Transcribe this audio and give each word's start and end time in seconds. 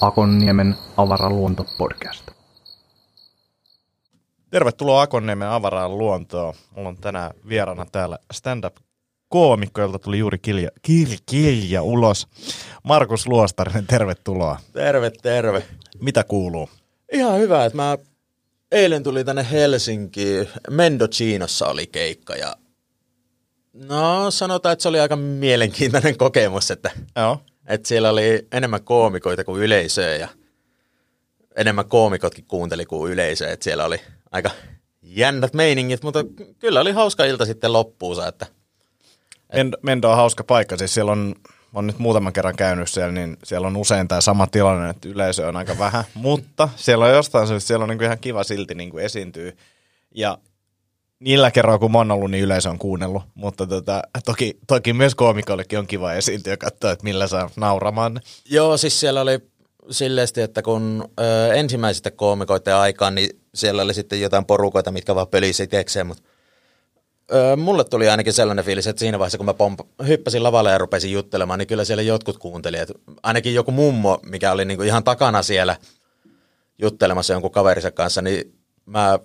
Akonniemen 0.00 0.76
avaraluonto-podcast. 0.96 2.30
Tervetuloa 4.50 5.02
Akonniemen 5.02 5.48
avaraan 5.48 5.98
luontoon. 5.98 6.54
Mulla 6.76 6.88
on 6.88 6.96
tänään 6.96 7.30
vieraana 7.48 7.86
täällä 7.92 8.18
stand-up 8.32 8.76
koomikko, 9.28 9.80
jolta 9.80 9.98
tuli 9.98 10.18
juuri 10.18 10.38
kilja, 10.38 10.70
kil, 10.82 11.08
kilja 11.26 11.82
ulos. 11.82 12.28
Markus 12.82 13.26
Luostarinen, 13.26 13.86
tervetuloa. 13.86 14.58
Terve, 14.72 15.10
terve. 15.10 15.62
Mitä 16.00 16.24
kuuluu? 16.24 16.68
Ihan 17.12 17.38
hyvä, 17.38 17.64
että 17.64 17.76
mä 17.76 17.98
eilen 18.74 19.02
tuli 19.02 19.24
tänne 19.24 19.46
Helsinkiin. 19.50 20.48
Mendocinossa 20.70 21.66
oli 21.66 21.86
keikka 21.86 22.36
ja 22.36 22.56
no 23.72 24.30
sanotaan, 24.30 24.72
että 24.72 24.82
se 24.82 24.88
oli 24.88 25.00
aika 25.00 25.16
mielenkiintoinen 25.16 26.18
kokemus, 26.18 26.70
että, 26.70 26.90
Joo. 27.16 27.40
että 27.66 27.88
siellä 27.88 28.10
oli 28.10 28.46
enemmän 28.52 28.84
koomikoita 28.84 29.44
kuin 29.44 29.62
yleisöä 29.62 30.16
ja 30.16 30.28
enemmän 31.56 31.88
koomikotkin 31.88 32.44
kuunteli 32.44 32.86
kuin 32.86 33.12
yleisö, 33.12 33.50
että 33.50 33.64
siellä 33.64 33.84
oli 33.84 34.00
aika 34.30 34.50
jännät 35.02 35.54
meiningit, 35.54 36.02
mutta 36.02 36.24
kyllä 36.58 36.80
oli 36.80 36.92
hauska 36.92 37.24
ilta 37.24 37.46
sitten 37.46 37.72
loppuunsa, 37.72 38.28
että 38.28 38.46
Mendo, 39.52 39.76
Mendo 39.82 40.10
on 40.10 40.16
hauska 40.16 40.44
paikka, 40.44 40.76
siis 40.76 40.94
siellä 40.94 41.12
on, 41.12 41.34
on 41.74 41.86
nyt 41.86 41.98
muutaman 41.98 42.32
kerran 42.32 42.56
käynyt 42.56 42.88
siellä, 42.88 43.12
niin 43.12 43.36
siellä 43.44 43.66
on 43.66 43.76
usein 43.76 44.08
tämä 44.08 44.20
sama 44.20 44.46
tilanne, 44.46 44.90
että 44.90 45.08
yleisö 45.08 45.48
on 45.48 45.56
aika 45.56 45.78
vähän, 45.78 46.04
mutta 46.14 46.68
siellä 46.76 47.04
on 47.04 47.10
jostain 47.10 47.48
syystä, 47.48 47.66
siellä 47.66 47.82
on 47.82 47.88
niinku 47.88 48.04
ihan 48.04 48.18
kiva 48.18 48.44
silti 48.44 48.74
niinku 48.74 48.98
esiintyy. 48.98 49.56
Ja 50.14 50.38
niillä 51.20 51.50
kerroilla, 51.50 51.78
kun 51.78 51.92
mä 51.92 51.98
oon 51.98 52.10
ollut, 52.10 52.30
niin 52.30 52.44
yleisö 52.44 52.70
on 52.70 52.78
kuunnellut, 52.78 53.22
mutta 53.34 53.66
tota, 53.66 54.02
toki, 54.24 54.58
toki 54.66 54.92
myös 54.92 55.14
koomikollekin 55.14 55.78
on 55.78 55.86
kiva 55.86 56.12
esiintyä 56.12 56.52
ja 56.52 56.56
katsoa, 56.56 56.90
että 56.90 57.04
millä 57.04 57.26
saa 57.26 57.50
nauramaan. 57.56 58.20
Joo, 58.50 58.76
siis 58.76 59.00
siellä 59.00 59.20
oli 59.20 59.38
silleesti, 59.90 60.40
että 60.40 60.62
kun 60.62 61.08
ö, 61.20 61.54
ensimmäisistä 61.54 62.10
koomikoiden 62.10 62.76
aikaan, 62.76 63.14
niin 63.14 63.30
siellä 63.54 63.82
oli 63.82 63.94
sitten 63.94 64.20
jotain 64.20 64.44
porukoita, 64.44 64.90
mitkä 64.90 65.14
vaan 65.14 65.28
pölisi 65.28 65.62
itsekseen, 65.62 66.06
mutta 66.06 66.22
ö, 67.32 67.56
mulle 67.56 67.84
tuli 67.84 68.08
ainakin 68.08 68.32
sellainen 68.32 68.64
fiilis, 68.64 68.86
että 68.86 69.00
siinä 69.00 69.18
vaiheessa, 69.18 69.38
kun 69.38 69.46
mä 69.46 69.52
pomp- 69.52 70.06
hyppäsin 70.06 70.42
lavalle 70.42 70.70
ja 70.70 70.78
rupesin 70.78 71.12
juttelemaan, 71.12 71.58
niin 71.58 71.66
kyllä 71.66 71.84
siellä 71.84 72.02
jotkut 72.02 72.38
kuunteli, 72.38 72.78
että 72.78 72.94
ainakin 73.22 73.54
joku 73.54 73.70
mummo, 73.70 74.20
mikä 74.22 74.52
oli 74.52 74.64
niinku 74.64 74.82
ihan 74.82 75.04
takana 75.04 75.42
siellä 75.42 75.76
juttelemassa 76.78 77.32
jonkun 77.32 77.50
kaverinsa 77.50 77.90
kanssa, 77.90 78.22
niin 78.22 78.58
mä, 78.86 79.18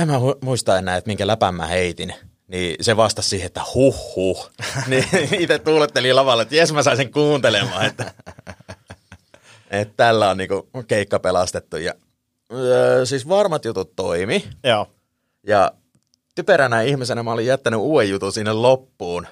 en 0.00 0.08
mä 0.08 0.14
muista 0.40 0.78
enää, 0.78 0.96
että 0.96 1.08
minkä 1.08 1.26
läpän 1.26 1.54
mä 1.54 1.66
heitin. 1.66 2.14
Niin 2.48 2.76
se 2.80 2.96
vastasi 2.96 3.28
siihen, 3.28 3.46
että 3.46 3.60
huh 3.74 4.14
huh. 4.16 4.50
niin 4.88 5.04
itse 5.38 5.58
tuuletteli 5.58 6.12
lavalle, 6.12 6.42
että 6.42 6.56
jes 6.56 6.72
mä 6.72 6.82
sain 6.82 6.96
sen 6.96 7.12
kuuntelemaan, 7.12 7.86
että 7.86 8.14
että 9.70 9.94
tällä 9.96 10.30
on 10.30 10.36
niinku 10.36 10.68
keikka 10.86 11.18
pelastettu. 11.18 11.76
Ja, 11.76 11.94
öö, 12.52 13.06
siis 13.06 13.28
varmat 13.28 13.64
jutut 13.64 13.96
toimi. 13.96 14.44
Joo. 14.64 14.86
Ja 15.46 15.72
typeränä 16.34 16.82
ihmisenä 16.82 17.22
mä 17.22 17.32
olin 17.32 17.46
jättänyt 17.46 17.80
uuden 17.80 18.10
jutun 18.10 18.32
sinne 18.32 18.52
loppuun. 18.52 19.26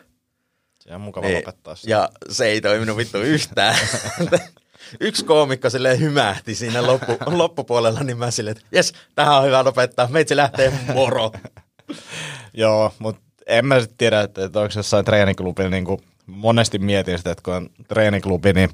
Se 0.81 0.95
on 0.95 1.01
mukava 1.01 1.27
Niin, 1.27 1.37
lopettaa 1.37 1.77
se. 1.77 1.91
ja 1.91 2.09
se 2.31 2.47
ei 2.47 2.61
toiminut 2.61 2.97
vittu 2.97 3.19
yhtään. 3.19 3.77
Yksi 5.01 5.25
koomikko 5.25 5.71
silleen 5.71 6.01
hymähti 6.01 6.55
siinä 6.55 6.87
loppu, 6.87 7.17
loppupuolella, 7.27 8.01
niin 8.01 8.19
mä 8.19 8.31
silleen, 8.31 8.57
että 8.57 8.69
jes, 8.73 8.93
tähän 9.15 9.37
on 9.37 9.45
hyvä 9.45 9.65
lopettaa. 9.65 10.07
Meitsi 10.11 10.37
lähtee 10.37 10.73
moro. 10.95 11.33
Joo, 12.55 12.93
mutta 12.99 13.23
en 13.47 13.67
mä 13.67 13.81
sitten 13.81 13.97
tiedä, 13.99 14.21
että, 14.21 14.45
että 14.45 14.61
onko 14.61 14.73
jossain 14.77 15.05
treeniklubilla 15.05 15.71
niin 15.71 15.85
kuin 15.85 16.01
monesti 16.27 16.79
mietin 16.79 17.19
sitä, 17.19 17.31
että 17.31 17.43
kun 17.43 17.55
on 17.55 17.71
treeniklubi, 17.89 18.53
niin 18.53 18.71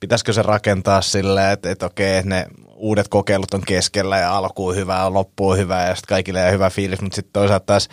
pitäisikö 0.00 0.32
se 0.32 0.42
rakentaa 0.42 1.02
silleen, 1.02 1.52
että, 1.52 1.70
että 1.70 1.86
okei, 1.86 2.22
ne 2.22 2.46
uudet 2.78 3.08
kokeilut 3.08 3.54
on 3.54 3.62
keskellä 3.66 4.18
ja 4.18 4.36
alkuun 4.36 4.76
hyvää 4.76 5.02
ja 5.02 5.12
loppuun 5.14 5.58
hyvää 5.58 5.88
ja 5.88 5.94
sitten 5.94 6.08
kaikille 6.08 6.46
on 6.46 6.52
hyvä 6.52 6.70
fiilis, 6.70 7.00
mutta 7.00 7.16
sitten 7.16 7.32
toisaalta 7.32 7.66
taas 7.66 7.88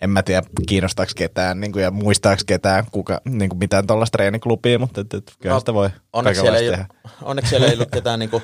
en 0.00 0.10
mä 0.10 0.22
tiedä 0.22 0.42
kiinnostaako 0.68 1.12
ketään 1.16 1.60
niin 1.60 1.72
kuin, 1.72 1.82
ja 1.82 1.90
muistaako 1.90 2.42
ketään 2.46 2.84
kuka, 2.90 3.20
niin 3.24 3.48
kuin 3.48 3.58
mitään 3.58 3.86
tuollaista 3.86 4.16
treeniklubia, 4.16 4.78
mutta 4.78 5.00
et, 5.00 5.14
et, 5.14 5.32
kyllä 5.40 5.54
No, 5.54 5.58
sitä 5.58 5.74
voi 5.74 5.90
Onneksi 6.12 6.40
siellä, 6.40 6.58
ei, 6.58 6.70
tehdä. 6.70 6.86
onneksi 7.22 7.50
siellä 7.50 7.66
ei 7.66 7.74
ollut 7.74 7.90
ketään 7.90 8.18
niinku... 8.18 8.42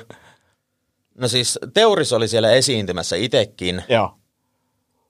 No 1.17 1.27
siis 1.27 1.59
Teuris 1.73 2.13
oli 2.13 2.27
siellä 2.27 2.51
esiintymässä 2.51 3.15
itekin, 3.15 3.83
Joo. 3.89 4.17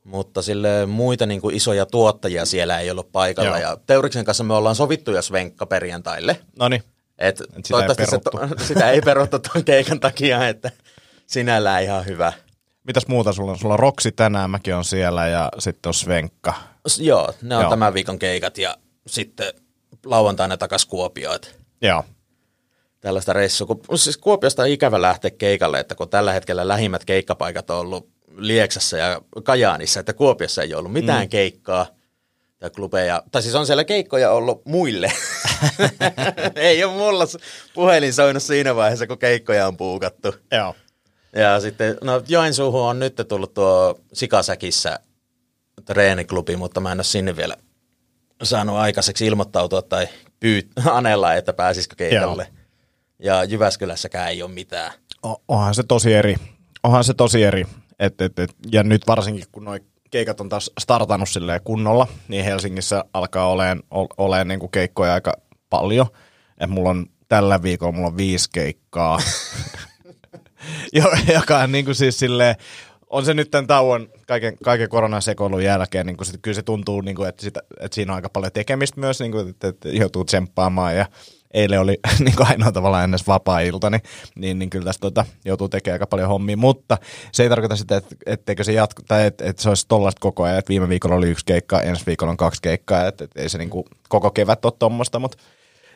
mutta 0.03 0.41
sille 0.41 0.85
muita 0.85 1.25
niin 1.25 1.41
kuin 1.41 1.55
isoja 1.55 1.85
tuottajia 1.85 2.45
siellä 2.45 2.79
ei 2.79 2.91
ollut 2.91 3.11
paikalla. 3.11 3.59
Joo. 3.59 3.69
Ja 3.69 3.77
Teuriksen 3.85 4.25
kanssa 4.25 4.43
me 4.43 4.53
ollaan 4.53 4.75
sovittu 4.75 5.11
jo 5.11 5.21
Svenkka 5.21 5.65
perjantaille. 5.65 6.39
No 6.59 6.69
niin, 6.69 6.83
Et 7.21 7.37
sitä 7.65 7.85
ei 7.99 8.05
se, 8.07 8.19
to, 8.19 8.31
sitä 8.67 8.91
ei 8.91 9.01
peruttu 9.01 9.39
tuon 9.39 9.63
keikan 9.65 9.99
takia, 9.99 10.47
että 10.47 10.71
sinällään 11.27 11.83
ihan 11.83 12.05
hyvä. 12.05 12.33
mitäs 12.83 13.07
muuta 13.07 13.33
sulla 13.33 13.51
on? 13.51 13.57
Sulla 13.59 13.73
on 13.73 13.79
Roksi 13.79 14.11
tänään, 14.11 14.49
mäkin 14.49 14.75
on 14.75 14.85
siellä 14.85 15.27
ja 15.27 15.49
sitten 15.59 15.89
on 15.89 15.93
Svenkka. 15.93 16.53
S- 16.87 16.99
Joo, 16.99 17.33
ne 17.41 17.55
on 17.55 17.61
Joo. 17.61 17.69
tämän 17.69 17.93
viikon 17.93 18.19
keikat 18.19 18.57
ja 18.57 18.75
sitten 19.07 19.53
lauantaina 20.05 20.57
takas 20.57 20.85
Kuopioon. 20.85 21.35
et 21.35 21.59
Joo. 21.81 22.03
Tällaista 22.99 23.33
reissua. 23.33 23.67
Kun, 23.67 23.97
siis 23.97 24.17
Kuopiosta 24.17 24.61
on 24.61 24.67
ikävä 24.69 25.01
lähteä 25.01 25.31
keikalle, 25.31 25.79
että 25.79 25.95
kun 25.95 26.09
tällä 26.09 26.33
hetkellä 26.33 26.67
lähimmät 26.67 27.05
keikkapaikat 27.05 27.69
on 27.69 27.77
ollut 27.79 28.09
Lieksassa 28.37 28.97
ja 28.97 29.21
Kajaanissa, 29.43 29.99
että 29.99 30.13
Kuopiossa 30.13 30.61
ei 30.63 30.73
ollut 30.73 30.93
mitään 30.93 31.25
mm. 31.25 31.29
keikkaa 31.29 31.87
ja 32.61 32.69
klubeja. 32.69 33.23
Tai 33.31 33.41
siis 33.41 33.55
on 33.55 33.65
siellä 33.65 33.83
keikkoja 33.83 34.31
ollut 34.31 34.65
muille. 34.65 35.11
ei 36.55 36.83
ole 36.83 36.93
mulla 36.93 37.23
puhelin 37.73 38.13
soinut 38.13 38.43
siinä 38.43 38.75
vaiheessa, 38.75 39.07
kun 39.07 39.17
keikkoja 39.17 39.67
on 39.67 39.77
puukattu. 39.77 40.35
Joo. 40.51 40.75
Ja 41.35 41.59
sitten, 41.59 41.97
no 42.01 42.21
Joensuuhun 42.27 42.81
on 42.81 42.99
nyt 42.99 43.15
tullut 43.27 43.53
tuo 43.53 43.99
Sikasäkissä 44.13 44.99
treeniklubi, 45.85 46.55
mutta 46.55 46.79
mä 46.79 46.91
en 46.91 46.97
ole 46.97 47.03
sinne 47.03 47.35
vielä 47.35 47.55
saanut 48.43 48.75
aikaiseksi 48.75 49.25
ilmoittautua 49.25 49.81
tai 49.81 50.07
pyyt 50.39 50.67
anella, 50.85 51.33
että 51.33 51.53
pääsisikö 51.53 51.95
keikalle. 51.95 52.47
Ja 53.19 53.43
Jyväskylässäkään 53.43 54.29
ei 54.29 54.43
ole 54.43 54.51
mitään. 54.51 54.93
O- 55.25 55.41
onhan 55.47 55.75
se 55.75 55.83
tosi 55.83 56.13
eri. 56.13 56.35
Onhan 56.83 57.03
se 57.03 57.13
tosi 57.13 57.43
eri. 57.43 57.65
Et, 57.99 58.21
et, 58.21 58.39
et, 58.39 58.55
ja 58.71 58.83
nyt 58.83 59.07
varsinkin, 59.07 59.43
kun 59.51 59.63
noi 59.63 59.79
keikat 60.11 60.41
on 60.41 60.49
taas 60.49 60.71
startannut 60.79 61.29
silleen 61.29 61.61
kunnolla, 61.63 62.07
niin 62.27 62.45
Helsingissä 62.45 63.05
alkaa 63.13 63.47
oleen, 63.47 63.83
ol- 63.91 64.07
oleen 64.17 64.47
niinku 64.47 64.67
keikkoja 64.67 65.13
aika 65.13 65.33
paljon. 65.69 66.07
Et 66.59 66.69
mulla 66.69 66.89
on 66.89 67.05
tällä 67.27 67.61
viikolla 67.61 67.91
mulla 67.91 68.07
on 68.07 68.17
viisi 68.17 68.49
keikkaa, 68.53 69.19
Jo- 70.93 71.33
joka 71.33 71.57
on 71.57 71.71
niinku 71.71 71.93
siis 71.93 72.19
silleen, 72.19 72.55
on 73.09 73.25
se 73.25 73.33
nyt 73.33 73.51
tämän 73.51 73.67
tauon 73.67 74.09
kaiken, 74.27 74.57
kaiken 74.63 74.89
koronan 74.89 75.21
sekoilun 75.21 75.63
jälkeen, 75.63 76.05
niin 76.05 76.17
sit, 76.23 76.39
kyllä 76.41 76.55
se 76.55 76.63
tuntuu, 76.63 77.01
niin 77.01 77.15
kuin, 77.15 77.29
että, 77.29 77.41
sitä, 77.41 77.61
että 77.79 77.95
siinä 77.95 78.13
on 78.13 78.15
aika 78.15 78.29
paljon 78.29 78.51
tekemistä 78.51 78.99
myös, 78.99 79.19
niin 79.19 79.31
kuin, 79.31 79.49
että, 79.49 79.67
että 79.67 79.89
joutuu 79.89 80.25
tsemppaamaan 80.25 80.95
ja 80.95 81.05
eilen 81.53 81.79
oli 81.79 81.99
niin 82.19 82.35
kuin 82.35 82.47
ainoa 82.47 82.71
tavallaan 82.71 83.03
ennen 83.03 83.19
vapaa-ilta, 83.27 83.89
niin, 83.89 84.01
niin, 84.35 84.59
niin 84.59 84.69
kyllä 84.69 84.85
tästä 84.85 85.01
tota, 85.01 85.25
joutuu 85.45 85.69
tekemään 85.69 85.95
aika 85.95 86.07
paljon 86.07 86.29
hommia, 86.29 86.57
mutta 86.57 86.97
se 87.31 87.43
ei 87.43 87.49
tarkoita 87.49 87.75
sitä, 87.75 87.97
että, 87.97 88.15
etteikö 88.25 88.63
se 88.63 88.71
jatku, 88.71 89.01
tai 89.07 89.25
että, 89.25 89.45
että 89.45 89.61
se 89.61 89.69
olisi 89.69 89.87
tollaista 89.87 90.19
koko 90.19 90.43
ajan, 90.43 90.59
että 90.59 90.69
viime 90.69 90.89
viikolla 90.89 91.15
oli 91.15 91.29
yksi 91.29 91.45
keikka, 91.45 91.81
ensi 91.81 92.05
viikolla 92.05 92.31
on 92.31 92.37
kaksi 92.37 92.61
keikkaa, 92.61 93.07
että, 93.07 93.23
että 93.23 93.41
ei 93.41 93.49
se 93.49 93.57
niin 93.57 93.69
kuin, 93.69 93.85
koko 94.09 94.31
kevät 94.31 94.65
ole 94.65 94.73
tuommoista, 94.79 95.19
mutta 95.19 95.37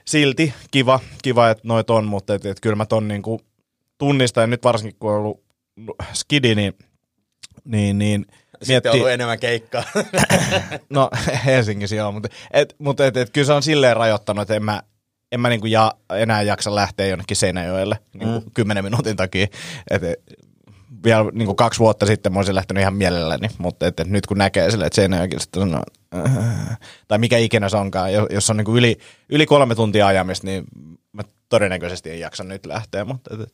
silti 0.05 0.53
kiva, 0.71 0.99
kiva 1.23 1.49
että 1.49 1.67
noit 1.67 1.89
on, 1.89 2.05
mutta 2.05 2.33
että, 2.33 2.49
että 2.49 2.61
kyllä 2.61 2.75
mä 2.75 2.85
ton 2.85 3.07
niin 3.07 3.21
kuin 3.21 3.39
tunnistan, 3.97 4.41
ja 4.41 4.47
nyt 4.47 4.63
varsinkin 4.63 4.99
kun 4.99 5.11
on 5.11 5.17
ollut 5.17 5.43
skidi, 6.13 6.55
niin, 6.55 6.73
niin, 7.65 7.97
niin 7.97 8.25
Sitten 8.61 8.91
on 8.91 8.95
ollut 8.95 9.09
enemmän 9.09 9.39
keikkaa. 9.39 9.83
No 10.89 11.09
Helsingissä 11.45 11.95
joo, 11.95 12.11
mutta, 12.11 12.29
et, 12.51 12.75
mutta 12.79 13.05
et, 13.05 13.17
et, 13.17 13.29
kyllä 13.29 13.45
se 13.45 13.53
on 13.53 13.63
silleen 13.63 13.97
rajoittanut, 13.97 14.41
että 14.41 14.55
en 14.55 14.63
mä, 14.63 14.83
en 15.31 15.39
mä 15.39 15.49
niinku 15.49 15.67
ja, 15.67 15.93
enää 16.09 16.41
jaksa 16.41 16.75
lähteä 16.75 17.05
jonnekin 17.05 17.37
Seinäjoelle 17.37 17.99
niinku 18.13 18.39
mm. 18.39 18.51
10 18.53 18.83
minuutin 18.83 19.15
takia. 19.15 19.47
Et, 19.89 20.03
et, 20.03 20.19
vielä 21.05 21.31
niinku 21.33 21.55
kaksi 21.55 21.79
vuotta 21.79 22.05
sitten 22.05 22.33
mä 22.33 22.39
olisin 22.39 22.55
lähtenyt 22.55 22.81
ihan 22.81 22.95
mielelläni, 22.95 23.47
mutta 23.57 23.87
et, 23.87 23.99
et 23.99 24.07
nyt 24.07 24.25
kun 24.25 24.37
näkee 24.37 24.71
sille, 24.71 24.85
että 24.85 24.95
Seinäjoki 24.95 25.39
sitten 25.39 25.61
on, 25.61 25.81
äh, 26.15 26.79
tai 27.07 27.17
mikä 27.17 27.37
ikinä 27.37 27.69
se 27.69 27.77
onkaan, 27.77 28.13
jos, 28.13 28.27
jos 28.29 28.49
on 28.49 28.57
niinku 28.57 28.77
yli, 28.77 28.97
yli 29.29 29.45
kolme 29.45 29.75
tuntia 29.75 30.07
ajamista, 30.07 30.47
niin 30.47 30.63
mä 31.11 31.21
todennäköisesti 31.49 32.11
en 32.11 32.19
jaksa 32.19 32.43
nyt 32.43 32.65
lähteä, 32.65 33.05
mutta 33.05 33.33
et, 33.33 33.39
et, 33.39 33.53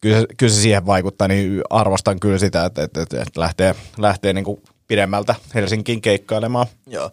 kyllä, 0.00 0.20
se- 0.20 0.26
kyllä 0.36 0.52
se 0.52 0.60
siihen 0.60 0.86
vaikuttaa, 0.86 1.28
niin 1.28 1.62
arvostan 1.70 2.20
kyllä 2.20 2.38
sitä, 2.38 2.64
että, 2.64 2.82
että, 2.82 3.02
että, 3.02 3.22
että 3.22 3.40
lähtee, 3.40 3.74
lähtee 3.98 4.32
niinku 4.32 4.62
pidemmältä 4.88 5.34
Helsinkiin 5.54 6.00
keikkailemaan. 6.00 6.66
Joo. 6.86 7.10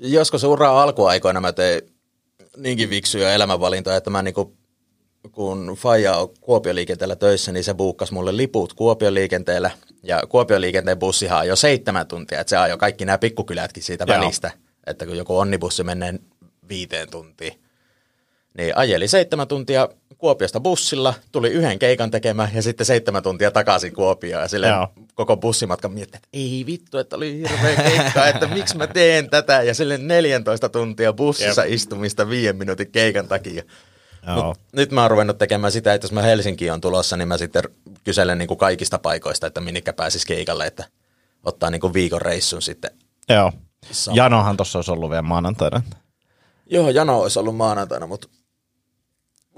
Joskus 0.00 0.44
uraa 0.44 0.82
alkuaikoina 0.82 1.40
mä 1.40 1.52
tein 1.52 1.82
niinkin 2.62 2.90
viksuja 2.90 3.34
elämänvalintoja, 3.34 3.96
että 3.96 4.10
mä 4.10 4.22
niinku 4.22 4.56
kun 5.32 5.76
Faija 5.78 6.16
on 6.16 6.28
Kuopioliikenteellä 6.40 7.16
töissä, 7.16 7.52
niin 7.52 7.64
se 7.64 7.74
buukkasi 7.74 8.14
mulle 8.14 8.36
liput 8.36 8.72
Kuopioliikenteellä. 8.72 9.70
Ja 10.02 10.22
Kuopioliikenteen 10.28 10.98
bussihan 10.98 11.40
on 11.40 11.46
jo 11.46 11.56
seitsemän 11.56 12.06
tuntia, 12.06 12.40
että 12.40 12.48
se 12.50 12.56
ajoi 12.56 12.78
kaikki 12.78 13.04
nämä 13.04 13.18
pikkukylätkin 13.18 13.82
siitä 13.82 14.04
Joo. 14.08 14.18
välistä. 14.18 14.50
Että 14.86 15.06
kun 15.06 15.16
joku 15.16 15.38
onnibussi 15.38 15.84
menee 15.84 16.14
viiteen 16.68 17.10
tuntiin. 17.10 17.60
Niin 18.58 18.76
ajeli 18.76 19.08
seitsemän 19.08 19.48
tuntia 19.48 19.88
Kuopiosta 20.18 20.60
bussilla, 20.60 21.14
tuli 21.32 21.48
yhden 21.48 21.78
keikan 21.78 22.10
tekemään 22.10 22.50
ja 22.54 22.62
sitten 22.62 22.86
seitsemän 22.86 23.22
tuntia 23.22 23.50
takaisin 23.50 23.94
Kuopioon. 23.94 24.42
Ja 24.42 24.48
silleen 24.48 24.72
Joo. 24.74 24.88
koko 25.14 25.36
bussimatkan 25.36 25.92
miettii, 25.92 26.16
että 26.16 26.28
ei 26.32 26.64
vittu, 26.66 26.98
että 26.98 27.16
oli 27.16 27.38
hirveä 27.38 27.76
keikka, 27.76 28.26
että 28.26 28.46
miksi 28.46 28.76
mä 28.76 28.86
teen 28.86 29.30
tätä. 29.30 29.62
Ja 29.62 29.74
silleen 29.74 30.08
14 30.08 30.68
tuntia 30.68 31.12
bussissa 31.12 31.64
Jep. 31.64 31.72
istumista 31.72 32.28
viiden 32.28 32.56
minuutin 32.56 32.92
keikan 32.92 33.28
takia. 33.28 33.62
Joo. 34.26 34.44
Mut 34.44 34.58
nyt 34.72 34.92
mä 34.92 35.02
oon 35.02 35.10
ruvennut 35.10 35.38
tekemään 35.38 35.72
sitä, 35.72 35.94
että 35.94 36.04
jos 36.04 36.12
mä 36.12 36.22
Helsinkiin 36.22 36.72
on 36.72 36.80
tulossa, 36.80 37.16
niin 37.16 37.28
mä 37.28 37.38
sitten 37.38 37.62
kyselen 38.04 38.38
niin 38.38 38.48
kuin 38.48 38.58
kaikista 38.58 38.98
paikoista, 38.98 39.46
että 39.46 39.60
minnekä 39.60 39.92
pääsis 39.92 40.24
keikalle, 40.26 40.66
että 40.66 40.84
ottaa 41.44 41.70
niin 41.70 41.80
kuin 41.80 41.94
viikon 41.94 42.22
reissun 42.22 42.62
sitten. 42.62 42.90
Joo. 43.28 43.52
Sama. 43.90 44.16
Janohan 44.16 44.56
tuossa 44.56 44.78
olisi 44.78 44.90
ollut 44.90 45.10
vielä 45.10 45.22
maanantaina. 45.22 45.82
Joo, 46.66 46.90
jano 46.90 47.20
olisi 47.20 47.38
ollut 47.38 47.56
maanantaina, 47.56 48.06
mutta 48.06 48.28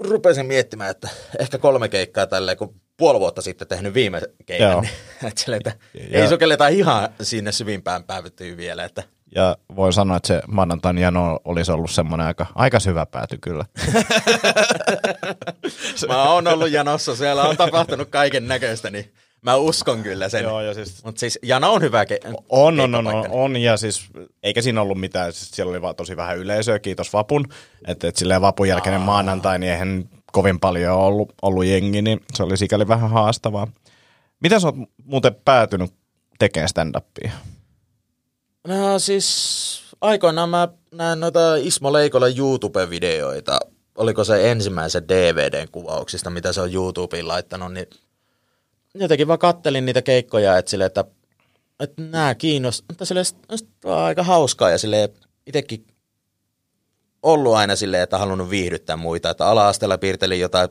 rupesin 0.05 0.45
miettimään, 0.45 0.91
että 0.91 1.09
ehkä 1.39 1.57
kolme 1.57 1.89
keikkaa 1.89 2.27
tälleen, 2.27 2.57
kun 2.57 2.81
puoli 2.97 3.19
vuotta 3.19 3.41
sitten 3.41 3.67
tehnyt 3.67 3.93
viime 3.93 4.21
keikan, 4.45 4.71
Joo. 4.71 4.81
niin, 4.81 4.91
että, 5.27 5.41
silleen, 5.41 5.61
että 5.65 5.85
Ja- 6.11 6.21
ei 6.21 6.27
sukelleta 6.27 6.67
ihan 6.67 7.09
sinne 7.21 7.51
syvimpään 7.51 8.03
päävyttyy 8.03 8.57
vielä, 8.57 8.83
että 8.83 9.03
Ja 9.35 9.57
voin 9.75 9.93
sanoa, 9.93 10.17
että 10.17 10.27
se 10.27 10.41
maanantain 10.47 10.97
jano 10.97 11.39
olisi 11.45 11.71
ollut 11.71 11.91
semmoinen 11.91 12.27
aika, 12.27 12.45
aika 12.55 12.79
syvä 12.79 13.05
pääty 13.05 13.37
kyllä. 13.41 13.65
mä 16.07 16.23
oon 16.23 16.47
ollut 16.47 16.71
janossa, 16.71 17.15
siellä 17.15 17.43
on 17.43 17.57
tapahtunut 17.57 18.09
kaiken 18.09 18.47
näköistä, 18.47 18.89
niin 18.89 19.13
mä 19.43 19.55
uskon 19.55 20.03
kyllä 20.03 20.29
sen. 20.29 20.43
Joo, 20.43 20.61
ja 20.61 20.73
siis- 20.73 21.03
Mutta 21.03 21.19
siis 21.19 21.39
jano 21.43 21.73
on 21.73 21.81
hyvä 21.81 22.03
ke- 22.03 22.33
On, 22.49 22.79
on, 22.79 22.95
on, 22.95 23.07
on, 23.07 23.25
on, 23.31 23.57
ja 23.57 23.77
siis 23.77 24.05
eikä 24.43 24.61
siinä 24.61 24.81
ollut 24.81 24.99
mitään, 24.99 25.33
siis 25.33 25.51
siellä 25.51 25.69
oli 25.69 25.81
vaan 25.81 25.95
tosi 25.95 26.17
vähän 26.17 26.37
yleisöä, 26.37 26.79
kiitos 26.79 27.13
Vapun, 27.13 27.45
että 27.87 28.07
et 28.07 28.15
silleen 28.15 28.41
Vapun 28.41 28.67
jälkeinen 28.67 29.01
maanantai, 29.01 29.59
niin 29.59 29.71
eihän 29.71 30.09
kovin 30.31 30.59
paljon 30.59 30.97
ollut, 30.97 31.33
ollut 31.41 31.65
jengi, 31.65 32.01
niin 32.01 32.19
se 32.33 32.43
oli 32.43 32.57
sikäli 32.57 32.87
vähän 32.87 33.09
haastavaa. 33.09 33.67
Mitä 34.39 34.59
sä 34.59 34.67
oot 34.67 34.75
muuten 35.05 35.35
päätynyt 35.45 35.91
tekemään 36.39 36.69
stand-upia? 36.69 37.31
No 38.67 38.99
siis 38.99 39.81
aikoinaan 40.01 40.49
mä 40.49 40.67
näin 40.91 41.19
noita 41.19 41.55
Ismo 41.55 41.93
Leikolan 41.93 42.31
YouTube-videoita. 42.37 43.59
Oliko 43.97 44.23
se 44.23 44.51
ensimmäisen 44.51 45.07
DVDn 45.07 45.67
kuvauksista, 45.71 46.29
mitä 46.29 46.53
se 46.53 46.61
on 46.61 46.73
YouTubeen 46.73 47.27
laittanut, 47.27 47.73
niin 47.73 47.87
jotenkin 48.95 49.27
vaan 49.27 49.39
kattelin 49.39 49.85
niitä 49.85 50.01
keikkoja, 50.01 50.57
että 50.57 50.71
sille, 50.71 50.85
että, 50.85 51.05
että 51.79 52.01
nämä 52.01 52.35
kiinnostaa, 52.35 52.85
mutta 52.89 53.05
sille 53.05 53.21
on 53.85 53.97
aika 53.97 54.23
hauskaa 54.23 54.69
ja 54.69 54.77
sille 54.77 55.09
itsekin 55.47 55.87
ollut 57.23 57.55
aina 57.55 57.75
silleen, 57.75 58.03
että 58.03 58.17
halunnut 58.17 58.49
viihdyttää 58.49 58.97
muita, 58.97 59.29
että 59.29 59.47
ala-asteella 59.47 59.97
piirtelin 59.97 60.39
jotain 60.39 60.69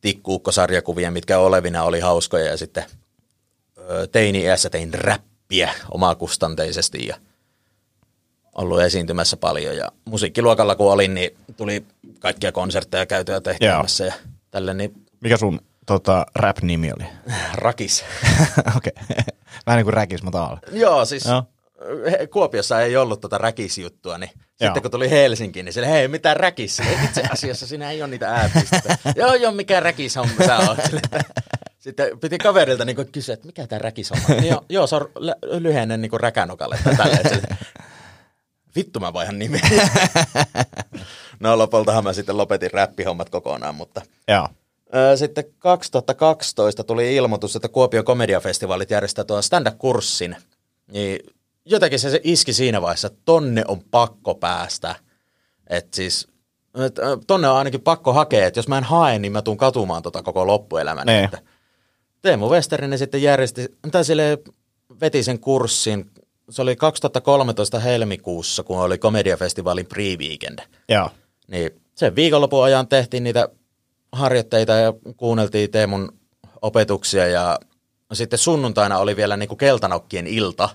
tikkuukkosarjakuvia, 0.00 1.10
mitkä 1.10 1.38
olevina 1.38 1.82
oli 1.82 2.00
hauskoja 2.00 2.44
ja 2.44 2.56
sitten 2.56 2.84
teini-iässä 4.12 4.70
tein 4.70 4.94
räppiä 4.94 5.74
omakustanteisesti 5.90 7.06
ja 7.06 7.16
ollut 8.54 8.80
esiintymässä 8.80 9.36
paljon 9.36 9.76
ja 9.76 9.92
musiikkiluokalla 10.04 10.74
kun 10.74 10.92
olin, 10.92 11.14
niin 11.14 11.36
tuli 11.56 11.84
kaikkia 12.18 12.52
konsertteja 12.52 13.06
käytyä 13.06 13.40
tehtävässä 13.40 14.04
ja 14.04 14.12
tälle 14.50 14.74
niin 14.74 15.06
Mikä 15.20 15.36
sun 15.36 15.60
tota, 15.86 16.26
rap-nimi 16.34 16.92
oli? 16.92 17.06
rakis. 17.54 18.04
Okei. 18.76 18.92
Vähän 19.66 19.78
niin 19.78 19.84
kuin 19.84 19.94
räkis, 19.94 20.22
mutta 20.22 20.44
alle. 20.44 20.60
Joo, 20.72 21.04
siis 21.04 21.24
Joo. 21.24 21.42
Kuopiossa 22.32 22.80
ei 22.80 22.96
ollut 22.96 23.20
tota 23.20 23.38
räkisjuttua, 23.38 24.18
niin 24.18 24.30
Joo. 24.36 24.46
sitten 24.66 24.82
kun 24.82 24.90
tuli 24.90 25.10
Helsinkiin, 25.10 25.64
niin 25.64 25.72
sille, 25.72 25.88
hei, 25.90 26.08
mitä 26.08 26.34
räkis? 26.34 26.82
Itse 27.04 27.22
asiassa 27.32 27.66
siinä 27.66 27.90
ei 27.90 28.02
ole 28.02 28.10
niitä 28.10 28.28
ääpisteitä. 28.34 28.96
joo, 29.16 29.34
joo, 29.34 29.52
mikä 29.52 29.80
räkis 29.80 30.16
on, 30.16 30.28
sä 30.46 30.58
oot. 30.58 30.78
Sitten 31.78 32.18
piti 32.20 32.38
kaverilta 32.38 32.84
niin 32.84 33.12
kysyä, 33.12 33.32
että 33.32 33.46
mikä 33.46 33.66
tämä 33.66 33.78
räkis 33.78 34.12
on. 34.12 34.18
Niin 34.28 34.44
joo, 34.48 34.64
joo, 34.68 34.86
se 34.86 34.96
on 34.96 35.10
lä- 35.14 35.36
lyhenne 35.42 35.96
niin 35.96 36.20
räkänokalle 36.20 36.78
tai 36.84 36.96
tälleen. 36.96 37.28
Sille, 37.28 37.56
Vittu 38.76 39.00
mä 39.00 39.12
vaihan 39.12 39.38
nimeä. 39.38 39.60
no 41.40 41.58
lopultahan 41.58 42.04
mä 42.04 42.12
sitten 42.12 42.36
lopetin 42.36 42.70
räppihommat 42.70 43.30
kokonaan, 43.30 43.74
mutta 43.74 44.02
Joo. 44.28 44.48
Sitten 45.16 45.44
2012 45.58 46.84
tuli 46.84 47.16
ilmoitus, 47.16 47.56
että 47.56 47.68
Kuopion 47.68 48.04
komediafestivaalit 48.04 48.90
järjestää 48.90 49.24
tuon 49.24 49.42
stand-up-kurssin. 49.42 50.36
Niin 50.92 51.18
jotenkin 51.64 51.98
se, 51.98 52.10
se 52.10 52.20
iski 52.24 52.52
siinä 52.52 52.82
vaiheessa, 52.82 53.06
että 53.06 53.20
tonne 53.24 53.64
on 53.68 53.80
pakko 53.90 54.34
päästä. 54.34 54.94
Että 55.66 55.96
siis, 55.96 56.28
et, 56.86 56.94
tonne 57.26 57.48
on 57.48 57.56
ainakin 57.56 57.80
pakko 57.80 58.12
hakea, 58.12 58.46
että 58.46 58.58
jos 58.58 58.68
mä 58.68 58.78
en 58.78 58.84
hae, 58.84 59.18
niin 59.18 59.32
mä 59.32 59.42
tuun 59.42 59.56
katumaan 59.56 60.02
tota 60.02 60.22
koko 60.22 60.46
loppuelämäni. 60.46 61.12
Niin. 61.12 61.24
Että 61.24 61.38
Teemu 62.22 62.50
Westerinen 62.50 62.98
sitten 62.98 63.22
järjesti, 63.22 63.68
tai 63.90 64.04
sille 64.04 64.38
veti 65.00 65.22
sen 65.22 65.40
kurssin. 65.40 66.10
Se 66.50 66.62
oli 66.62 66.76
2013 66.76 67.78
helmikuussa, 67.78 68.62
kun 68.62 68.78
oli 68.78 68.98
komediafestivaalin 68.98 69.86
pre-weekend 69.86 70.64
Joo. 70.88 71.10
niin 71.48 71.70
sen 71.94 72.16
viikonlopun 72.16 72.64
ajan 72.64 72.88
tehtiin 72.88 73.24
niitä 73.24 73.48
harjoitteita 74.12 74.72
ja 74.72 74.92
kuunneltiin 75.16 75.70
Teemun 75.70 76.12
opetuksia 76.62 77.26
ja 77.26 77.58
sitten 78.12 78.38
sunnuntaina 78.38 78.98
oli 78.98 79.16
vielä 79.16 79.36
niinku 79.36 79.56
keltanokkien 79.56 80.26
ilta. 80.26 80.68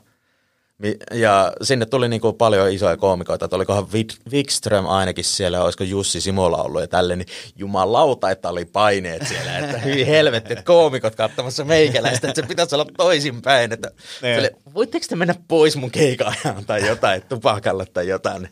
Ja 1.14 1.54
sinne 1.62 1.86
tuli 1.86 2.10
niinku 2.10 2.34
paljon 2.34 2.72
isoja 2.72 2.98
koomikoita, 2.98 3.46
että 3.46 3.56
olikohan 3.56 3.88
Wikström 4.32 4.86
ainakin 4.86 5.24
siellä, 5.24 5.64
olisiko 5.64 5.84
Jussi 5.84 6.22
Simola 6.22 6.64
ollut 6.64 6.82
ja 6.82 6.88
tälle, 6.88 7.16
niin 7.16 7.28
jumalauta, 7.56 8.32
että 8.32 8.50
oli 8.50 8.66
paineet 8.66 9.28
siellä, 9.28 9.58
että 9.58 9.78
hyvin 9.78 10.08
helvetti, 10.18 10.54
että 10.54 10.66
koomikot 10.66 11.16
katsomassa 11.16 11.66
meikäläistä, 11.66 12.28
että 12.30 12.42
se 12.42 12.48
pitäisi 12.48 12.76
olla 12.76 12.86
toisinpäin, 12.98 13.72
että 13.72 13.92
Niin. 14.22 14.36
sille, 14.36 14.52
voitteko 14.74 15.06
te 15.10 15.16
mennä 15.16 15.36
pois 15.48 15.76
mun 15.76 15.92
keikan 15.92 16.36
ajan 16.46 16.66
tai 16.66 16.88
jotain, 16.88 17.22
tupakalle 17.30 17.86
tai 17.86 18.08
jotain. 18.08 18.50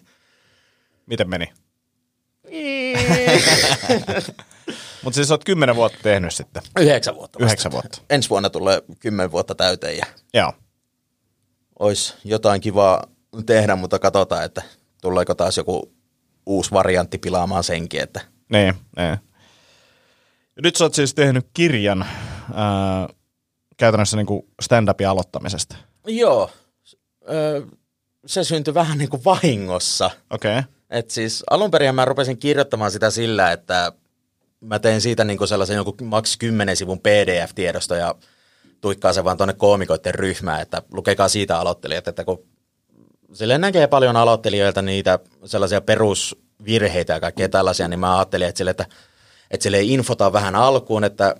Miten 1.05 1.29
meni? 1.29 1.53
Mutta 5.03 5.15
siis 5.15 5.31
oot 5.31 5.43
kymmenen 5.43 5.75
vuotta 5.75 5.97
tehnyt 6.03 6.33
sitten. 6.33 6.63
Yhdeksän 6.79 7.15
vuotta. 7.15 7.39
vasta. 7.39 7.45
Yhdeksän 7.45 7.71
vuotta. 7.71 8.01
Ensi 8.09 8.29
vuonna 8.29 8.49
tulee 8.49 8.81
kymmenen 8.99 9.31
vuotta 9.31 9.55
täyteen 9.55 9.97
ja 9.97 10.05
Joo. 10.33 10.53
olisi 11.79 12.13
jotain 12.23 12.61
kivaa 12.61 13.07
tehdä, 13.45 13.75
mutta 13.75 13.99
katsotaan, 13.99 14.43
että 14.43 14.61
tuleeko 15.01 15.35
taas 15.35 15.57
joku 15.57 15.93
uusi 16.45 16.71
variantti 16.71 17.17
pilaamaan 17.17 17.63
senkin. 17.63 18.01
Että 18.01 18.21
Niin, 18.51 18.73
niin. 18.97 19.17
Nyt 20.63 20.75
sä 20.75 20.83
oot 20.83 20.93
siis 20.93 21.13
tehnyt 21.13 21.47
kirjan 21.53 22.05
ää, 22.53 23.07
käytännössä 23.77 24.17
niinku 24.17 24.47
stand-upin 24.61 25.07
aloittamisesta. 25.07 25.75
joo, 26.07 26.49
se 28.25 28.43
syntyi 28.43 28.73
vähän 28.73 28.97
niin 28.97 29.09
kuin 29.09 29.25
vahingossa. 29.25 30.11
Okei. 30.29 30.59
Okay. 30.59 30.71
Et 30.89 31.09
siis 31.09 31.43
alun 31.49 31.71
perin 31.71 31.95
mä 31.95 32.05
rupesin 32.05 32.37
kirjoittamaan 32.37 32.91
sitä 32.91 33.09
sillä, 33.09 33.51
että 33.51 33.91
mä 34.63 34.79
tein 34.79 35.01
siitä 35.01 35.23
niin 35.23 35.47
sellaisen 35.47 35.75
joku 35.75 35.95
maks 36.03 36.37
10 36.37 36.77
sivun 36.77 36.99
PDF-tiedosto 36.99 37.95
ja 37.95 38.15
tuikkaa 38.81 39.13
se 39.13 39.23
vaan 39.23 39.37
tuonne 39.37 39.53
koomikoiden 39.53 40.15
ryhmään, 40.15 40.61
että 40.61 40.81
lukekaa 40.91 41.27
siitä 41.27 41.59
aloittelijat, 41.59 42.07
että 42.07 42.23
kun 42.23 42.45
sille 43.33 43.57
näkee 43.57 43.87
paljon 43.87 44.15
aloittelijoilta 44.15 44.81
niitä 44.81 45.19
sellaisia 45.45 45.81
perusvirheitä 45.81 47.13
ja 47.13 47.19
kaikkea 47.19 47.49
tällaisia, 47.49 47.87
niin 47.87 47.99
mä 47.99 48.17
ajattelin, 48.17 48.47
että 48.47 48.57
sille, 48.57 48.71
että, 48.71 48.85
että 49.51 49.63
sille 49.63 49.81
infotaan 49.81 50.33
vähän 50.33 50.55
alkuun, 50.55 51.03
että, 51.03 51.35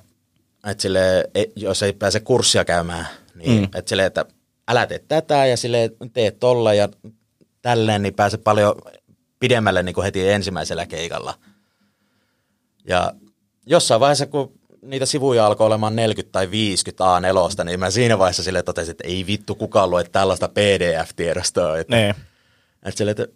että 0.68 0.82
sille, 0.82 1.30
jos 1.56 1.84
ei 1.84 1.94
pääse 1.94 2.20
kurssia 2.20 2.65
käymään, 2.65 3.08
niin 3.36 3.60
mm. 3.60 3.63
että 3.63 3.89
sille, 3.89 4.06
että 4.06 4.25
älä 4.68 4.88
tee 4.88 5.00
tätä 5.08 5.46
ja 5.46 5.58
sille 5.58 5.92
tee 6.13 6.32
tolla 6.32 6.74
ja 6.74 6.89
tälleen, 7.62 8.01
niin 8.01 8.13
pääse 8.13 8.38
paljon 8.38 8.75
pidemmälle 9.39 9.84
niin 9.84 9.96
kuin 9.96 10.06
heti 10.06 10.30
ensimmäisellä 10.30 10.86
keikalla. 10.86 11.34
Ja 12.88 13.13
jossain 13.66 14.00
vaiheessa, 14.00 14.25
kun 14.25 14.60
niitä 14.82 15.06
sivuja 15.06 15.46
alkoi 15.46 15.68
olemaan 15.68 15.96
40 15.96 16.32
tai 16.32 16.52
50 16.52 17.04
A4, 17.04 17.63
niin 17.63 17.80
mä 17.80 17.90
siinä 17.90 18.18
vaiheessa 18.20 18.44
sille 18.44 18.63
totesin, 18.63 18.92
että 18.92 19.08
ei 19.08 19.28
vittu 19.28 19.56
kukaan 19.56 19.90
lue 19.90 20.04
tällaista 20.04 20.48
PDF-tiedostoa. 20.50 21.78
Että, 21.78 21.96
Niin. 21.96 22.16
että, 22.84 22.98
sille, 22.98 23.12
että 23.12 23.28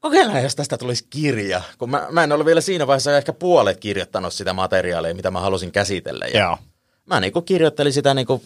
kokeillaan, 0.00 0.42
jos 0.42 0.56
tästä 0.56 0.78
tulisi 0.78 1.06
kirja. 1.10 1.62
Kun 1.78 1.90
mä, 1.90 2.06
mä 2.10 2.24
en 2.24 2.32
ollut 2.32 2.46
vielä 2.46 2.60
siinä 2.60 2.86
vaiheessa 2.86 3.16
ehkä 3.16 3.32
puolet 3.32 3.80
kirjoittanut 3.80 4.34
sitä 4.34 4.52
materiaalia, 4.52 5.14
mitä 5.14 5.30
mä 5.30 5.40
halusin 5.40 5.72
käsitellä. 5.72 6.26
Ja 6.26 6.40
Joo. 6.40 6.58
Mä 7.06 7.20
niinku 7.20 7.42
kirjoittelin 7.42 7.92
sitä 7.92 8.14
niinku 8.14 8.42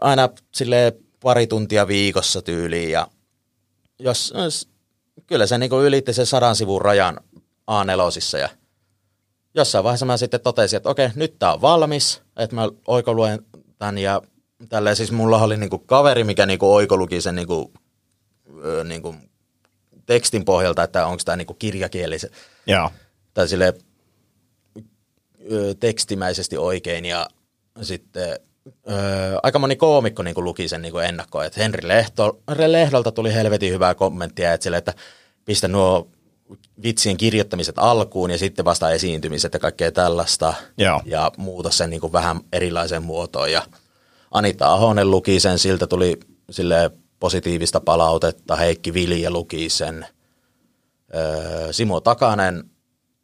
aina 0.00 0.28
sille 0.54 0.96
pari 1.20 1.46
tuntia 1.46 1.88
viikossa 1.88 2.42
tyyliin 2.42 2.90
ja 2.90 3.08
jos, 3.98 4.32
jos 4.36 4.68
kyllä 5.26 5.46
se 5.46 5.58
niinku 5.58 5.80
ylitti 5.80 6.12
sen 6.12 6.26
sadan 6.26 6.56
sivun 6.56 6.82
rajan 6.82 7.20
A4 7.70 8.38
ja 8.38 8.48
jossain 9.54 9.84
vaiheessa 9.84 10.06
mä 10.06 10.16
sitten 10.16 10.40
totesin, 10.40 10.76
että 10.76 10.88
okei, 10.88 11.08
nyt 11.14 11.38
tää 11.38 11.52
on 11.52 11.60
valmis, 11.60 12.22
että 12.36 12.56
mä 12.56 12.68
oikoluen 12.86 13.38
tämän 13.78 13.98
ja 13.98 14.22
tälleen 14.68 14.96
siis 14.96 15.12
mulla 15.12 15.42
oli 15.42 15.56
niinku 15.56 15.78
kaveri, 15.78 16.24
mikä 16.24 16.46
niinku 16.46 16.74
oikoluki 16.74 17.20
sen 17.20 17.34
niinku, 17.34 17.72
ö, 18.64 18.84
niinku 18.84 19.14
tekstin 20.06 20.44
pohjalta, 20.44 20.82
että 20.82 21.06
onko 21.06 21.22
tämä 21.24 21.36
niinku 21.36 21.54
kirjakielisen 21.54 22.30
Joo. 22.66 22.90
tai 23.34 23.48
sille 23.48 23.74
ö, 25.52 25.74
tekstimäisesti 25.80 26.56
oikein 26.56 27.04
ja 27.04 27.26
sitten 27.82 28.38
ö, 28.68 28.92
aika 29.42 29.58
moni 29.58 29.76
koomikko 29.76 30.22
niin 30.22 30.34
kuin 30.34 30.44
luki 30.44 30.68
sen 30.68 30.82
niin 30.82 30.92
kuin 30.92 31.04
ennakkoon, 31.04 31.44
että 31.44 31.60
Henri 31.60 31.88
Lehto, 31.88 32.40
Lehdolta 32.66 33.12
tuli 33.12 33.34
helvetin 33.34 33.72
hyvää 33.72 33.94
kommenttia, 33.94 34.52
että, 34.52 34.64
sille, 34.64 34.76
että 34.76 34.94
pistä 35.44 35.68
nuo 35.68 36.08
vitsien 36.82 37.16
kirjoittamiset 37.16 37.78
alkuun 37.78 38.30
ja 38.30 38.38
sitten 38.38 38.64
vasta 38.64 38.90
esiintymiset 38.90 39.52
ja 39.52 39.58
kaikkea 39.58 39.92
tällaista 39.92 40.54
Joo. 40.78 41.00
ja 41.04 41.32
muuta 41.36 41.70
sen 41.70 41.90
niin 41.90 42.00
kuin 42.00 42.12
vähän 42.12 42.40
erilaiseen 42.52 43.02
muotoon 43.02 43.52
ja 43.52 43.62
Anita 44.30 44.72
Ahonen 44.72 45.10
luki 45.10 45.40
sen, 45.40 45.58
siltä 45.58 45.86
tuli 45.86 46.20
sille 46.50 46.90
positiivista 47.20 47.80
palautetta, 47.80 48.56
Heikki 48.56 48.94
Vilje 48.94 49.30
luki 49.30 49.68
sen, 49.68 50.06
Öö, 51.14 51.72
Simo 51.72 52.00
Takanen, 52.00 52.64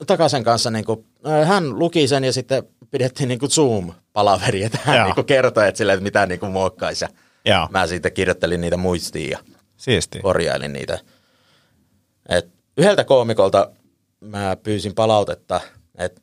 Takasen 0.06 0.44
kanssa 0.44 0.70
niin 0.70 0.84
kuin, 0.84 1.06
hän 1.44 1.78
luki 1.78 2.08
sen 2.08 2.24
ja 2.24 2.32
sitten 2.32 2.62
pidettiin 2.90 3.28
niin 3.28 3.38
kuin 3.38 3.50
Zoom-palaveri, 3.50 4.62
että 4.64 4.78
hän 4.82 4.96
Joo. 4.96 5.04
niin 5.04 5.14
kuin 5.14 5.26
kertoi, 5.26 5.68
että, 5.68 5.78
sille, 5.78 5.92
että 5.92 6.02
mitä 6.02 6.26
niin 6.26 6.40
kuin 6.40 6.52
muokkaisi. 6.52 7.04
Ja 7.04 7.08
Joo. 7.44 7.68
Mä 7.70 7.86
sitten 7.86 8.12
kirjoittelin 8.12 8.60
niitä 8.60 8.76
muistiin 8.76 9.30
ja 9.30 9.38
Siisti. 9.76 10.20
korjailin 10.20 10.72
niitä. 10.72 10.98
Et 12.28 12.48
yhdeltä 12.76 13.04
koomikolta 13.04 13.70
mä 14.20 14.56
pyysin 14.62 14.94
palautetta, 14.94 15.60
että 15.98 16.20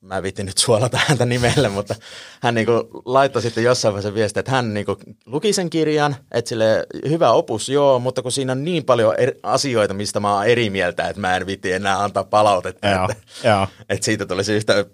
mä 0.00 0.16
en 0.16 0.22
viitti 0.22 0.42
nyt 0.42 0.58
suolata 0.58 0.98
häntä 1.06 1.26
nimelle, 1.26 1.68
mutta 1.68 1.94
hän 2.42 2.54
niinku 2.54 3.02
laittoi 3.04 3.42
sitten 3.42 3.64
jossain 3.64 3.92
vaiheessa 3.94 4.14
viestiä, 4.14 4.40
että 4.40 4.52
hän 4.52 4.74
niinku 4.74 4.96
luki 5.26 5.52
sen 5.52 5.70
kirjan, 5.70 6.16
että 6.32 6.48
sille 6.48 6.86
hyvä 7.08 7.30
opus 7.30 7.68
joo, 7.68 7.98
mutta 7.98 8.22
kun 8.22 8.32
siinä 8.32 8.52
on 8.52 8.64
niin 8.64 8.84
paljon 8.84 9.14
eri 9.18 9.38
asioita, 9.42 9.94
mistä 9.94 10.20
mä 10.20 10.34
oon 10.34 10.46
eri 10.46 10.70
mieltä, 10.70 11.08
että 11.08 11.20
mä 11.20 11.36
en 11.36 11.46
viitti 11.46 11.72
enää 11.72 12.02
antaa 12.02 12.24
palautetta, 12.24 12.88
Joo, 12.88 13.08
että, 13.10 13.48
joo. 13.48 13.66
että 13.88 14.04
siitä 14.04 14.26
tulisi 14.26 14.52
yhtä, 14.52 14.84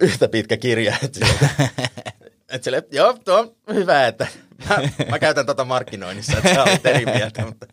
yhtä 0.00 0.28
pitkä 0.28 0.56
kirja. 0.56 0.96
Että 1.02 1.18
sille, 1.18 1.50
että 2.48 2.64
sille, 2.64 2.82
joo, 2.92 3.18
tuo 3.24 3.38
on 3.38 3.74
hyvä, 3.74 4.06
että 4.06 4.26
mä, 4.68 4.78
mä 5.10 5.18
käytän 5.18 5.46
tota 5.46 5.64
markkinoinnissa, 5.64 6.38
että 6.38 6.54
sä 6.54 6.62
olet 6.62 6.86
eri 6.86 7.06
mieltä, 7.06 7.46
mutta 7.46 7.66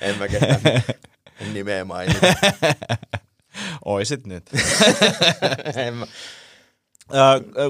en 0.00 0.18
mä 0.18 0.28
ketään 0.28 0.60
nimeä 1.52 1.84
mainita. 1.84 2.26
Oisit 3.84 4.26
nyt. 4.26 4.50
En 5.86 5.94
mä. 5.94 6.06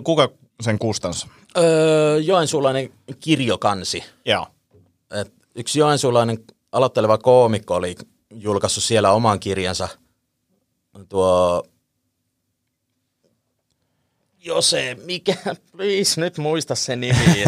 Kuka 0.04 0.28
sen 0.60 0.78
kustansi? 0.78 1.26
Öö, 1.58 2.18
joensuulainen 2.18 2.92
kirjokansi. 3.20 4.04
Joo. 4.24 4.46
Et 5.10 5.32
yksi 5.54 5.78
joensuulainen 5.78 6.38
aloitteleva 6.72 7.18
koomikko 7.18 7.74
oli 7.74 7.94
julkaissut 8.30 8.84
siellä 8.84 9.10
oman 9.10 9.40
kirjansa. 9.40 9.88
Tuo 11.08 11.62
Jose, 14.46 14.96
mikä, 15.04 15.36
please 15.76 16.20
nyt 16.20 16.38
muista 16.38 16.74
se 16.74 16.96
nimi. 16.96 17.18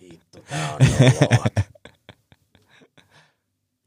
Vittu, 0.00 0.38
tää 0.48 0.72
on 0.72 0.86
noloa. 1.00 1.44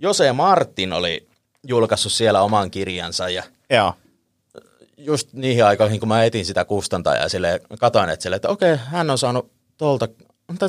Jose 0.02 0.32
Martin 0.34 0.94
oli 0.94 1.28
julkaissut 1.68 2.12
siellä 2.12 2.42
oman 2.42 2.72
kirjansa 2.72 3.30
ja 3.30 3.44
Joo. 3.70 3.94
just 4.98 5.34
niihin 5.34 5.66
aikoihin, 5.66 6.00
kun 6.00 6.10
mä 6.10 6.24
etin 6.24 6.46
sitä 6.46 6.66
kustantajaa, 6.66 7.30
sille 7.30 7.62
katoin, 7.80 8.10
että, 8.10 8.24
sille, 8.24 8.36
että 8.36 8.50
okei, 8.50 8.76
hän 8.76 9.10
on 9.10 9.18
saanut 9.18 9.52
tuolta, 9.78 10.08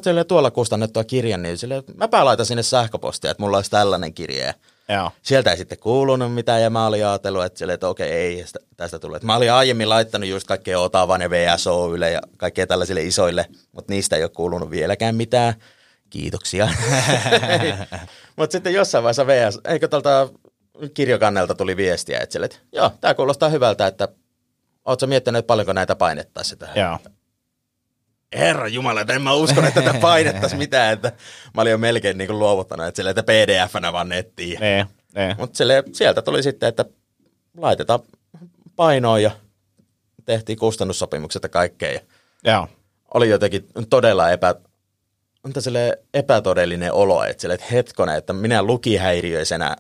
sille 0.05 0.25
tuolla 0.25 0.51
kustannettua 0.51 1.05
kirjan, 1.05 1.43
niin 1.43 1.59
sille, 1.59 1.83
mäpä 1.97 2.25
laitan 2.25 2.47
sinne 2.47 2.63
sähköpostia, 2.63 3.31
että 3.31 3.43
mulla 3.43 3.57
olisi 3.57 3.71
tällainen 3.71 4.15
kirja. 4.15 4.45
Ja 4.47 4.55
Joo. 4.89 5.11
Sieltä 5.23 5.51
ei 5.51 5.57
sitten 5.57 5.79
kuulunut 5.79 6.35
mitään, 6.35 6.63
ja 6.63 6.71
mä 6.71 6.87
olin 6.87 7.07
ajatellut, 7.07 7.45
että, 7.45 7.59
sille, 7.59 7.73
että 7.73 7.89
okei, 7.89 8.13
ei 8.13 8.47
sitä- 8.47 8.61
tästä 8.77 8.99
tule. 8.99 9.21
Mä 9.23 9.37
olin 9.37 9.53
aiemmin 9.53 9.89
laittanut 9.89 10.29
just 10.29 10.47
kaikkea 10.47 10.81
Otavan 10.81 11.21
ja 11.21 11.31
VSOYlle 11.31 12.11
ja 12.11 12.21
kaikkea 12.37 12.67
tällaisille 12.67 13.03
isoille, 13.03 13.47
mutta 13.73 13.93
niistä 13.93 14.17
ei 14.17 14.23
ole 14.23 14.31
kuulunut 14.31 14.71
vieläkään 14.71 15.15
mitään. 15.17 15.55
Kiitoksia. 16.13 16.69
mutta 18.37 18.53
sitten 18.53 18.75
jossain 18.75 19.05
vaiheessa 19.05 19.27
VS, 19.27 19.61
eikö 19.65 19.89
tuolta 19.89 20.29
kirjokannelta 20.95 21.55
tuli 21.55 21.77
viestiä, 21.77 22.19
että, 22.21 22.33
sille, 22.33 22.47
että 22.47 22.59
joo, 22.73 22.93
tämä 23.01 23.15
kuulostaa 23.15 23.49
hyvältä, 23.49 23.87
että 23.87 24.09
ootko 24.85 25.07
miettinyt, 25.07 25.39
että 25.39 25.47
paljonko 25.47 25.73
näitä 25.73 25.97
painettaisiin 25.97 26.59
tähän? 26.59 26.77
Joo. 26.77 26.99
Herra 28.37 28.69
Jumala, 28.69 29.01
että 29.01 29.13
en 29.13 29.23
mä 29.23 29.33
uskon, 29.33 29.65
että 29.65 29.83
tätä 29.83 29.99
painettaisiin 29.99 30.59
mitään, 30.59 30.93
että 30.93 31.13
mä 31.55 31.63
olin 31.63 31.71
jo 31.71 31.79
melkein 31.79 32.19
niin 32.19 32.29
kuin 32.29 32.39
luovuttanut, 32.39 32.87
että, 32.87 32.97
sille, 32.97 33.11
että 33.11 33.23
pdf-nä 33.23 33.93
vaan 33.93 34.09
nettiin. 34.09 34.61
Niin. 34.61 34.87
Niin. 35.15 35.37
Mutta 35.39 35.65
sieltä 35.93 36.23
tuli 36.23 36.43
sitten, 36.43 36.69
että 36.69 36.85
laitetaan 37.57 38.01
painoon 38.77 39.23
ja 39.23 39.31
tehtiin 40.25 40.59
kustannussopimukset 40.59 41.43
ja 41.43 41.49
kaikkea. 41.49 41.93
Ja 41.93 42.53
Joo. 42.53 42.69
oli 43.15 43.29
jotenkin 43.29 43.67
todella 43.91 44.31
epä, 44.31 44.55
onta 45.45 45.61
sille 45.61 45.99
epätodellinen 46.15 46.93
olo, 46.93 47.25
että, 47.25 47.41
sille, 47.41 47.55
että 47.55 47.67
hetkonen, 47.71 48.17
että 48.17 48.33
minä 48.33 48.63
lukihäiriöisenä 48.63 49.77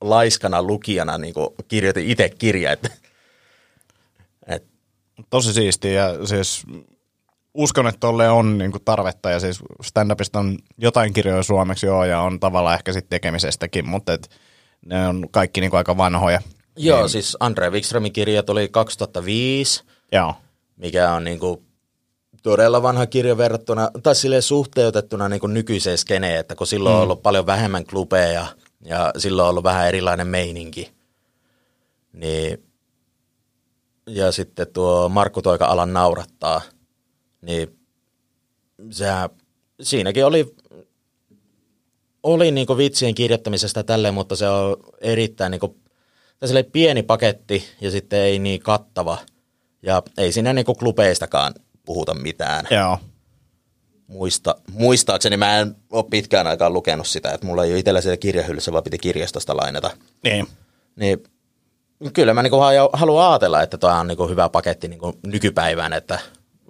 laiskana 0.00 0.62
lukijana 0.62 1.18
niin 1.18 1.34
kirjoitin 1.68 2.10
itse 2.10 2.28
kirja, 2.28 2.72
että, 2.72 2.90
että 4.46 4.74
Tosi 5.30 5.52
siistiä 5.52 5.92
ja 5.92 6.26
siis 6.26 6.62
uskon, 7.54 7.86
että 7.86 8.00
tolle 8.00 8.28
on 8.28 8.58
niinku 8.58 8.78
tarvetta 8.84 9.30
ja 9.30 9.40
siis 9.40 9.60
stand-upista 9.82 10.38
on 10.38 10.58
jotain 10.78 11.12
kirjoja 11.12 11.42
suomeksi 11.42 11.86
joo 11.86 12.04
ja 12.04 12.20
on 12.20 12.40
tavallaan 12.40 12.74
ehkä 12.74 12.92
sitten 12.92 13.10
tekemisestäkin, 13.10 13.88
mutta 13.88 14.12
et 14.12 14.30
ne 14.86 15.08
on 15.08 15.26
kaikki 15.30 15.60
niinku 15.60 15.76
aika 15.76 15.96
vanhoja. 15.96 16.40
joo, 16.76 17.00
niin. 17.00 17.08
siis 17.08 17.36
Andre 17.40 17.70
Wikströmin 17.70 18.12
kirja 18.12 18.42
tuli 18.42 18.68
2005, 18.68 19.84
Joo. 20.12 20.34
mikä 20.76 21.12
on 21.12 21.24
niin 21.24 21.38
kuin 21.38 21.66
todella 22.44 22.82
vanha 22.82 23.06
kirja 23.06 23.36
verrattuna, 23.36 23.90
tai 24.02 24.14
sille 24.14 24.40
suhteutettuna 24.40 25.28
niin 25.28 25.40
kuin 25.40 25.54
nykyiseen 25.54 25.98
skeneen, 25.98 26.40
että 26.40 26.54
kun 26.54 26.66
silloin 26.66 26.96
on 26.96 27.02
ollut 27.02 27.22
paljon 27.22 27.46
vähemmän 27.46 27.86
klubeja 27.86 28.46
ja 28.84 29.12
silloin 29.18 29.44
on 29.44 29.50
ollut 29.50 29.64
vähän 29.64 29.88
erilainen 29.88 30.26
meininki, 30.26 30.92
niin 32.12 32.64
ja 34.06 34.32
sitten 34.32 34.66
tuo 34.72 35.08
Markku 35.08 35.42
Toika 35.42 35.66
alan 35.66 35.92
naurattaa, 35.92 36.60
niin 37.40 37.78
sehän, 38.90 39.30
siinäkin 39.80 40.26
oli, 40.26 40.54
oli 42.22 42.50
niin 42.50 42.66
kuin 42.66 42.76
vitsien 42.76 43.14
kirjoittamisesta 43.14 43.84
tälleen, 43.84 44.14
mutta 44.14 44.36
se 44.36 44.48
on 44.48 44.76
erittäin 45.00 45.50
niin 45.50 45.60
kuin, 45.60 45.74
pieni 46.72 47.02
paketti 47.02 47.64
ja 47.80 47.90
sitten 47.90 48.18
ei 48.18 48.38
niin 48.38 48.60
kattava. 48.60 49.18
Ja 49.82 50.02
ei 50.18 50.32
siinä 50.32 50.52
niin 50.52 50.64
kuin 50.64 50.78
klubeistakaan 50.78 51.54
puhuta 51.84 52.14
mitään. 52.14 52.66
Joo. 52.70 52.98
Muista, 54.06 54.56
muistaakseni 54.72 55.36
mä 55.36 55.58
en 55.58 55.76
ole 55.90 56.04
pitkään 56.10 56.46
aikaan 56.46 56.72
lukenut 56.72 57.06
sitä, 57.06 57.32
että 57.32 57.46
mulla 57.46 57.64
ei 57.64 57.70
ole 57.70 57.78
itsellä 57.78 58.00
siellä 58.00 58.16
kirjahyllyssä, 58.16 58.72
vaan 58.72 58.84
piti 58.84 58.98
kirjastosta 58.98 59.56
lainata. 59.56 59.90
Niin. 60.24 60.46
Niin 60.96 61.22
kyllä 62.12 62.34
mä 62.34 62.42
niin 62.42 62.52
haluan 62.92 63.30
ajatella, 63.30 63.62
että 63.62 63.78
toi 63.78 63.92
on 63.92 64.06
niin 64.06 64.30
hyvä 64.30 64.48
paketti 64.48 64.88
niin 64.88 65.00
nykypäivään, 65.26 65.92
että 65.92 66.18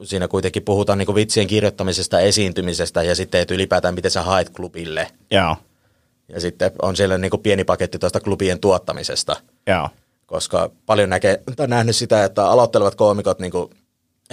siinä 0.03 0.29
kuitenkin 0.29 0.63
puhutaan 0.63 0.99
niin 0.99 1.15
vitsien 1.15 1.47
kirjoittamisesta, 1.47 2.21
esiintymisestä 2.21 3.03
ja 3.03 3.15
sitten 3.15 3.41
että 3.41 3.55
ylipäätään 3.55 3.95
miten 3.95 4.11
sä 4.11 4.23
haet 4.23 4.51
klubille. 4.51 5.09
Joo. 5.31 5.57
Ja 6.29 6.41
sitten 6.41 6.73
on 6.83 6.97
siellä 6.97 7.19
niin 7.19 7.41
pieni 7.43 7.65
paketti 7.65 7.99
tuosta 7.99 8.21
klubien 8.21 8.61
tuottamisesta, 8.61 9.37
Joo. 9.67 9.89
koska 10.27 10.71
paljon 10.87 11.11
näkee, 11.11 11.43
tai 11.57 11.69
nähnyt 11.69 11.97
sitä, 11.97 12.25
että 12.25 12.47
aloittelevat 12.47 12.95
koomikot 12.95 13.39
niin 13.39 13.53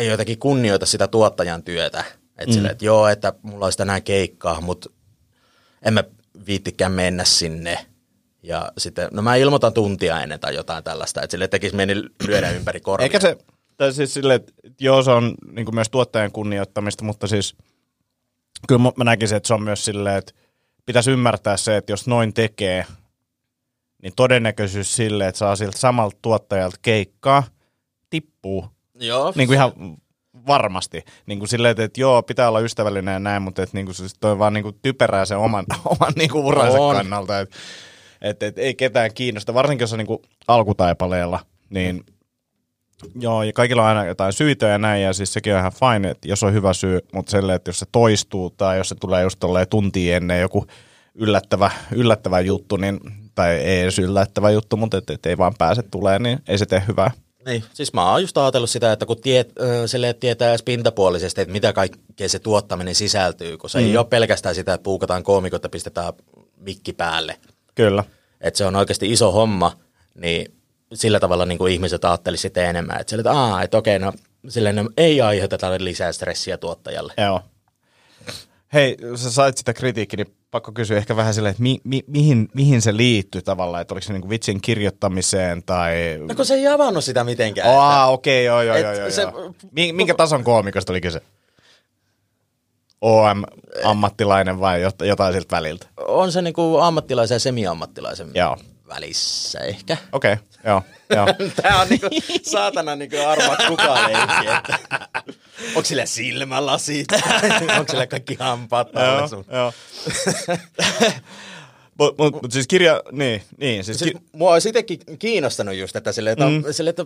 ei 0.02 0.08
jotenkin 0.08 0.40
kunnioita 0.40 0.86
sitä 0.86 1.08
tuottajan 1.08 1.64
työtä. 1.64 2.04
Että 2.38 2.60
mm. 2.60 2.66
että 2.66 2.86
joo, 2.86 3.08
että 3.08 3.34
mulla 3.42 3.66
olisi 3.66 3.78
tänään 3.78 4.04
keikkaa, 4.04 4.62
mutta 4.62 4.90
en 5.82 5.94
mä 5.94 6.04
viittikään 6.48 6.92
mennä 6.92 7.24
sinne. 7.24 7.86
Ja 8.44 8.72
sitten, 8.78 9.08
no 9.12 9.22
mä 9.22 9.36
ilmoitan 9.36 9.74
tuntia 9.74 10.22
ennen 10.22 10.40
tai 10.40 10.56
jotain 10.56 10.84
tällaista, 10.84 11.22
että 11.22 11.32
sille 11.32 11.48
tekisi 11.48 11.76
meni 11.76 11.96
lyödä 12.28 12.52
ympäri 12.58 12.80
korvia. 12.80 13.04
Eikä 13.04 13.20
se, 13.20 13.38
tai 13.78 13.94
siis 13.94 14.14
silleen, 14.14 14.36
että 14.36 14.54
joo 14.80 15.04
se 15.04 15.12
on 15.12 15.34
niin 15.52 15.76
myös 15.76 15.90
tuottajan 15.90 16.32
kunnioittamista, 16.32 17.04
mutta 17.04 17.28
siis 17.28 17.56
kyllä 18.68 18.82
mä- 18.82 18.92
mä 18.96 19.04
näkisin, 19.04 19.38
että 19.38 19.48
se 19.48 19.54
on 19.54 19.64
myös 19.64 19.86
silleen, 19.86 20.18
että 20.18 20.34
pitäisi 20.86 21.12
ymmärtää 21.12 21.58
se, 21.58 21.78
että 21.78 21.92
jos 21.92 22.08
noin 22.08 22.34
tekee, 22.34 22.86
niin 24.04 24.14
todennäköisyys 24.16 24.96
sille, 24.96 25.28
että 25.28 25.40
saa 25.40 25.56
siltä 25.56 25.78
samalta 25.78 26.18
tuottajalta 26.22 26.78
keikkaa, 26.82 27.44
tippuu. 28.10 28.66
Joo, 29.02 29.34
Niin 29.36 29.48
kuin 29.48 29.56
ihan 29.56 29.72
varmasti. 30.48 31.04
Niin 31.26 31.40
kuin 31.40 31.50
silleen, 31.50 31.72
että, 31.72 31.84
että 31.84 32.02
joo, 32.02 32.24
pitää 32.24 32.48
olla 32.48 32.60
ystävällinen 32.60 33.14
ja 33.14 33.20
näin, 33.20 33.42
mutta 33.42 33.64
että 33.64 33.78
niin 33.78 33.86
kuin, 33.86 33.96
siis 33.96 34.14
toi 34.20 34.40
vaan 34.40 34.54
niin 34.54 34.64
kuin 34.64 34.76
typerää 34.82 35.26
sen 35.26 35.38
oman, 35.38 35.66
oman 35.86 36.14
niin 36.16 36.30
kuin 36.30 36.46
uransa 36.46 36.80
On. 36.80 36.96
kannalta. 36.96 37.40
Että, 37.40 37.56
että, 38.22 38.46
että 38.46 38.62
ei 38.62 38.76
ketään 38.76 39.14
kiinnosta, 39.14 39.54
varsinkin 39.54 39.84
jos 39.84 39.94
on 39.94 40.00
niin 40.00 40.08
kuin 40.08 40.20
alkutaipaleella, 40.48 41.40
niin 41.70 42.04
Joo, 43.20 43.44
ja 43.44 43.54
kaikilla 43.54 43.82
on 43.82 43.88
aina 43.88 44.06
jotain 44.06 44.34
syitä 44.34 44.68
ja 44.68 44.78
näin, 44.78 45.04
ja 45.04 45.14
siis 45.14 45.34
sekin 45.34 45.54
on 45.54 45.60
ihan 45.60 45.72
fine, 45.72 46.10
että 46.10 46.28
jos 46.28 46.44
on 46.44 46.54
hyvä 46.54 46.74
syy, 46.74 47.00
mutta 47.14 47.32
sellainen, 47.32 47.56
että 47.56 47.70
jos 47.70 47.80
se 47.80 47.86
toistuu 47.92 48.50
tai 48.50 48.78
jos 48.78 48.90
se 48.90 48.96
tulee 48.96 49.24
just 49.24 49.40
tolleen 49.40 49.68
tuntia 49.68 50.18
ennen 50.18 50.42
joku 50.42 50.66
yllättävä, 51.16 51.72
yllättävä 51.92 52.40
juttu, 52.40 52.78
niin, 52.78 53.00
tai 53.36 53.50
ei 53.50 53.82
edes 53.82 54.00
yllättävä 54.00 54.50
juttu, 54.52 54.78
mutta 54.78 54.98
et, 54.98 55.10
et 55.10 55.26
ei 55.26 55.38
vaan 55.38 55.54
pääse 55.58 55.84
tulee, 55.84 56.20
niin 56.20 56.40
ei 56.48 56.58
se 56.58 56.66
tee 56.66 56.84
hyvää. 56.88 57.12
Niin, 57.46 57.64
siis 57.74 57.94
mä 57.94 58.12
oon 58.12 58.22
just 58.22 58.38
ajatellut 58.38 58.70
sitä, 58.70 58.92
että 58.92 59.06
kun 59.06 59.22
tiet, 59.22 59.54
äh, 59.60 60.16
tietää 60.20 60.50
edes 60.50 60.64
pintapuolisesti, 60.64 61.42
että 61.42 61.52
mitä 61.52 61.74
kaikkea 61.74 62.30
se 62.30 62.40
tuottaminen 62.40 62.96
sisältyy, 62.96 63.58
kun 63.58 63.70
se 63.70 63.80
mm. 63.80 63.86
ei 63.86 63.98
ole 63.98 64.06
pelkästään 64.06 64.56
sitä, 64.56 64.74
että 64.74 64.84
puukataan 64.84 65.24
koomikot 65.24 65.64
ja 65.64 65.70
pistetään 65.70 66.14
mikki 66.58 66.94
päälle. 66.94 67.38
Kyllä. 67.76 68.04
Että 68.42 68.58
se 68.58 68.66
on 68.66 68.76
oikeasti 68.76 69.12
iso 69.12 69.32
homma, 69.32 69.78
niin 70.16 70.54
sillä 70.94 71.20
tavalla 71.20 71.46
niin 71.46 71.58
kuin 71.58 71.74
ihmiset 71.74 72.06
ajattelisivat 72.06 72.42
sitten 72.42 72.66
enemmän. 72.66 73.02
Että, 73.02 73.10
sille, 73.10 73.22
että, 73.22 73.32
Aa, 73.32 73.64
että 73.64 73.78
okei, 73.78 74.00
no 74.00 74.14
silleen 74.50 74.76
no, 74.76 74.90
ei 74.98 75.22
aiheuteta 75.22 75.72
lisää 75.78 76.12
stressiä 76.12 76.58
tuottajalle. 76.58 77.14
Joo. 77.18 77.42
Hei, 78.74 78.98
sä 79.16 79.32
sait 79.32 79.58
sitä 79.58 79.74
kritiikkiä, 79.74 80.18
niin 80.18 80.36
pakko 80.52 80.72
kysyä 80.72 80.98
ehkä 80.98 81.16
vähän 81.16 81.34
silleen, 81.34 81.52
että 81.52 81.64
mi, 81.64 81.82
mi, 81.84 82.04
mihin, 82.08 82.50
mihin 82.54 82.82
se 82.82 82.98
liittyy 82.98 83.42
tavallaan, 83.42 83.82
että 83.82 83.94
oliko 83.94 84.06
se 84.06 84.14
niinku 84.14 84.30
vitsin 84.30 84.62
kirjoittamiseen 84.62 85.64
tai... 85.64 85.96
No 86.28 86.36
kun 86.36 86.46
se 86.46 86.54
ei 86.54 86.68
avannut 86.68 87.04
sitä 87.04 87.24
mitenkään. 87.24 87.70
Oh, 87.70 88.14
okei, 88.14 88.50
okay, 88.50 88.66
joo, 88.66 88.76
joo, 88.76 88.78
joo, 88.78 89.02
joo, 89.02 89.12
se... 89.12 89.22
joo. 89.22 89.54
Minkä 89.72 90.14
tason 90.14 90.44
koomikosta 90.44 90.94
oli 90.94 91.02
kyse? 91.02 91.22
OM-ammattilainen 93.02 94.60
vai 94.60 94.82
jotain 95.04 95.34
siltä 95.34 95.56
väliltä? 95.56 95.88
On 95.98 96.32
se 96.32 96.42
niinku 96.42 96.78
ammattilaisen 96.78 97.36
ja 97.36 97.40
semi-ammattilaisen 97.40 98.32
Joo. 98.34 98.58
Välissä 98.96 99.60
ehkä. 99.60 99.98
Okei, 100.12 100.34
okay, 100.34 100.46
joo, 100.66 100.84
joo. 101.16 101.28
Tämä 101.62 101.82
on 101.82 101.88
niinku 101.90 102.08
saatana 102.44 102.96
niinku 102.96 103.18
arvaa 103.28 103.58
kukaan 103.68 104.14
leikki, 104.14 104.48
että 104.58 104.80
onko 105.68 105.84
sillä 105.84 106.06
silmälasit, 106.06 107.08
onko 107.80 107.92
sillä 107.92 108.08
kaikki 108.08 108.38
hampaat 108.40 108.88
joo, 108.94 109.44
joo. 109.52 109.74
Mutta 111.98 112.24
mut, 112.24 112.42
mut 112.42 112.52
siis 112.52 112.68
kirja, 112.68 113.02
niin, 113.12 113.44
niin. 113.58 113.84
Siis 113.84 114.00
siis, 114.00 114.12
ki- 114.12 114.20
mua 114.32 114.54
olisi 114.54 114.70
itsekin 114.70 115.00
kiinnostanut 115.20 115.76
just, 115.76 115.96
että, 115.96 116.12
sille, 116.12 116.32
että, 116.32 116.46
mm. 116.46 116.64
sille, 116.72 116.90
että 116.90 117.06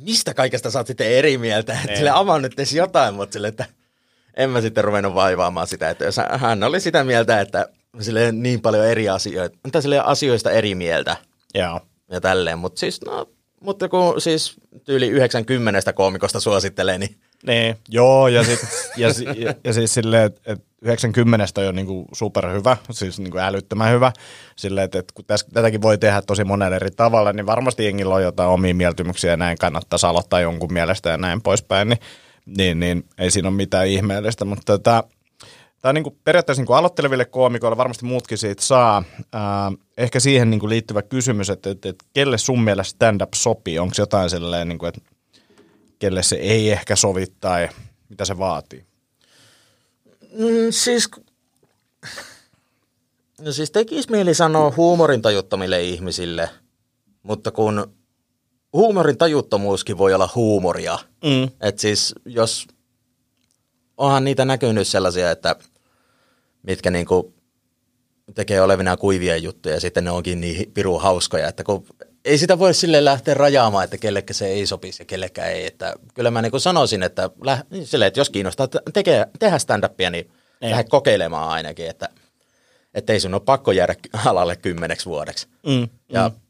mistä 0.00 0.34
kaikesta 0.34 0.70
sä 0.70 0.78
oot 0.78 0.86
sitten 0.86 1.10
eri 1.10 1.38
mieltä, 1.38 1.80
että 1.84 1.96
sille 1.96 2.10
avaa 2.10 2.38
nyt 2.38 2.52
edes 2.52 2.72
jotain, 2.72 3.14
mutta 3.14 3.32
sille, 3.32 3.48
että 3.48 3.64
en 4.34 4.50
mä 4.50 4.60
sitten 4.60 4.84
ruvennut 4.84 5.14
vaivaamaan 5.14 5.66
sitä, 5.66 5.90
että 5.90 6.04
jos 6.04 6.16
hän 6.30 6.62
oli 6.62 6.80
sitä 6.80 7.04
mieltä, 7.04 7.40
että 7.40 7.68
sille 8.00 8.32
niin 8.32 8.60
paljon 8.60 8.86
eri 8.86 9.08
asioita, 9.08 9.58
tai 9.72 9.82
sille 9.82 10.00
asioista 10.00 10.50
eri 10.50 10.74
mieltä. 10.74 11.16
Joo. 11.54 11.80
Ja 12.10 12.20
tälleen, 12.20 12.58
mutta 12.58 12.80
siis, 12.80 13.00
no, 13.06 13.28
mutta 13.60 13.88
kun 13.88 14.20
siis 14.20 14.54
tyyli 14.84 15.08
90 15.08 15.92
koomikosta 15.92 16.40
suosittelee, 16.40 16.98
niin... 16.98 17.16
Niin, 17.46 17.76
joo, 17.88 18.28
ja, 18.28 18.44
sit, 18.44 18.60
ja, 18.96 19.08
ja, 19.36 19.54
ja 19.64 19.72
siis 19.72 19.94
silleen, 19.94 20.24
että 20.24 20.52
et 20.52 20.64
90 20.82 21.60
on 21.60 21.64
jo 21.64 21.72
niinku 21.72 22.04
superhyvä, 22.12 22.76
siis 22.90 23.18
niinku 23.18 23.38
älyttömän 23.38 23.92
hyvä. 23.92 24.12
Silleen, 24.56 24.84
että 24.84 24.98
et 24.98 25.12
kun 25.12 25.24
täs, 25.24 25.46
tätäkin 25.52 25.82
voi 25.82 25.98
tehdä 25.98 26.22
tosi 26.22 26.44
monella 26.44 26.76
eri 26.76 26.90
tavalla, 26.90 27.32
niin 27.32 27.46
varmasti 27.46 27.84
jengillä 27.84 28.14
on 28.14 28.22
jotain 28.22 28.50
omia 28.50 28.74
mieltymyksiä 28.74 29.30
ja 29.30 29.36
näin 29.36 29.58
kannattaa 29.58 29.98
aloittaa 30.02 30.40
jonkun 30.40 30.72
mielestä 30.72 31.10
ja 31.10 31.16
näin 31.16 31.42
poispäin. 31.42 31.88
Niin 31.88 31.98
niin, 32.46 32.80
niin 32.80 33.04
ei 33.18 33.30
siinä 33.30 33.48
ole 33.48 33.56
mitään 33.56 33.86
ihmeellistä, 33.86 34.44
mutta 34.44 34.78
tämä, 34.78 35.02
tämä 35.86 35.90
on 35.90 35.94
niin 35.94 36.04
kuin 36.04 36.18
periaatteessa 36.24 36.60
niin 36.60 36.66
kuin 36.66 36.76
aloitteleville 36.76 37.24
koomikoille, 37.24 37.76
varmasti 37.76 38.04
muutkin 38.04 38.38
siitä 38.38 38.62
saa. 38.62 39.04
Ää, 39.32 39.72
ehkä 39.96 40.20
siihen 40.20 40.50
niin 40.50 40.60
kuin 40.60 40.70
liittyvä 40.70 41.02
kysymys, 41.02 41.50
että, 41.50 41.70
että, 41.70 41.88
että 41.88 42.04
kelle 42.12 42.38
sun 42.38 42.62
mielestä 42.62 42.90
stand-up 42.90 43.34
sopii? 43.34 43.78
Onko 43.78 43.94
jotain 43.98 44.30
sellainen, 44.30 44.68
niin 44.68 44.78
kuin, 44.78 44.88
että 44.88 45.00
kelle 45.98 46.22
se 46.22 46.36
ei 46.36 46.70
ehkä 46.70 46.96
sovi 46.96 47.26
tai 47.40 47.68
mitä 48.08 48.24
se 48.24 48.38
vaatii? 48.38 48.84
Mm, 50.32 50.70
siis, 50.70 51.10
no 53.40 53.52
siis 53.52 53.70
tekisi 53.70 54.10
mieli 54.10 54.34
sanoa 54.34 54.72
huumorin 54.76 55.22
tajuttomille 55.22 55.82
ihmisille, 55.82 56.50
mutta 57.22 57.50
kun 57.50 57.94
huumorin 58.72 59.18
tajuttomuuskin 59.18 59.98
voi 59.98 60.14
olla 60.14 60.28
huumoria. 60.34 60.98
Mm. 61.24 61.50
Että 61.60 61.80
siis 61.80 62.14
jos 62.24 62.66
onhan 63.96 64.24
niitä 64.24 64.44
näkynyt 64.44 64.88
sellaisia, 64.88 65.30
että 65.30 65.56
mitkä 66.66 66.90
niinku 66.90 67.34
tekee 68.34 68.60
olevina 68.60 68.96
kuivia 68.96 69.36
juttuja 69.36 69.74
ja 69.74 69.80
sitten 69.80 70.04
ne 70.04 70.10
onkin 70.10 70.40
niin 70.40 70.72
piru 70.72 70.98
hauskoja, 70.98 71.48
että 71.48 71.64
kun 71.64 71.86
ei 72.24 72.38
sitä 72.38 72.58
voi 72.58 72.74
sille 72.74 73.04
lähteä 73.04 73.34
rajaamaan, 73.34 73.84
että 73.84 73.98
kellekä 73.98 74.34
se 74.34 74.46
ei 74.46 74.66
sopisi 74.66 75.02
ja 75.02 75.06
kellekään 75.06 75.52
ei. 75.52 75.66
Että 75.66 75.94
kyllä 76.14 76.30
mä 76.30 76.42
niin 76.42 76.60
sanoisin, 76.60 77.02
että, 77.02 77.30
lä- 77.44 77.64
sille, 77.84 78.06
että 78.06 78.20
jos 78.20 78.30
kiinnostaa 78.30 78.68
tekee, 78.92 79.26
tehdä 79.38 79.58
stand-upia, 79.58 80.10
niin 80.10 80.30
ei. 80.60 80.70
lähde 80.70 80.84
kokeilemaan 80.84 81.48
ainakin, 81.48 81.86
että, 81.86 82.08
että 82.94 83.12
ei 83.12 83.20
sun 83.20 83.34
ole 83.34 83.42
pakko 83.44 83.72
jäädä 83.72 83.94
alalle 84.24 84.56
kymmeneksi 84.56 85.06
vuodeksi. 85.06 85.46
Mm, 85.66 85.88
ja 86.08 86.28
mm 86.28 86.40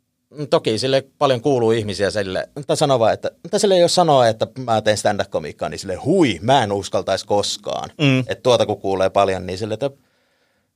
toki 0.51 0.79
sille 0.79 1.05
paljon 1.19 1.41
kuuluu 1.41 1.71
ihmisiä 1.71 2.11
sille, 2.11 2.49
tai 2.67 2.77
sanova, 2.77 3.13
että, 3.13 3.31
tai 3.51 3.61
sille 3.61 3.79
jos 3.79 3.95
sanoo, 3.95 4.23
että 4.23 4.47
mä 4.59 4.83
teen 4.83 4.97
stand-up-komiikkaa, 4.97 5.69
niin 5.69 5.79
sille 5.79 5.95
hui, 5.95 6.39
mä 6.43 6.63
en 6.63 6.73
uskaltaisi 6.73 7.27
koskaan. 7.27 7.91
Mm. 8.01 8.19
Että 8.19 8.43
tuota 8.43 8.67
kun 8.67 8.81
kuulee 8.81 9.11
paljon, 9.11 9.47
niin 9.47 9.59
sille, 9.59 9.75
että, 9.75 9.91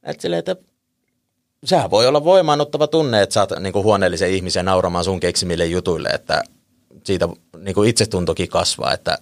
että, 0.02 0.22
sille, 0.22 0.38
että 0.38 0.56
sehän 1.64 1.90
voi 1.90 2.06
olla 2.06 2.24
voimaanottava 2.24 2.86
tunne, 2.86 3.22
että 3.22 3.32
saat 3.32 3.50
niin 3.60 3.72
kuin 3.72 3.84
huoneellisen 3.84 4.30
ihmisen 4.30 4.64
nauramaan 4.64 5.04
sun 5.04 5.20
keksimille 5.20 5.66
jutuille, 5.66 6.08
että 6.08 6.42
siitä 7.04 7.28
niin 7.58 7.74
kuin 7.74 7.88
itsetuntokin 7.88 8.48
kasvaa, 8.48 8.92
että 8.92 9.18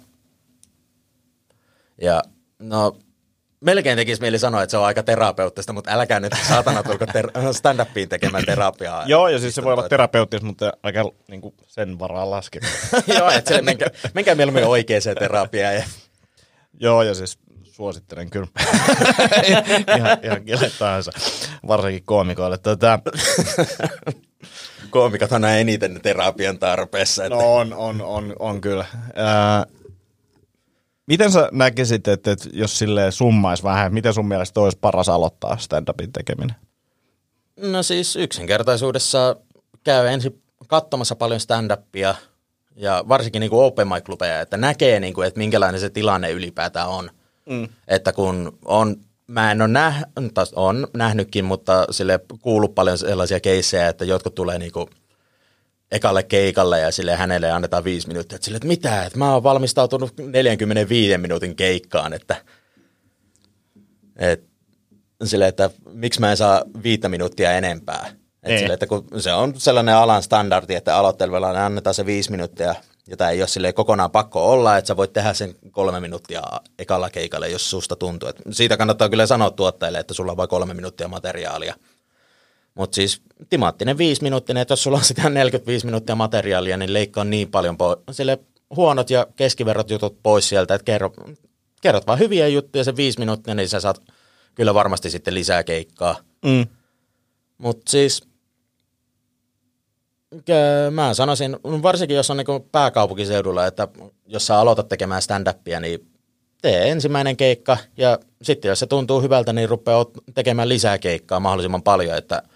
ja 2.01 2.23
no 2.59 2.97
melkein 3.61 3.97
tekisi 3.97 4.21
mieli 4.21 4.39
sanoa, 4.39 4.63
että 4.63 4.71
se 4.71 4.77
on 4.77 4.85
aika 4.85 5.03
terapeuttista, 5.03 5.73
mutta 5.73 5.91
älkää 5.91 6.21
nyt 6.21 6.33
saatana 6.49 6.83
tulko 6.83 7.07
ter- 7.07 7.31
stand-upiin 7.61 8.09
tekemään 8.09 8.45
terapiaa. 8.47 9.05
Joo, 9.13 9.29
ja 9.29 9.39
siis 9.39 9.55
se 9.55 9.65
voi 9.65 9.73
olla 9.73 9.89
terapeuttista, 9.89 10.47
mutta 10.47 10.73
aika 10.83 11.11
niin 11.29 11.41
kuin 11.41 11.55
sen 11.67 11.99
varaan 11.99 12.31
laske. 12.31 12.61
Joo, 13.19 13.31
että 13.31 13.63
menkää, 13.63 13.89
menkää 14.15 14.35
mieluummin 14.35 14.67
oikeaan 14.67 15.03
terapiaan. 15.19 15.75
Ja... 15.75 15.83
Joo, 16.81 17.03
ja 17.03 17.15
siis 17.15 17.39
suosittelen 17.79 18.31
kyllä. 18.31 18.47
ihan, 19.97 20.19
ihan 20.23 20.45
kelle 20.45 20.71
tahansa, 20.79 21.11
varsinkin 21.67 22.05
koomikoille. 22.05 22.59
Tätä... 22.59 22.99
Koomikot 24.91 25.33
on 25.33 25.45
eniten 25.45 26.01
terapian 26.03 26.59
tarpeessa. 26.59 27.25
Että... 27.25 27.37
No 27.37 27.55
on, 27.55 27.75
on, 27.75 28.03
on, 28.03 28.37
on 28.39 28.61
kyllä. 28.61 28.85
Äh, 28.95 29.75
Miten 31.07 31.33
sä 31.33 31.49
näkisit, 31.53 32.09
että, 32.09 32.33
että 32.33 32.49
jos 32.53 32.79
sille 32.79 33.11
summaisi 33.11 33.63
vähän, 33.63 33.95
miten 33.95 34.15
sun 34.15 34.29
mielestä 34.29 34.61
olisi 34.61 34.79
paras 34.81 35.09
aloittaa 35.09 35.57
stand-upin 35.57 36.13
tekeminen? 36.13 36.57
No 37.57 37.83
siis 37.83 38.17
yksinkertaisuudessa 38.17 39.37
käy 39.85 40.07
ensin 40.07 40.43
katsomassa 40.67 41.17
paljon 41.17 41.41
stand-upia 41.41 42.15
ja 42.77 43.05
varsinkin 43.09 43.41
niin 43.41 43.51
kuin 43.51 43.65
open 43.65 43.89
mic 43.89 44.23
että 44.43 44.57
näkee, 44.57 45.01
niin 45.01 45.15
kuin, 45.15 45.29
että 45.29 45.39
minkälainen 45.39 45.81
se 45.81 45.91
tilanne 45.91 46.31
ylipäätään 46.31 46.89
on. 46.89 47.11
Mm. 47.49 47.69
Että 47.89 48.13
kun 48.13 48.59
on, 48.65 48.97
mä 49.27 49.53
en 49.53 49.63
ole 49.63 49.69
näh, 49.69 50.05
on 50.57 50.89
nähnytkin, 50.95 51.45
mutta 51.45 51.87
sille 51.91 52.21
kuullut 52.41 52.75
paljon 52.75 52.99
sellaisia 52.99 53.41
keissejä, 53.41 53.89
että 53.89 54.05
jotkut 54.05 54.35
tulee 54.35 54.59
niin 54.59 54.73
kuin– 54.73 54.89
ekalle 55.93 56.23
keikalle 56.23 56.81
ja 56.81 56.93
sille 56.93 57.17
hänelle 57.17 57.51
annetaan 57.51 57.85
viisi 57.85 58.09
minuuttia. 58.09 58.37
Että 58.37 58.45
sille, 58.45 58.57
että 58.57 58.69
mitä, 58.69 59.05
että 59.05 59.19
mä 59.19 59.33
oon 59.33 59.43
valmistautunut 59.43 60.13
45 60.19 61.19
minuutin 61.19 61.57
keikkaan, 61.57 62.13
että, 62.13 62.37
että 64.17 64.47
sille, 65.25 65.49
että 65.49 65.71
miksi 65.93 66.21
mä 66.21 66.31
en 66.31 66.37
saa 66.37 66.63
viittä 66.83 67.09
minuuttia 67.09 67.53
enempää. 67.53 68.07
Että 68.09 68.49
niin. 68.49 68.59
sille, 68.59 68.75
että 68.75 68.87
kun 68.87 69.07
se 69.19 69.33
on 69.33 69.61
sellainen 69.61 69.95
alan 69.95 70.23
standardi, 70.23 70.75
että 70.75 70.97
aloittelevalla 70.97 71.67
annetaan 71.67 71.95
se 71.95 72.07
viisi 72.07 72.31
minuuttia, 72.31 72.75
jota 73.11 73.31
ei 73.31 73.41
ole 73.41 73.49
sille 73.49 73.73
kokonaan 73.73 74.11
pakko 74.11 74.51
olla, 74.53 74.77
että 74.77 74.89
sä 74.89 74.97
voit 74.97 75.13
tehdä 75.13 75.35
sen 75.35 75.55
kolme 75.71 76.01
minuuttia 76.01 76.43
ekalla 76.79 77.11
keikalle, 77.11 77.49
jos 77.49 77.71
susta 77.71 77.97
tuntuu. 77.97 78.29
Että 78.29 78.43
siitä 78.51 78.77
kannattaa 78.77 79.09
kyllä 79.09 79.27
sanoa 79.27 79.51
tuottajille, 79.51 79.99
että 79.99 80.15
sulla 80.15 80.33
on 80.33 80.37
vain 80.37 80.49
kolme 80.49 80.75
minuuttia 80.75 81.09
materiaalia– 81.09 81.75
mutta 82.79 82.95
siis 82.95 83.23
timaattinen 83.51 83.99
viisi 83.99 84.23
minuuttinen, 84.23 84.61
että 84.61 84.73
jos 84.73 84.83
sulla 84.83 84.99
on 84.99 85.05
sitä 85.05 85.31
45 85.31 85.87
minuuttia 85.87 86.15
materiaalia, 86.15 86.77
niin 86.77 86.93
leikkaa 86.93 87.25
niin 87.25 87.51
paljon 87.51 87.75
po- 87.77 88.03
sille 88.13 88.39
huonot 88.77 89.11
ja 89.11 89.27
keskiverrot 89.37 89.91
jutut 89.91 90.23
pois 90.23 90.49
sieltä, 90.49 90.75
että 90.75 90.85
kerro, 90.85 91.13
kerrot 91.83 92.07
vaan 92.07 92.19
hyviä 92.19 92.49
juttuja 92.49 92.85
se 92.85 92.97
viisi 92.97 93.19
minuuttia, 93.19 93.55
niin 93.55 93.69
sä 93.69 93.81
saat 93.81 94.03
kyllä 94.55 94.75
varmasti 94.75 95.11
sitten 95.11 95.35
lisää 95.35 95.65
keikkaa. 95.65 96.17
Mm. 96.45 96.67
Mutta 97.59 97.91
siis 97.91 98.28
mä 100.91 101.15
sanoisin, 101.15 101.57
varsinkin 101.63 102.17
jos 102.17 102.31
on 102.31 102.37
niin 102.37 102.63
pääkaupunkiseudulla, 102.73 103.67
että 103.67 103.89
jos 104.27 104.47
sä 104.47 104.59
aloitat 104.59 104.89
tekemään 104.89 105.23
stand-upia, 105.23 105.81
niin 105.81 106.11
tee 106.63 106.91
ensimmäinen 106.91 107.37
keikka 107.37 107.77
ja 107.97 108.19
sitten 108.43 108.69
jos 108.69 108.79
se 108.79 108.87
tuntuu 108.87 109.23
hyvältä, 109.23 109.53
niin 109.53 109.69
rupeaa 109.69 110.07
tekemään 110.35 110.69
lisää 110.69 110.99
keikkaa 110.99 111.41
mahdollisimman 111.41 111.83
paljon, 111.83 112.17
että– 112.17 112.43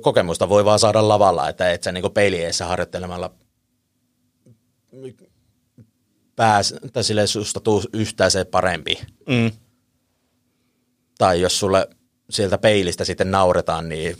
kokemusta 0.00 0.48
voi 0.48 0.64
vaan 0.64 0.78
saada 0.78 1.08
lavalla, 1.08 1.48
että 1.48 1.72
et 1.72 1.82
sä 1.82 1.92
niinku 1.92 2.10
peilieessä 2.10 2.66
harjoittelemalla 2.66 3.34
pääs, 6.36 6.74
tai 6.92 7.04
sille 7.04 7.26
susta 7.26 7.60
tuu 7.60 7.82
yhtään 7.92 8.30
se 8.30 8.44
parempi. 8.44 8.98
Mm. 9.28 9.50
Tai 11.18 11.40
jos 11.40 11.58
sulle 11.58 11.88
sieltä 12.30 12.58
peilistä 12.58 13.04
sitten 13.04 13.30
nauretaan, 13.30 13.88
niin 13.88 14.16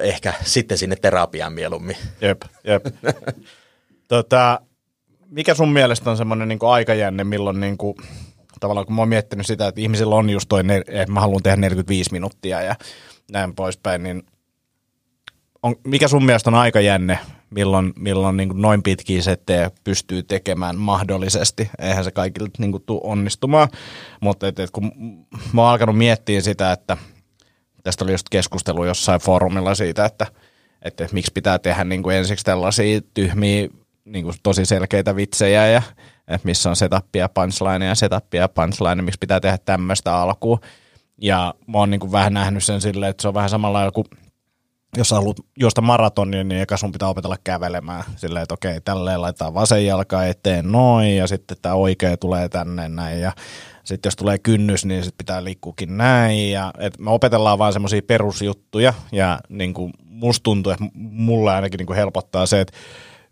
ehkä 0.00 0.34
sitten 0.42 0.78
sinne 0.78 0.96
terapiaan 0.96 1.52
mieluummin. 1.52 1.96
Jep, 2.20 2.42
jep. 2.64 2.86
tota, 4.08 4.60
mikä 5.26 5.54
sun 5.54 5.72
mielestä 5.72 6.10
on 6.10 6.16
semmoinen 6.16 6.48
niin 6.48 6.58
aikajänne, 6.62 7.24
milloin 7.24 7.60
niin 7.60 7.78
kuin, 7.78 7.94
tavallaan 8.60 8.86
kun 8.86 8.96
mä 8.96 9.02
oon 9.02 9.08
miettinyt 9.08 9.46
sitä, 9.46 9.68
että 9.68 9.80
ihmisillä 9.80 10.14
on 10.14 10.30
just 10.30 10.48
toi, 10.48 10.62
että 10.86 11.12
mä 11.12 11.20
haluan 11.20 11.42
tehdä 11.42 11.56
45 11.56 12.12
minuuttia 12.12 12.62
ja 12.62 12.74
näin 13.32 13.54
poispäin, 13.54 14.02
niin 14.02 14.22
on, 15.62 15.76
mikä 15.86 16.08
sun 16.08 16.24
mielestä 16.24 16.50
on 16.50 16.54
aikajänne, 16.54 17.18
milloin, 17.50 17.92
milloin 17.96 18.36
niin 18.36 18.50
noin 18.54 18.82
pitkiä 18.82 19.22
settejä 19.22 19.70
pystyy 19.84 20.22
tekemään 20.22 20.76
mahdollisesti? 20.76 21.70
Eihän 21.78 22.04
se 22.04 22.10
kaikille 22.10 22.48
niin 22.58 22.70
kuin, 22.70 22.82
tule 22.86 23.00
onnistumaan, 23.04 23.68
mutta 24.20 24.48
et, 24.48 24.58
et, 24.58 24.70
kun 24.70 24.92
mä 25.52 25.62
oon 25.62 25.70
alkanut 25.70 25.98
miettiä 25.98 26.40
sitä, 26.40 26.72
että 26.72 26.96
tästä 27.84 28.04
oli 28.04 28.12
just 28.12 28.28
keskustelu 28.30 28.84
jossain 28.84 29.20
foorumilla 29.20 29.74
siitä, 29.74 30.04
että, 30.04 30.26
että 30.82 31.08
miksi 31.12 31.32
pitää 31.34 31.58
tehdä 31.58 31.84
niin 31.84 32.02
kuin 32.02 32.16
ensiksi 32.16 32.44
tällaisia 32.44 33.00
tyhmiä, 33.14 33.68
niin 34.04 34.24
kuin 34.24 34.34
tosi 34.42 34.66
selkeitä 34.66 35.16
vitsejä 35.16 35.66
ja 35.66 35.82
että 36.28 36.46
missä 36.46 36.70
on 36.70 36.76
setupia, 36.76 37.28
punchline 37.28 37.86
ja 37.86 37.94
setupia 37.94 38.40
ja 38.40 38.48
punchline, 38.48 39.02
miksi 39.02 39.18
pitää 39.18 39.40
tehdä 39.40 39.58
tämmöistä 39.58 40.16
alkuun. 40.16 40.60
Ja 41.20 41.54
mä 41.66 41.78
oon 41.78 41.90
niin 41.90 42.00
kuin 42.00 42.12
vähän 42.12 42.34
nähnyt 42.34 42.64
sen 42.64 42.80
silleen, 42.80 43.10
että 43.10 43.22
se 43.22 43.28
on 43.28 43.34
vähän 43.34 43.50
samalla 43.50 43.90
kuin 43.90 44.06
jos 44.96 45.10
haluat 45.10 45.36
juosta 45.60 45.80
maratonia, 45.80 46.44
niin 46.44 46.60
eka 46.60 46.76
sun 46.76 46.92
pitää 46.92 47.08
opetella 47.08 47.36
kävelemään. 47.44 48.04
Silleen, 48.16 48.42
että 48.42 48.54
okei, 48.54 48.80
tälleen 48.80 49.22
laitetaan 49.22 49.54
vasen 49.54 49.86
jalka 49.86 50.24
eteen 50.24 50.72
noin, 50.72 51.16
ja 51.16 51.26
sitten 51.26 51.56
tämä 51.62 51.74
oikea 51.74 52.16
tulee 52.16 52.48
tänne 52.48 52.88
näin, 52.88 53.20
ja 53.20 53.32
sitten 53.84 54.10
jos 54.10 54.16
tulee 54.16 54.38
kynnys, 54.38 54.84
niin 54.84 55.04
sit 55.04 55.14
pitää 55.18 55.44
liikkuukin 55.44 55.96
näin. 55.96 56.50
Ja, 56.50 56.72
et 56.78 56.98
me 56.98 57.10
opetellaan 57.10 57.58
vaan 57.58 57.72
semmoisia 57.72 58.02
perusjuttuja, 58.06 58.94
ja 59.12 59.38
niin 59.48 59.74
kuin 59.74 59.92
musta 60.04 60.42
tuntuu, 60.42 60.72
että 60.72 60.84
mulle 60.94 61.52
ainakin 61.52 61.78
niin 61.78 61.86
kuin 61.86 61.96
helpottaa 61.96 62.46
se, 62.46 62.60
että 62.60 62.78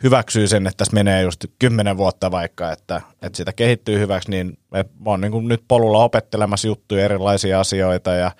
hyväksyy 0.02 0.48
sen, 0.48 0.66
että 0.66 0.76
tässä 0.76 0.94
menee 0.94 1.22
just 1.22 1.44
kymmenen 1.58 1.96
vuotta 1.96 2.30
vaikka, 2.30 2.72
että, 2.72 3.00
että 3.22 3.36
sitä 3.36 3.52
kehittyy 3.52 3.98
hyväksi, 3.98 4.30
niin 4.30 4.58
mä 4.70 4.84
oon 5.04 5.20
niin 5.20 5.32
kuin 5.32 5.48
nyt 5.48 5.64
polulla 5.68 6.04
opettelemassa 6.04 6.68
juttuja, 6.68 7.04
erilaisia 7.04 7.60
asioita, 7.60 8.10
ja 8.10 8.30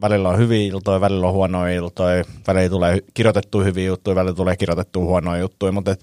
välillä 0.00 0.28
on 0.28 0.38
hyviä 0.38 0.66
iltoja, 0.66 1.00
välillä 1.00 1.26
on 1.26 1.32
huonoja 1.32 1.74
iltoja, 1.74 2.24
välillä 2.46 2.68
tulee 2.68 2.98
kirjoitettu 3.14 3.60
hyviä 3.60 3.86
juttuja, 3.86 4.14
välillä 4.14 4.36
tulee 4.36 4.56
kirjoitettu 4.56 5.00
huonoja 5.00 5.40
juttuja, 5.40 5.72
mutta 5.72 5.94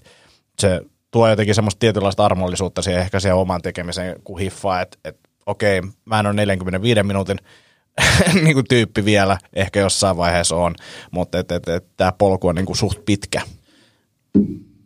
se 0.58 0.80
tuo 1.10 1.28
jotenkin 1.28 1.54
semmoista 1.54 1.78
tietynlaista 1.78 2.24
armollisuutta 2.24 2.82
siihen 2.82 3.02
ehkä 3.02 3.20
siihen 3.20 3.36
oman 3.36 3.62
tekemiseen, 3.62 4.16
kun 4.24 4.38
hiffaa, 4.38 4.80
että 4.80 4.98
et, 5.04 5.18
okei, 5.46 5.82
mä 6.04 6.20
en 6.20 6.26
ole 6.26 6.34
45 6.34 7.02
minuutin 7.02 7.38
niin 8.44 8.54
kuin 8.54 8.68
tyyppi 8.68 9.04
vielä, 9.04 9.38
ehkä 9.52 9.80
jossain 9.80 10.16
vaiheessa 10.16 10.56
on, 10.56 10.74
mutta 11.10 11.38
et, 11.38 11.52
et, 11.52 11.68
et, 11.68 11.96
tämä 11.96 12.12
polku 12.12 12.48
on 12.48 12.54
niin 12.54 12.66
kuin 12.66 12.76
suht 12.76 13.04
pitkä. 13.04 13.42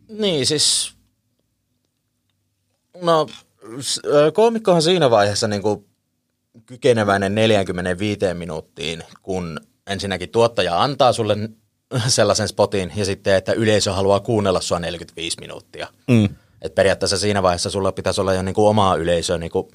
Niin, 0.09 0.45
siis 0.45 0.93
no 3.01 3.27
koomikkohan 4.33 4.81
siinä 4.81 5.09
vaiheessa 5.09 5.47
niin 5.47 5.61
kuin 5.61 5.85
kykeneväinen 6.65 7.35
45 7.35 8.19
minuuttiin, 8.33 9.03
kun 9.21 9.59
ensinnäkin 9.87 10.29
tuottaja 10.29 10.81
antaa 10.81 11.13
sulle 11.13 11.37
sellaisen 12.07 12.47
spotin 12.47 12.91
ja 12.95 13.05
sitten, 13.05 13.35
että 13.35 13.53
yleisö 13.53 13.93
haluaa 13.93 14.19
kuunnella 14.19 14.61
sua 14.61 14.79
45 14.79 15.37
minuuttia. 15.39 15.87
Mm. 16.07 16.29
Et 16.61 16.75
periaatteessa 16.75 17.17
siinä 17.17 17.43
vaiheessa 17.43 17.69
sulla 17.69 17.91
pitäisi 17.91 18.21
olla 18.21 18.33
jo 18.33 18.41
niinku 18.41 18.67
omaa 18.67 18.95
yleisöä, 18.95 19.37
niin 19.37 19.51
kuin 19.51 19.67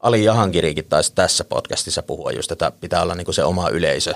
Ali 0.00 0.24
Jahankirikin 0.24 0.84
taisi 0.88 1.12
tässä 1.14 1.44
podcastissa 1.44 2.02
puhua 2.02 2.32
just, 2.32 2.52
että 2.52 2.72
pitää 2.80 3.02
olla 3.02 3.14
niinku 3.14 3.32
se 3.32 3.44
oma 3.44 3.68
yleisö. 3.68 4.14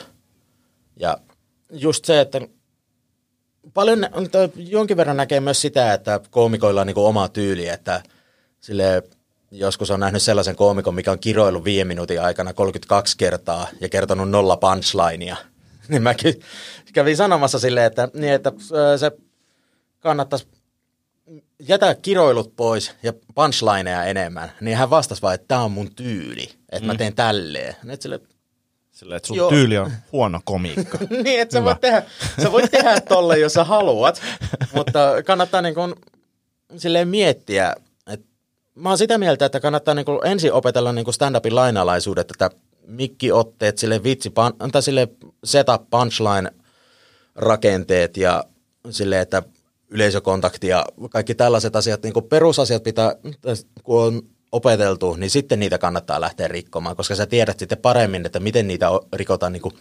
Ja 0.96 1.18
just 1.70 2.04
se, 2.04 2.20
että 2.20 2.40
paljon, 3.74 3.98
jonkin 4.56 4.96
verran 4.96 5.16
näkee 5.16 5.40
myös 5.40 5.60
sitä, 5.60 5.92
että 5.92 6.20
koomikoilla 6.30 6.80
on 6.80 6.86
niinku 6.86 7.06
oma 7.06 7.28
tyyli, 7.28 7.68
että 7.68 8.02
sille 8.60 9.02
joskus 9.50 9.90
on 9.90 10.00
nähnyt 10.00 10.22
sellaisen 10.22 10.56
koomikon, 10.56 10.94
mikä 10.94 11.12
on 11.12 11.18
kiroillut 11.18 11.64
viiden 11.64 11.86
minuutin 11.86 12.22
aikana 12.22 12.52
32 12.52 13.18
kertaa 13.18 13.68
ja 13.80 13.88
kertonut 13.88 14.30
nolla 14.30 14.56
punchlinea. 14.56 15.36
niin 15.88 16.02
mäkin 16.02 16.40
kävin 16.92 17.16
sanomassa 17.16 17.58
silleen, 17.58 17.86
että, 17.86 18.08
niin, 18.14 18.32
että 18.32 18.52
se 18.96 19.12
kannattaisi 20.00 20.46
jätä 21.68 21.94
kiroilut 21.94 22.56
pois 22.56 22.92
ja 23.02 23.12
punchlineja 23.34 24.04
enemmän. 24.04 24.52
Niin 24.60 24.76
hän 24.76 24.90
vastasi 24.90 25.22
vaan, 25.22 25.34
että 25.34 25.48
tämä 25.48 25.60
on 25.60 25.72
mun 25.72 25.94
tyyli, 25.94 26.42
että 26.42 26.80
mm. 26.80 26.86
mä 26.86 26.94
teen 26.94 27.14
tälleen. 27.14 27.76
Niin, 27.82 28.02
sille, 28.02 28.20
Silleen, 28.94 29.16
että 29.16 29.26
sun 29.26 29.36
Joo. 29.36 29.50
tyyli 29.50 29.78
on 29.78 29.92
huono 30.12 30.40
komiikka. 30.44 30.98
niin, 31.24 31.40
että 31.40 31.52
sä 31.52 31.64
voit, 31.64 31.80
tehdä, 31.80 32.02
sä 32.42 32.52
voit 32.52 32.70
tehdä 32.70 33.00
tolle, 33.00 33.38
jos 33.38 33.52
sä 33.52 33.64
haluat, 33.64 34.22
mutta 34.74 35.22
kannattaa 35.26 35.62
niin 35.62 35.74
kuin, 35.74 35.94
silleen 36.76 37.08
miettiä, 37.08 37.74
mä 38.74 38.88
oon 38.88 38.98
sitä 38.98 39.18
mieltä, 39.18 39.46
että 39.46 39.60
kannattaa 39.60 39.94
niin 39.94 40.04
kuin 40.04 40.26
ensin 40.26 40.52
opetella 40.52 40.92
niin 40.92 41.14
stand-upin 41.14 41.54
lainalaisuudet, 41.54 42.30
että 42.30 42.50
mikkiotteet, 42.86 43.78
sille 43.78 44.02
vitsi, 44.02 44.32
tai 44.72 44.82
sille 44.82 45.08
setup, 45.44 45.90
punchline 45.90 46.50
rakenteet 47.34 48.16
ja 48.16 48.44
sille, 48.90 49.20
että 49.20 49.42
yleisökontakti 49.94 50.68
ja 50.68 50.84
kaikki 51.10 51.34
tällaiset 51.34 51.76
asiat, 51.76 52.02
niin 52.02 52.12
kuin 52.12 52.28
perusasiat 52.28 52.82
pitää, 52.82 53.14
kun 53.82 54.02
on 54.02 54.22
opeteltu, 54.52 55.14
niin 55.14 55.30
sitten 55.30 55.60
niitä 55.60 55.78
kannattaa 55.78 56.20
lähteä 56.20 56.48
rikkomaan, 56.48 56.96
koska 56.96 57.14
sä 57.14 57.26
tiedät 57.26 57.58
sitten 57.58 57.78
paremmin, 57.78 58.26
että 58.26 58.40
miten 58.40 58.68
niitä 58.68 58.86
rikotaan 59.12 59.52
niin 59.52 59.62
kuin, 59.62 59.74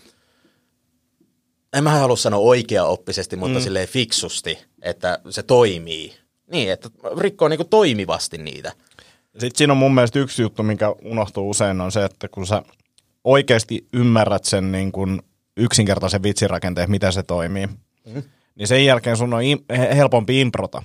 en 1.73 1.83
mä 1.83 1.89
halua 1.89 2.15
sanoa 2.15 2.39
oikea-oppisesti, 2.39 3.35
mutta 3.35 3.59
mm. 3.59 3.63
silleen 3.63 3.87
fiksusti, 3.87 4.57
että 4.81 5.19
se 5.29 5.43
toimii. 5.43 6.13
Niin, 6.51 6.71
että 6.71 6.89
rikkoo 7.17 7.47
niin 7.47 7.57
kuin 7.57 7.69
toimivasti 7.69 8.37
niitä. 8.37 8.71
Sitten 9.31 9.57
siinä 9.57 9.73
on 9.73 9.77
mun 9.77 9.95
mielestä 9.95 10.19
yksi 10.19 10.41
juttu, 10.41 10.63
mikä 10.63 10.89
unohtuu 11.03 11.49
usein, 11.49 11.81
on 11.81 11.91
se, 11.91 12.05
että 12.05 12.27
kun 12.27 12.47
sä 12.47 12.63
oikeasti 13.23 13.87
ymmärrät 13.93 14.45
sen 14.45 14.71
niin 14.71 14.91
kuin 14.91 15.21
yksinkertaisen 15.57 16.23
vitsirakenteen, 16.23 16.91
miten 16.91 17.13
se 17.13 17.23
toimii, 17.23 17.67
mm. 18.05 18.23
Niin 18.55 18.67
sen 18.67 18.85
jälkeen 18.85 19.17
sun 19.17 19.33
on 19.33 19.41
im- 19.41 19.95
helpompi 19.95 20.41
improta. 20.41 20.83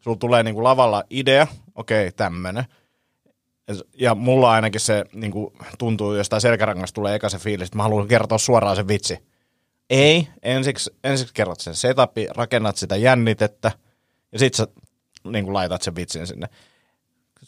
Sulla 0.00 0.16
tulee 0.16 0.42
niin 0.42 0.54
kuin 0.54 0.64
lavalla 0.64 1.04
idea, 1.10 1.46
okei, 1.74 2.08
okay, 2.08 2.12
tämmönen. 2.16 2.64
Ja 3.98 4.14
mulla 4.14 4.50
ainakin 4.50 4.80
se 4.80 5.04
niin 5.12 5.32
kuin, 5.32 5.54
tuntuu, 5.78 6.14
jostain 6.14 6.40
selkärangasta 6.40 6.94
tulee 6.94 7.14
eka 7.14 7.28
se 7.28 7.38
fiilis, 7.38 7.66
että 7.66 7.76
mä 7.76 7.82
haluan 7.82 8.08
kertoa 8.08 8.38
suoraan 8.38 8.76
sen 8.76 8.88
vitsi. 8.88 9.18
Ei, 9.90 10.28
ensiksi, 10.42 10.90
ensiksi 11.04 11.34
kerrot 11.34 11.60
sen 11.60 11.74
setupi, 11.74 12.26
rakennat 12.30 12.76
sitä 12.76 12.96
jännitettä, 12.96 13.72
ja 14.32 14.38
sit 14.38 14.54
sä 14.54 14.66
niin 15.24 15.44
kuin 15.44 15.54
laitat 15.54 15.82
sen 15.82 15.96
vitsin 15.96 16.26
sinne. 16.26 16.48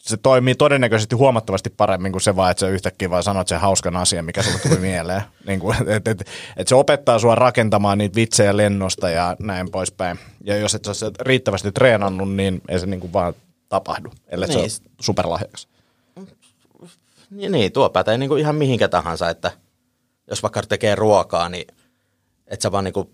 Se 0.03 0.17
toimii 0.17 0.55
todennäköisesti 0.55 1.15
huomattavasti 1.15 1.69
paremmin 1.69 2.11
kuin 2.11 2.21
se 2.21 2.35
vaan, 2.35 2.51
että 2.51 2.61
sä 2.61 2.67
yhtäkkiä 2.67 3.09
vaan 3.09 3.23
sanot 3.23 3.47
sen 3.47 3.59
hauskan 3.59 3.95
asian, 3.95 4.25
mikä 4.25 4.43
sulle 4.43 4.59
tuli 4.59 4.77
mieleen. 4.77 5.21
Niin 5.47 5.59
kuin, 5.59 5.89
et, 5.89 6.07
et, 6.07 6.29
et 6.57 6.67
se 6.67 6.75
opettaa 6.75 7.19
sua 7.19 7.35
rakentamaan 7.35 7.97
niitä 7.97 8.15
vitsejä 8.15 8.57
lennosta 8.57 9.09
ja 9.09 9.35
näin 9.39 9.71
poispäin. 9.71 10.19
Ja 10.43 10.57
jos 10.57 10.75
et 10.75 10.85
sä 10.91 11.11
riittävästi 11.19 11.71
treenannut, 11.71 12.35
niin 12.35 12.61
ei 12.69 12.79
se 12.79 12.85
niin 12.85 12.99
kuin 12.99 13.13
vaan 13.13 13.33
tapahdu, 13.69 14.11
ellei 14.27 14.49
niin. 14.49 14.69
se 14.69 14.81
ole 14.81 14.91
superlahjakas. 15.01 15.67
Niin, 17.29 17.51
niin 17.51 17.71
tuo 17.71 17.89
pätee 17.89 18.17
niin 18.17 18.29
kuin 18.29 18.41
ihan 18.41 18.55
mihinkä 18.55 18.87
tahansa, 18.87 19.29
että 19.29 19.51
jos 20.29 20.43
vaikka 20.43 20.61
tekee 20.61 20.95
ruokaa, 20.95 21.49
niin 21.49 21.67
et 22.47 22.61
sä 22.61 22.71
vaan 22.71 22.83
niin 22.83 22.93
kuin 22.93 23.09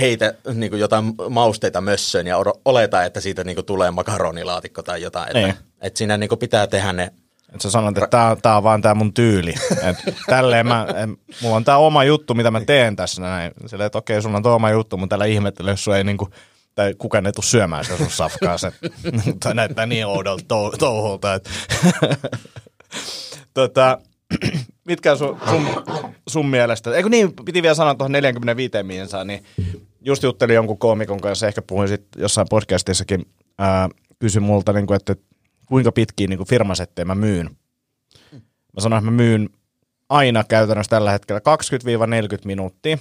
heitä 0.00 0.34
niin 0.54 0.70
kuin 0.70 0.80
jotain 0.80 1.14
mausteita 1.30 1.80
mössöön 1.80 2.26
ja 2.26 2.36
oleta, 2.64 3.04
että 3.04 3.20
siitä 3.20 3.44
niin 3.44 3.54
kuin 3.54 3.66
tulee 3.66 3.90
makaronilaatikko 3.90 4.82
tai 4.82 5.02
jotain. 5.02 5.28
Että, 5.28 5.38
niin. 5.38 5.54
että 5.80 5.98
siinä 5.98 6.16
niin 6.16 6.28
kuin 6.28 6.38
pitää 6.38 6.66
tehdä 6.66 6.92
ne 6.92 7.12
et 7.54 7.60
sä 7.60 7.70
sanot, 7.70 7.98
että 7.98 8.06
tää, 8.06 8.36
tää 8.36 8.56
on 8.56 8.62
vaan 8.62 8.82
tää 8.82 8.94
mun 8.94 9.14
tyyli. 9.14 9.54
Et 9.82 9.96
tälleen 10.26 10.66
mä, 10.66 10.86
et, 10.88 11.40
mulla 11.42 11.56
on 11.56 11.64
tää 11.64 11.76
oma 11.76 12.04
juttu, 12.04 12.34
mitä 12.34 12.50
mä 12.50 12.60
teen 12.60 12.96
tässä 12.96 13.22
näin. 13.22 13.52
Silleen, 13.66 13.86
että 13.86 13.98
okei, 13.98 14.22
sulla 14.22 14.36
on 14.36 14.42
tuo 14.42 14.54
oma 14.54 14.70
juttu, 14.70 14.96
mutta 14.96 15.12
tällä 15.12 15.24
ihmettelyä, 15.24 15.72
jos 15.72 15.88
ei 15.88 16.04
niinku, 16.04 16.28
tai 16.74 16.94
kukaan 16.98 17.26
ei 17.26 17.32
tule 17.32 17.44
syömään 17.44 17.84
sitä 17.84 17.96
sun 17.96 18.10
safkaa. 18.10 18.58
Se, 18.58 18.72
näyttää 19.54 19.86
niin 19.86 20.06
oudolta 20.06 20.44
touhulta. 20.78 21.34
Että 21.34 21.50
tota, 23.54 23.98
mitkä 24.84 25.16
sun, 25.16 25.40
sun, 25.50 25.66
sun 26.28 26.46
mielestä, 26.46 26.90
eikö 26.90 27.08
niin, 27.08 27.32
piti 27.44 27.62
vielä 27.62 27.74
sanoa 27.74 27.94
tuohon 27.94 28.12
45 28.12 28.82
miinsaan, 28.82 29.26
niin 29.26 29.44
just 30.04 30.22
juttelin 30.22 30.54
jonkun 30.54 30.78
koomikon 30.78 31.20
kanssa, 31.20 31.46
ehkä 31.46 31.62
puhuin 31.62 31.88
sitten 31.88 32.22
jossain 32.22 32.46
podcastissakin, 32.50 33.26
ää, 33.58 33.88
kysyi 34.18 34.40
multa, 34.40 34.72
niin 34.72 34.86
kuin, 34.86 34.96
että 34.96 35.16
kuinka 35.66 35.92
pitkiä 35.92 36.26
niin 36.26 36.46
firmasettejä 36.48 37.04
mä 37.04 37.14
myyn. 37.14 37.50
Mä 38.72 38.80
sanoin, 38.80 38.98
että 39.00 39.10
mä 39.10 39.16
myyn 39.16 39.48
aina 40.08 40.44
käytännössä 40.44 40.90
tällä 40.90 41.10
hetkellä 41.10 41.40
20-40 42.38 42.40
minuuttia, 42.44 42.98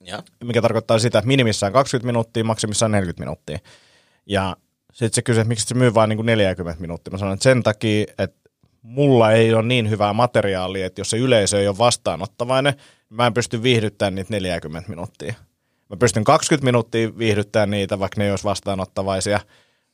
ja. 0.00 0.22
mikä 0.44 0.62
tarkoittaa 0.62 0.98
sitä, 0.98 1.18
että 1.18 1.28
minimissään 1.28 1.72
20 1.72 2.06
minuuttia, 2.06 2.44
maksimissaan 2.44 2.92
40 2.92 3.22
minuuttia. 3.22 3.58
Ja 4.26 4.56
Sitten 4.92 5.14
se 5.14 5.22
kysyi, 5.22 5.40
että 5.40 5.48
miksi 5.48 5.66
se 5.66 5.74
myy 5.74 5.94
vain 5.94 6.08
niin 6.08 6.26
40 6.26 6.80
minuuttia. 6.80 7.10
Mä 7.10 7.18
sanoin, 7.18 7.34
että 7.34 7.44
sen 7.44 7.62
takia, 7.62 8.06
että 8.18 8.50
mulla 8.82 9.32
ei 9.32 9.54
ole 9.54 9.62
niin 9.62 9.90
hyvää 9.90 10.12
materiaalia, 10.12 10.86
että 10.86 11.00
jos 11.00 11.10
se 11.10 11.18
yleisö 11.18 11.60
ei 11.60 11.68
ole 11.68 11.78
vastaanottavainen, 11.78 12.74
mä 13.08 13.26
en 13.26 13.34
pysty 13.34 13.62
viihdyttämään 13.62 14.14
niitä 14.14 14.30
40 14.30 14.90
minuuttia. 14.90 15.34
Mä 15.90 15.96
pystyn 15.96 16.24
20 16.24 16.64
minuuttia 16.64 17.18
viihdyttämään 17.18 17.70
niitä, 17.70 17.98
vaikka 17.98 18.18
ne 18.18 18.24
ei 18.24 18.30
olisi 18.30 18.44
vastaanottavaisia, 18.44 19.40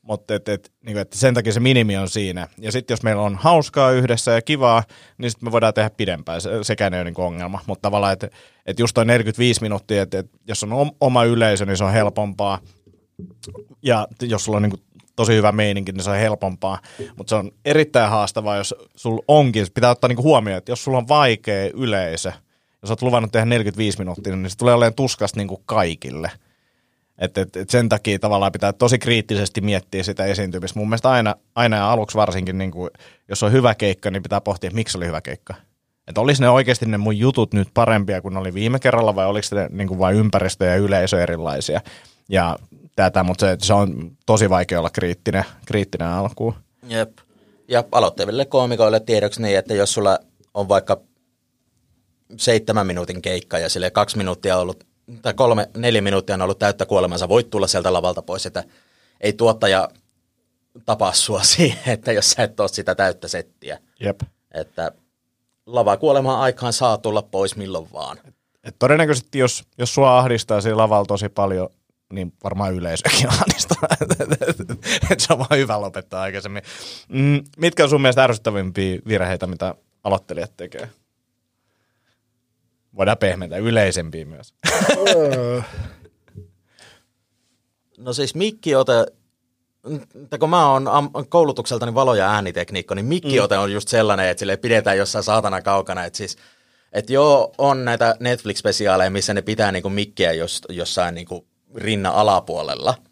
mutta 0.03 0.35
et, 0.35 0.49
et, 0.49 0.73
niin 0.87 0.99
et 0.99 1.13
sen 1.13 1.35
takia 1.35 1.53
se 1.53 1.61
minimi 1.61 1.97
on 1.97 2.09
siinä. 2.09 2.49
Ja 2.59 2.73
sitten 2.73 2.93
jos 2.93 3.03
meillä 3.03 3.23
on 3.23 3.35
hauskaa 3.35 3.91
yhdessä 3.91 4.31
ja 4.31 4.43
kivaa, 4.43 4.83
niin 5.19 5.31
sitten 5.31 5.47
me 5.47 5.53
voidaan 5.53 5.75
tehdä 5.75 5.91
pidempään, 5.91 6.41
se, 6.41 6.51
sekään 6.63 6.95
ei 6.95 7.01
ole 7.01 7.11
niin 7.11 7.21
ongelma. 7.21 7.61
Mutta 7.67 7.83
tavallaan, 7.83 8.13
että 8.13 8.29
et 8.67 8.79
just 8.79 8.95
toi 8.95 9.05
45 9.05 9.63
minuuttia, 9.63 10.03
että 10.03 10.19
et 10.19 10.31
jos 10.49 10.63
on 10.63 10.91
oma 11.01 11.25
yleisö, 11.25 11.67
niin 11.67 11.77
se 11.77 11.85
on 11.85 11.93
helpompaa. 11.93 12.59
Ja 13.83 14.09
jos 14.23 14.45
sulla 14.45 14.57
on 14.57 14.63
niin 14.63 14.83
tosi 15.17 15.35
hyvä 15.35 15.53
meininki, 15.53 15.93
niin 15.93 16.05
se 16.05 16.11
on 16.11 16.17
helpompaa. 16.17 16.79
Mutta 17.17 17.31
se 17.31 17.37
on 17.37 17.51
erittäin 17.65 18.11
haastavaa, 18.11 18.57
jos 18.57 18.75
sulla 18.95 19.25
onkin, 19.29 19.67
pitää 19.75 19.91
ottaa 19.91 20.09
niin 20.09 20.23
huomioon, 20.23 20.59
että 20.59 20.73
jos 20.73 20.85
sulla 20.85 20.99
on 20.99 21.09
vaikea 21.09 21.71
yleisö, 21.75 22.33
jos 22.87 22.91
olet 22.91 23.03
luvannut 23.03 23.33
tehdä 23.33 23.47
45 23.47 23.99
minuuttia, 23.99 24.37
niin 24.37 24.51
se 24.51 24.57
tulee 24.57 24.75
olemaan 24.75 24.95
tuskasta 24.95 25.41
niin 25.41 25.49
kaikille– 25.67 26.31
et, 27.19 27.39
et, 27.39 27.57
et 27.57 27.71
sen 27.71 27.89
takia 27.89 28.19
tavallaan 28.19 28.53
pitää 28.53 28.73
tosi 28.73 28.99
kriittisesti 28.99 29.61
miettiä 29.61 30.03
sitä 30.03 30.25
esiintymistä. 30.25 30.79
Mun 30.79 30.89
mielestä 30.89 31.11
aina, 31.11 31.35
aina 31.55 31.77
ja 31.77 31.93
aluksi 31.93 32.17
varsinkin, 32.17 32.59
niin 32.59 32.71
kuin, 32.71 32.91
jos 33.29 33.43
on 33.43 33.53
hyvä 33.53 33.75
keikka, 33.75 34.11
niin 34.11 34.23
pitää 34.23 34.41
pohtia, 34.41 34.69
että 34.69 34.75
miksi 34.75 34.99
oli 34.99 35.07
hyvä 35.07 35.21
keikka. 35.21 35.55
Että 36.09 36.21
olisi 36.21 36.43
ne 36.43 36.49
oikeasti 36.49 36.87
ne 36.87 36.99
mun 36.99 37.19
jutut 37.19 37.55
nyt 37.55 37.69
parempia 37.75 38.21
kuin 38.21 38.37
oli 38.37 38.55
viime 38.55 38.79
kerralla 38.79 39.15
vai 39.15 39.27
oliko 39.27 39.47
ne 39.53 39.69
niin 39.71 39.89
kuin 39.89 39.99
vain 39.99 40.17
ympäristö 40.17 40.65
ja 40.65 40.77
yleisö 40.77 41.23
erilaisia. 41.23 41.81
Ja 42.29 42.59
tätä, 42.97 43.23
mutta 43.23 43.47
se, 43.47 43.57
se 43.63 43.73
on 43.75 44.11
tosi 44.27 44.51
vaikea 44.51 44.79
olla 44.79 44.91
kriittinen, 44.91 45.45
kriittinen 45.67 46.09
alkuun. 46.09 46.55
Jep. 46.89 47.19
Ja 47.69 47.85
aloittaville 47.93 48.45
koomikoille 48.45 49.01
tiedoksi 49.01 49.43
niin, 49.43 49.59
että 49.59 49.75
jos 49.75 49.95
sulla 49.95 50.19
on 50.55 50.69
vaikka 50.69 51.01
seitsemän 52.37 52.87
minuutin 52.87 53.23
keikka 53.23 53.59
ja 53.59 53.69
sille 53.69 53.91
kaksi 53.91 54.17
minuuttia 54.17 54.59
ollut 54.59 54.87
tai 55.23 55.35
kolme, 55.35 55.69
neljä 55.77 56.01
minuuttia 56.01 56.35
on 56.35 56.43
ollut 56.43 56.59
täyttä 56.59 56.87
kuolemansa, 56.87 57.29
voit 57.29 57.51
tulla 57.51 57.67
sieltä 57.67 57.93
lavalta 57.93 58.23
pois, 58.23 58.47
että 58.47 58.65
ei 59.21 59.33
tuottaja 59.33 59.89
tapaa 60.87 61.13
sua 61.13 61.43
siihen, 61.55 61.93
että 61.95 62.13
jos 62.13 62.31
sä 62.31 62.43
et 62.43 62.61
ole 62.61 62.69
sitä 62.69 62.95
täyttä 62.95 63.29
settiä. 63.29 63.79
Jep. 64.01 64.21
Että 64.55 64.93
lava 65.67 65.97
kuolemaan 65.97 66.41
aikaan 66.41 66.73
saa 66.73 66.99
tulla 66.99 67.23
pois 67.23 67.57
milloin 67.57 67.89
vaan. 67.93 68.19
Et 68.65 68.77
todennäköisesti, 68.79 69.39
jos, 69.39 69.65
jos 69.79 69.95
sua 69.95 70.19
ahdistaa 70.19 70.61
siinä 70.61 70.77
lavalla 70.77 71.07
tosi 71.07 71.29
paljon, 71.29 71.69
niin 72.13 72.33
varmaan 72.45 72.75
yleisökin 72.75 73.29
ahdistaa. 73.41 73.89
että 75.11 75.27
se 75.27 75.33
on 75.33 75.39
vaan 75.39 75.59
hyvä 75.59 75.81
lopettaa 75.81 76.23
aikaisemmin. 76.23 76.63
Mm, 77.09 77.45
mitkä 77.57 77.83
on 77.83 77.91
sun 77.91 78.01
mielestä 78.01 78.25
ärsyttävimpiä 78.25 78.99
virheitä, 79.09 79.47
mitä 79.47 79.75
aloittelijat 80.05 80.57
tekee? 80.57 80.91
Voidaan 82.97 83.19
pehmentää 83.19 83.59
yleisempiä 83.59 84.25
myös. 84.25 84.55
no 87.99 88.13
siis 88.13 88.35
mikkiote, 88.35 88.93
kun 90.41 90.51
mä 90.51 90.71
oon 90.71 90.89
koulutukseltani 91.29 91.95
valo- 91.95 92.15
ja 92.15 92.31
äänitekniikko, 92.31 92.95
niin 92.95 93.07
mikkiote 93.07 93.57
mm. 93.57 93.63
on 93.63 93.73
just 93.73 93.89
sellainen, 93.89 94.29
että 94.29 94.39
sille 94.39 94.57
pidetään 94.57 94.99
jossain 94.99 95.25
saatana 95.25 95.63
kaukana, 95.63 96.05
että 96.05 96.17
siis 96.17 96.37
että 96.93 97.13
joo, 97.13 97.55
on 97.59 97.85
näitä 97.85 98.17
Netflix-spesiaaleja, 98.21 99.11
missä 99.11 99.35
ne 99.35 99.43
pitää 99.43 99.73
niinku 99.73 99.91
mikkiä 99.91 100.33
jos, 100.33 100.63
jossain 100.69 101.15
niinku 101.15 101.47
rinnan 101.75 102.15
alapuolella– 102.15 102.95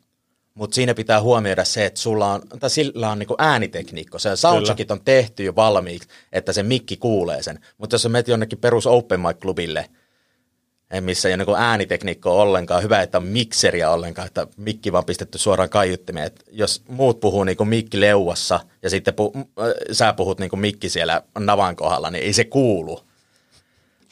mutta 0.55 0.75
siinä 0.75 0.95
pitää 0.95 1.23
huomioida 1.23 1.65
se, 1.65 1.85
että 1.87 2.01
sulla 2.01 2.33
on, 2.33 2.43
tai 2.61 2.71
sillä 2.71 3.11
on 3.11 3.19
niinku 3.19 3.35
äänitekniikko. 3.39 4.19
Se 4.19 4.37
soundcheckit 4.37 4.91
on 4.91 5.01
tehty 5.05 5.45
jo 5.45 5.57
valmiiksi, 5.57 6.09
että 6.33 6.53
se 6.53 6.63
mikki 6.63 6.97
kuulee 6.97 7.43
sen. 7.43 7.61
Mutta 7.79 7.95
jos 7.95 8.03
sä 8.03 8.09
menet 8.09 8.29
jonnekin 8.29 8.59
perus 8.59 8.87
open 8.87 9.21
mic-klubille, 9.21 9.85
missä 11.01 11.29
ei 11.29 11.33
ole 11.33 11.37
niinku 11.37 11.55
äänitekniikkoa 11.55 12.43
ollenkaan, 12.43 12.83
hyvä, 12.83 13.03
että 13.03 13.19
on 13.19 13.27
mikseriä 13.27 13.91
ollenkaan, 13.91 14.27
että 14.27 14.47
mikki 14.57 14.93
vaan 14.93 15.05
pistetty 15.05 15.39
suoraan 15.39 15.71
kaiuttimeen. 15.71 16.27
Et 16.27 16.45
jos 16.51 16.83
muut 16.89 17.21
puhuu 17.21 17.45
niinku 17.45 17.65
mikki 17.65 18.01
leuassa 18.01 18.61
ja 18.83 18.91
sitten 18.91 19.15
pu, 19.15 19.33
äh, 19.37 19.67
sä 19.93 20.13
puhut 20.13 20.41
niinku 20.41 20.57
mikki 20.57 20.89
siellä 20.89 21.23
navan 21.39 21.77
kohdalla, 21.77 22.11
niin 22.11 22.25
ei 22.25 22.33
se 22.33 22.45
kuulu. 22.45 23.01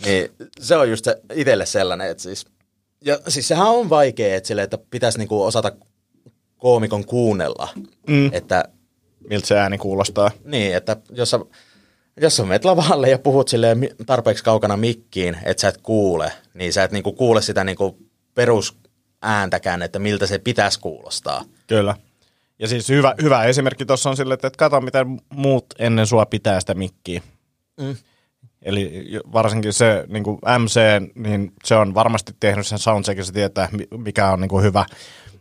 Niin 0.05 0.31
se 0.61 0.76
on 0.76 0.90
just 0.90 1.05
se 1.05 1.20
itselle 1.35 1.66
sellainen, 1.66 2.11
että 2.11 2.22
siis, 2.22 2.46
ja 3.05 3.18
siis 3.28 3.48
sehän 3.48 3.68
on 3.68 3.90
vaikea, 3.90 4.37
että, 4.37 4.46
sille, 4.46 4.62
että 4.62 4.78
pitäisi 4.90 5.18
niinku 5.18 5.42
osata 5.42 5.72
koomikon 6.62 7.05
kuunnella. 7.05 7.68
Mm. 8.09 8.31
Että, 8.33 8.64
Miltä 9.31 9.46
se 9.46 9.59
ääni 9.59 9.79
kuulostaa. 9.79 10.31
Niin, 10.44 10.77
että 10.77 10.96
jos 11.11 11.31
sä, 11.31 11.40
jos 12.20 12.37
sä 12.37 12.44
menet 12.44 12.64
lavalle 12.64 13.11
ja 13.11 13.18
puhut 13.18 13.48
silleen 13.48 13.88
tarpeeksi 14.07 14.44
kaukana 14.44 14.77
mikkiin, 14.77 15.37
että 15.44 15.61
sä 15.61 15.68
et 15.68 15.79
kuule, 15.83 16.33
niin 16.55 16.72
sä 16.72 16.85
et 16.85 16.92
niinku 16.92 17.12
kuule 17.12 17.42
sitä 17.42 17.64
niinku 17.64 17.98
perusääntäkään, 18.35 19.83
että 19.83 19.98
miltä 19.98 20.27
se 20.27 20.38
pitäisi 20.38 20.81
kuulostaa. 20.81 21.44
Kyllä. 21.66 21.96
Ja 22.59 22.68
siis 22.68 22.88
hyvä, 22.88 23.14
hyvä 23.22 23.44
esimerkki 23.44 23.87
tuossa 23.87 24.11
on 24.11 24.16
sille, 24.16 24.35
että 24.35 24.51
kato 24.59 24.81
miten 24.81 25.20
muut 25.35 25.66
ennen 25.79 26.07
sua 26.07 26.27
pitää 26.27 26.61
sitä 26.61 26.75
mikkiä. 26.75 27.22
Mm. 27.81 27.96
Eli 28.62 29.05
varsinkin 29.33 29.72
se 29.72 30.05
niin 30.09 30.25
kuin 30.25 30.38
MC, 30.59 30.81
niin 31.14 31.53
se 31.64 31.75
on 31.75 31.94
varmasti 31.94 32.33
tehnyt 32.40 32.66
sen 32.66 32.79
soundcheckin, 32.79 33.25
se 33.25 33.33
tietää 33.33 33.68
mikä 33.96 34.31
on 34.31 34.40
niin 34.40 34.48
kuin 34.48 34.64
hyvä 34.64 34.85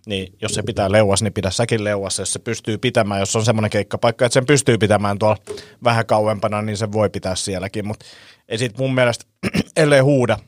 niin 0.06 0.34
jos 0.42 0.54
se 0.54 0.64
pitää 0.64 0.92
leuas, 0.92 1.22
niin 1.22 1.34
pidä 1.34 1.50
säkin 1.50 1.84
leuassa. 1.84 2.22
Jos 2.22 2.34
se 2.34 2.40
pystyy 2.40 2.78
pitämään, 2.78 3.20
jos 3.20 3.36
on 3.36 3.46
semmoinen 3.46 3.72
keikkapaikka, 3.72 4.26
että 4.26 4.34
sen 4.34 4.46
pystyy 4.46 4.78
pitämään 4.78 5.20
tuolla 5.20 5.38
vähän 5.84 6.06
kauempana, 6.06 6.62
niin 6.62 6.78
se 6.78 6.92
voi 6.92 7.10
pitää 7.10 7.36
sielläkin. 7.36 7.88
Mutta 7.88 8.06
ei 8.50 8.58
sit 8.58 8.78
mun 8.78 8.94
mielestä, 8.94 9.26
ellei 9.78 10.00
huuda, 10.00 10.40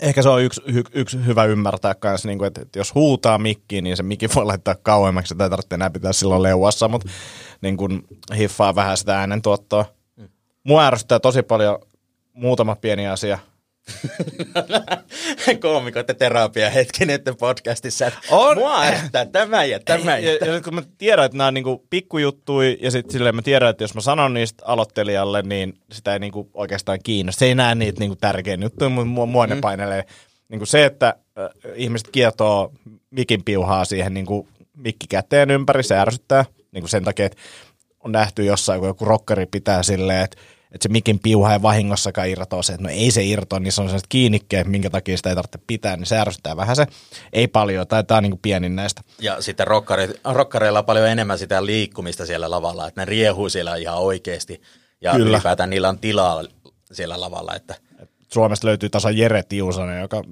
ehkä 0.00 0.22
se 0.22 0.28
on 0.28 0.42
yksi, 0.42 0.60
y, 0.66 0.82
yksi 0.92 1.26
hyvä 1.26 1.44
ymmärtää 1.44 1.94
kanssa, 1.94 2.28
niin 2.28 2.44
että, 2.44 2.62
että 2.62 2.78
jos 2.78 2.94
huutaa 2.94 3.38
mikkiin, 3.38 3.84
niin 3.84 3.96
se 3.96 4.02
mikki 4.02 4.28
voi 4.34 4.44
laittaa 4.44 4.74
kauemmaksi, 4.74 5.34
että 5.34 5.44
ei 5.44 5.50
tarvitse 5.50 5.74
enää 5.74 5.90
pitää 5.90 6.12
silloin 6.12 6.42
leuassa, 6.42 6.88
mutta 6.88 7.08
niin 7.60 7.76
kuin 7.76 8.02
hiffaa 8.36 8.74
vähän 8.74 8.96
sitä 8.96 9.18
äänentuottoa. 9.18 9.84
Mua 10.64 10.86
ärsyttää 10.86 11.20
tosi 11.20 11.42
paljon 11.42 11.78
muutama 12.32 12.76
pieni 12.76 13.08
asia, 13.08 13.38
Koomikoiden 15.60 16.16
terapia 16.16 16.70
hetki 16.70 17.06
nyt 17.06 17.22
podcastissa. 17.38 18.12
On. 18.30 18.58
Mua 18.58 18.86
että 18.86 19.26
tämä 19.26 19.64
ja 19.64 19.80
tämä. 19.80 20.18
Ja, 20.18 20.32
ja, 20.34 20.54
ja 20.54 20.60
kun 20.60 20.74
mä 20.74 20.82
tiedän, 20.98 21.24
että 21.24 21.38
nämä 21.38 21.48
on 21.48 21.54
niinku 21.54 21.86
pikkujuttui 21.90 22.78
ja 22.80 22.90
sitten 22.90 23.12
silleen 23.12 23.36
mä 23.36 23.42
tiedän, 23.42 23.70
että 23.70 23.84
jos 23.84 23.94
mä 23.94 24.00
sanon 24.00 24.34
niistä 24.34 24.64
aloittelijalle, 24.66 25.42
niin 25.42 25.74
sitä 25.92 26.12
ei 26.12 26.18
niinku 26.18 26.50
oikeastaan 26.54 26.98
kiinnosta. 27.02 27.38
Se 27.38 27.46
ei 27.46 27.54
näe 27.54 27.74
niitä 27.74 28.00
niinku 28.00 28.16
tärkein 28.16 28.62
juttuja, 28.62 28.88
mutta 28.88 29.06
mua, 29.06 29.26
mua 29.26 29.46
mm. 29.46 29.54
ne 29.54 29.60
painelee. 29.60 30.04
Niinku 30.48 30.66
se, 30.66 30.84
että 30.84 31.14
äh, 31.38 31.50
ihmiset 31.74 32.08
kietoo 32.12 32.72
mikin 33.10 33.44
piuhaa 33.44 33.84
siihen 33.84 34.14
niinku 34.14 34.48
mikki 34.76 35.06
käteen 35.08 35.50
ympäri, 35.50 35.82
se 35.82 35.98
ärsyttää. 35.98 36.44
Niinku 36.72 36.88
sen 36.88 37.04
takia, 37.04 37.26
että 37.26 37.38
on 38.04 38.12
nähty 38.12 38.44
jossain, 38.44 38.80
kun 38.80 38.88
joku 38.88 39.04
rockeri 39.04 39.46
pitää 39.46 39.82
silleen, 39.82 40.24
että 40.24 40.36
että 40.72 40.82
se 40.82 40.88
mikin 40.88 41.18
piuha 41.18 41.52
ei 41.52 41.62
vahingossakaan 41.62 42.28
irtoa 42.28 42.62
se, 42.62 42.72
että 42.72 42.82
no 42.82 42.90
ei 42.90 43.10
se 43.10 43.24
irtoa, 43.24 43.60
niin 43.60 43.72
se 43.72 43.80
on 43.80 43.88
sellaiset 43.88 44.06
kiinnikkeet, 44.08 44.66
minkä 44.66 44.90
takia 44.90 45.16
sitä 45.16 45.28
ei 45.28 45.34
tarvitse 45.34 45.58
pitää, 45.66 45.96
niin 45.96 46.06
se 46.06 46.18
ärsyttää 46.18 46.56
vähän 46.56 46.76
se. 46.76 46.86
Ei 47.32 47.48
paljon, 47.48 47.86
tai 47.86 48.04
tämä 48.04 48.16
on 48.16 48.22
niin 48.22 48.30
kuin 48.30 48.40
pienin 48.42 48.76
näistä. 48.76 49.02
Ja 49.18 49.42
sitten 49.42 49.66
rokkari, 49.66 50.08
rokkareilla 50.24 50.78
on 50.78 50.84
paljon 50.84 51.08
enemmän 51.08 51.38
sitä 51.38 51.66
liikkumista 51.66 52.26
siellä 52.26 52.50
lavalla, 52.50 52.88
että 52.88 53.00
ne 53.00 53.04
riehuu 53.04 53.48
siellä 53.48 53.76
ihan 53.76 53.98
oikeasti. 53.98 54.62
Ja 55.00 55.12
Kyllä. 55.12 55.36
ylipäätään 55.36 55.70
niillä 55.70 55.88
on 55.88 55.98
tilaa 55.98 56.44
siellä 56.92 57.20
lavalla, 57.20 57.54
että 57.54 57.74
Suomesta 58.32 58.66
löytyy 58.66 58.88
tasa 58.90 59.10
Jere 59.10 59.42
Tiusanen, 59.42 60.00
joka, 60.00 60.22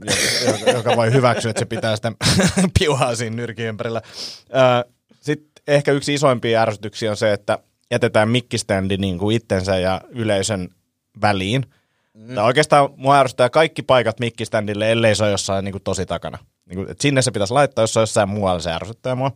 joka, 0.46 0.70
joka 0.70 0.96
voi 0.96 1.12
hyväksyä, 1.12 1.50
että 1.50 1.60
se 1.60 1.66
pitää 1.66 1.96
sitä 1.96 2.12
piuhaa 2.78 3.14
siinä 3.14 3.36
nyrkin 3.36 3.66
ympärillä. 3.66 4.02
Sitten 5.20 5.62
ehkä 5.66 5.92
yksi 5.92 6.14
isoimpia 6.14 6.62
ärsytyksiä 6.62 7.10
on 7.10 7.16
se, 7.16 7.32
että 7.32 7.58
jätetään 7.90 8.28
mikkiständi 8.28 8.96
niin 8.96 9.18
kuin 9.18 9.36
itsensä 9.36 9.78
ja 9.78 10.00
yleisön 10.10 10.68
väliin. 11.20 11.64
Mm. 12.14 12.34
Tai 12.34 12.44
oikeastaan 12.44 12.90
mua 12.96 13.18
ärsyttää 13.18 13.50
kaikki 13.50 13.82
paikat 13.82 14.20
mikkiständille, 14.20 14.92
ellei 14.92 15.14
se 15.14 15.22
ole 15.24 15.30
jossain 15.30 15.64
niin 15.64 15.72
kuin 15.72 15.82
tosi 15.82 16.06
takana. 16.06 16.38
Niin 16.66 16.76
kuin, 16.76 16.90
että 16.90 17.02
sinne 17.02 17.22
se 17.22 17.30
pitäisi 17.30 17.54
laittaa, 17.54 17.82
jos 17.82 17.92
se 17.92 17.98
on 17.98 18.02
jossain 18.02 18.28
muualla, 18.28 18.60
se 18.60 18.72
ärsyttää 18.72 19.14
mua. 19.14 19.32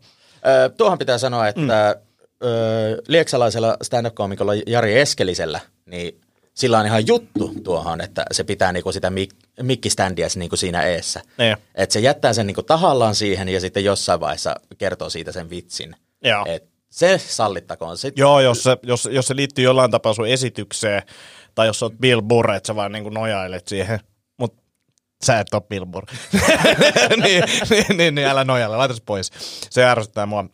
Öö, 0.46 0.68
tuohon 0.68 0.98
pitää 0.98 1.18
sanoa, 1.18 1.48
että 1.48 1.60
mm. 1.60 1.70
öö, 1.70 3.02
lieksalaisella 3.08 3.76
stand-up-komikolla 3.82 4.52
Jari 4.66 5.00
Eskelisellä, 5.00 5.60
niin 5.86 6.20
sillä 6.54 6.78
on 6.78 6.86
ihan 6.86 7.06
juttu 7.06 7.54
tuohon, 7.64 8.00
että 8.00 8.24
se 8.32 8.44
pitää 8.44 8.72
niinku 8.72 8.92
sitä 8.92 9.08
mik- 9.08 9.62
mikkiständiä 9.62 10.26
niinku 10.36 10.56
siinä 10.56 10.82
eessä. 10.82 11.20
Niin. 11.38 11.56
Että 11.74 11.92
se 11.92 12.00
jättää 12.00 12.32
sen 12.32 12.46
niinku 12.46 12.62
tahallaan 12.62 13.14
siihen 13.14 13.48
ja 13.48 13.60
sitten 13.60 13.84
jossain 13.84 14.20
vaiheessa 14.20 14.54
kertoo 14.78 15.10
siitä 15.10 15.32
sen 15.32 15.50
vitsin. 15.50 15.96
Joo. 16.24 16.44
Et 16.48 16.71
se 16.92 17.18
sallittakoon. 17.18 17.98
Sit... 17.98 18.18
Joo, 18.18 18.40
jos 18.40 18.62
se, 18.62 18.76
jos, 18.82 19.08
jos 19.12 19.26
se 19.26 19.36
liittyy 19.36 19.64
jollain 19.64 19.90
tapaa 19.90 20.14
sun 20.14 20.28
esitykseen, 20.28 21.02
tai 21.54 21.66
jos 21.66 21.82
oot 21.82 21.98
Bill 22.00 22.22
Burr, 22.22 22.50
että 22.50 22.66
sä 22.66 22.76
vaan 22.76 22.92
niin 22.92 23.14
nojailet 23.14 23.68
siihen. 23.68 24.00
Mutta 24.38 24.62
sä 25.24 25.40
et 25.40 25.54
ole 25.54 25.62
Bill 25.68 25.86
Burr. 25.86 26.06
niin, 27.22 27.44
niin, 27.70 27.96
niin, 27.96 28.14
niin, 28.14 28.26
älä 28.26 28.44
nojalle, 28.44 28.76
laita 28.76 28.94
se 28.94 29.02
pois. 29.06 29.30
Se 29.70 29.84
ärsyttää 29.84 30.26
mua. 30.26 30.44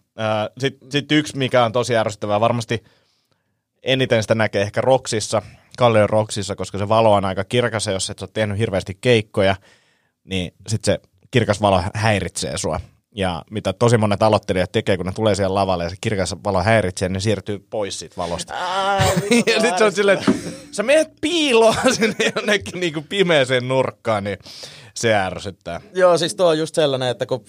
Sitten 0.59 0.93
sit 0.93 1.13
yksi, 1.13 1.37
mikä 1.37 1.65
on 1.65 1.73
tosi 1.73 1.97
ärsyttävää, 1.97 2.41
varmasti 2.41 2.85
eniten 3.83 4.23
sitä 4.23 4.35
näkee 4.35 4.63
ehkä 4.63 4.81
Roksissa, 4.81 5.43
Kallion 5.79 6.11
Roksissa, 6.11 6.57
koska 6.57 6.79
se 6.79 6.89
valo 6.89 7.13
on 7.13 7.25
aika 7.25 7.45
kirkas, 7.45 7.87
ja 7.87 7.93
jos 7.93 8.11
et 8.11 8.23
ole 8.23 8.31
tehnyt 8.33 8.59
hirveästi 8.59 8.99
keikkoja, 9.01 9.57
niin 10.25 10.55
sitten 10.69 10.95
se 10.95 11.09
kirkas 11.31 11.61
valo 11.61 11.83
häiritsee 11.95 12.59
sua. 12.59 12.81
Ja 13.19 13.43
mitä 13.51 13.73
tosi 13.73 13.99
monet 13.99 14.23
aloittelijat 14.23 14.73
tekee, 14.73 14.97
kun 14.97 15.07
ne 15.07 15.13
tulee 15.13 15.35
siellä 15.35 15.55
lavalle 15.55 15.85
ja 15.85 15.91
se 15.91 15.97
kirkas 16.01 16.35
valo 16.45 16.63
häiritsee, 16.63 17.09
niin 17.09 17.21
siirtyy 17.21 17.59
pois 17.71 17.99
siitä 17.99 18.17
valosta. 18.17 18.55
ja 19.47 19.61
sitten 19.61 19.79
se 19.79 19.85
on 19.85 19.93
silleen, 19.93 20.19
että 20.19 20.33
sä 20.71 20.83
menet 20.83 21.09
piiloon 21.21 21.95
sinne 21.95 22.33
jonnekin 22.37 22.81
niin 22.81 22.93
kuin 22.93 23.07
pimeeseen 23.09 23.69
nurkkaan, 23.69 24.25
niin 24.25 24.39
se 24.95 25.15
ärsyttää. 25.15 25.81
Joo, 25.95 26.19
siis 26.19 26.35
tuo 26.35 26.47
on 26.47 26.59
just 26.59 26.75
sellainen, 26.75 27.09
että 27.09 27.27
kun 27.27 27.45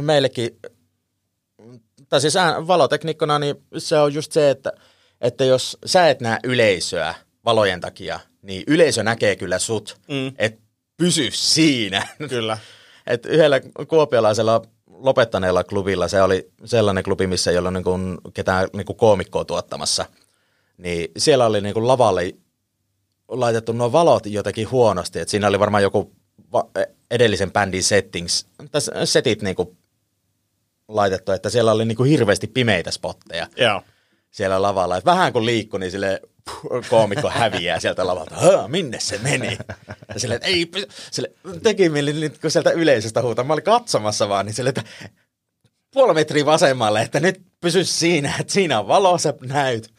meillekin, 0.00 0.50
tai 2.08 2.20
siis 2.20 2.34
valotekniikkona, 2.66 3.38
niin 3.38 3.56
se 3.78 3.98
on 3.98 4.14
just 4.14 4.32
se, 4.32 4.50
että, 4.50 4.72
että 5.20 5.44
jos 5.44 5.78
sä 5.86 6.08
et 6.08 6.20
näe 6.20 6.38
yleisöä 6.44 7.14
valojen 7.44 7.80
takia, 7.80 8.20
niin 8.42 8.64
yleisö 8.66 9.02
näkee 9.02 9.36
kyllä 9.36 9.58
sut, 9.58 10.00
mm. 10.08 10.32
että 10.38 10.62
pysy 10.96 11.28
siinä. 11.32 12.06
Kyllä. 12.28 12.58
Et 13.06 13.26
yhdellä 13.26 13.60
kuopiolaisella 13.88 14.62
lopettaneella 15.04 15.64
klubilla, 15.64 16.08
se 16.08 16.22
oli 16.22 16.50
sellainen 16.64 17.04
klubi, 17.04 17.26
missä 17.26 17.50
ei 17.50 17.58
ollut 17.58 17.72
niin 17.72 17.84
kuin 17.84 18.18
ketään 18.34 18.68
niin 18.72 18.86
kuin 18.86 18.96
koomikkoa 18.96 19.44
tuottamassa, 19.44 20.06
niin 20.78 21.08
siellä 21.16 21.46
oli 21.46 21.60
niin 21.60 21.74
kuin 21.74 21.88
lavalle 21.88 22.34
laitettu 23.28 23.72
nuo 23.72 23.92
valot 23.92 24.26
jotenkin 24.26 24.70
huonosti, 24.70 25.18
että 25.20 25.30
siinä 25.30 25.48
oli 25.48 25.58
varmaan 25.58 25.82
joku 25.82 26.12
edellisen 27.10 27.52
bändin 27.52 27.82
settings, 27.82 28.46
setit 29.04 29.42
niin 29.42 29.56
kuin 29.56 29.78
laitettu, 30.88 31.32
että 31.32 31.50
siellä 31.50 31.72
oli 31.72 31.84
niin 31.84 31.96
kuin 31.96 32.10
hirveästi 32.10 32.46
pimeitä 32.46 32.90
spotteja. 32.90 33.46
Joo. 33.56 33.82
Siellä 34.34 34.62
lavalla. 34.62 34.96
Että 34.96 35.10
vähän 35.10 35.32
kun 35.32 35.46
liikkui, 35.46 35.80
niin 35.80 35.90
sille 35.90 36.20
koomikko 36.90 37.30
häviää 37.30 37.80
sieltä 37.80 38.06
lavalta. 38.06 38.68
Minne 38.68 39.00
se 39.00 39.18
meni? 39.18 39.58
Ja 40.14 40.20
sille, 40.20 40.40
ei, 40.42 40.70
sille, 41.10 41.32
teki 41.62 41.88
mieli, 41.88 42.30
kun 42.40 42.50
sieltä 42.50 42.70
yleisöstä 42.70 43.22
huutaa. 43.22 43.44
Mä 43.44 43.52
olin 43.52 43.64
katsomassa 43.64 44.28
vaan, 44.28 44.46
niin 44.46 44.54
sille, 44.54 44.68
että 44.68 44.82
puoli 45.92 46.14
metriä 46.14 46.46
vasemmalle, 46.46 47.02
että 47.02 47.20
nyt 47.20 47.42
pysy 47.60 47.84
siinä, 47.84 48.34
että 48.40 48.52
siinä 48.52 48.78
on 48.78 48.88
valo, 48.88 49.18
sä 49.18 49.34
näyt. 49.42 49.94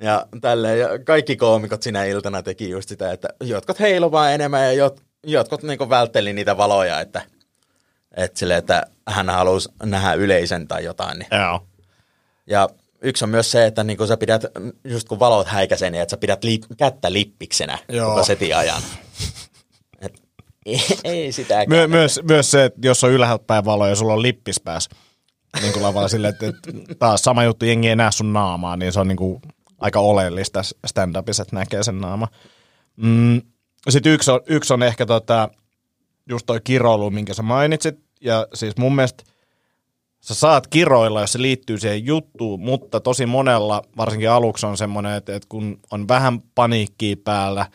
Ja 0.00 0.26
tälleen, 0.40 0.78
ja 0.78 0.88
kaikki 1.04 1.36
koomikot 1.36 1.82
sinä 1.82 2.04
iltana 2.04 2.42
teki 2.42 2.70
just 2.70 2.88
sitä, 2.88 3.12
että 3.12 3.28
jotkut 3.40 3.80
heilu 3.80 4.12
vaan 4.12 4.32
enemmän 4.32 4.64
ja 4.64 4.72
jot, 4.72 5.00
jotkut 5.26 5.62
niinku 5.62 5.90
vältteli 5.90 6.32
niitä 6.32 6.56
valoja, 6.56 7.00
että, 7.00 7.22
että, 8.16 8.38
sille, 8.38 8.56
että 8.56 8.86
hän 9.06 9.30
halusi 9.30 9.68
nähdä 9.82 10.14
yleisen 10.14 10.68
tai 10.68 10.84
jotain. 10.84 11.18
Niin. 11.18 11.28
Joo. 11.40 11.66
Ja 12.46 12.68
yksi 13.02 13.24
on 13.24 13.30
myös 13.30 13.50
se, 13.50 13.66
että 13.66 13.84
niin 13.84 13.96
kun 13.96 14.08
sä 14.08 14.16
pidät, 14.16 14.44
just 14.84 15.08
kun 15.08 15.18
valot 15.18 15.46
häikäisen, 15.46 15.92
niin 15.92 16.02
että 16.02 16.10
sä 16.10 16.16
pidät 16.16 16.44
li, 16.44 16.60
kättä 16.76 17.12
lippiksenä 17.12 17.78
Joo. 17.88 18.10
koko 18.10 18.24
setin 18.24 18.56
ajan. 18.56 18.82
Et, 20.00 20.22
ei, 20.66 20.80
ei 21.04 21.32
sitä 21.32 21.64
My, 21.68 21.86
myös, 21.86 22.20
myös 22.28 22.50
se, 22.50 22.64
että 22.64 22.80
jos 22.82 23.04
on 23.04 23.10
ylhäältä 23.10 23.44
päin 23.46 23.64
valo 23.64 23.86
ja 23.86 23.96
sulla 23.96 24.12
on 24.12 24.22
lippis 24.22 24.60
päässä, 24.60 24.90
niin 25.60 25.72
kuin 25.72 25.82
lavalla 25.82 26.08
silleen, 26.08 26.34
että, 26.34 26.48
että 26.48 26.94
taas 26.98 27.22
sama 27.22 27.44
juttu, 27.44 27.64
jengi 27.64 27.88
ei 27.88 27.96
näe 27.96 28.12
sun 28.12 28.32
naamaa, 28.32 28.76
niin 28.76 28.92
se 28.92 29.00
on 29.00 29.08
niin 29.08 29.16
kuin 29.16 29.42
aika 29.78 30.00
oleellista 30.00 30.62
stand-upissa, 30.62 31.42
että 31.42 31.56
näkee 31.56 31.82
sen 31.82 32.00
naama. 32.00 32.28
Mm, 32.96 33.42
Sitten 33.88 34.12
yksi 34.12 34.30
on, 34.30 34.40
yksi 34.46 34.74
on 34.74 34.82
ehkä 34.82 35.06
tota, 35.06 35.48
just 36.28 36.46
toi 36.46 36.60
kiroilu, 36.64 37.10
minkä 37.10 37.34
sä 37.34 37.42
mainitsit, 37.42 37.98
ja 38.20 38.46
siis 38.54 38.76
mun 38.76 38.94
mielestä– 38.94 39.24
sä 40.28 40.34
saat 40.34 40.66
kiroilla, 40.66 41.20
jos 41.20 41.32
se 41.32 41.42
liittyy 41.42 41.78
siihen 41.78 42.06
juttuun, 42.06 42.60
mutta 42.60 43.00
tosi 43.00 43.26
monella, 43.26 43.82
varsinkin 43.96 44.30
aluksi 44.30 44.66
on 44.66 44.76
semmoinen, 44.76 45.12
että, 45.12 45.36
että 45.36 45.46
kun 45.48 45.80
on 45.90 46.08
vähän 46.08 46.40
paniikkiä 46.54 47.16
päällä, 47.24 47.66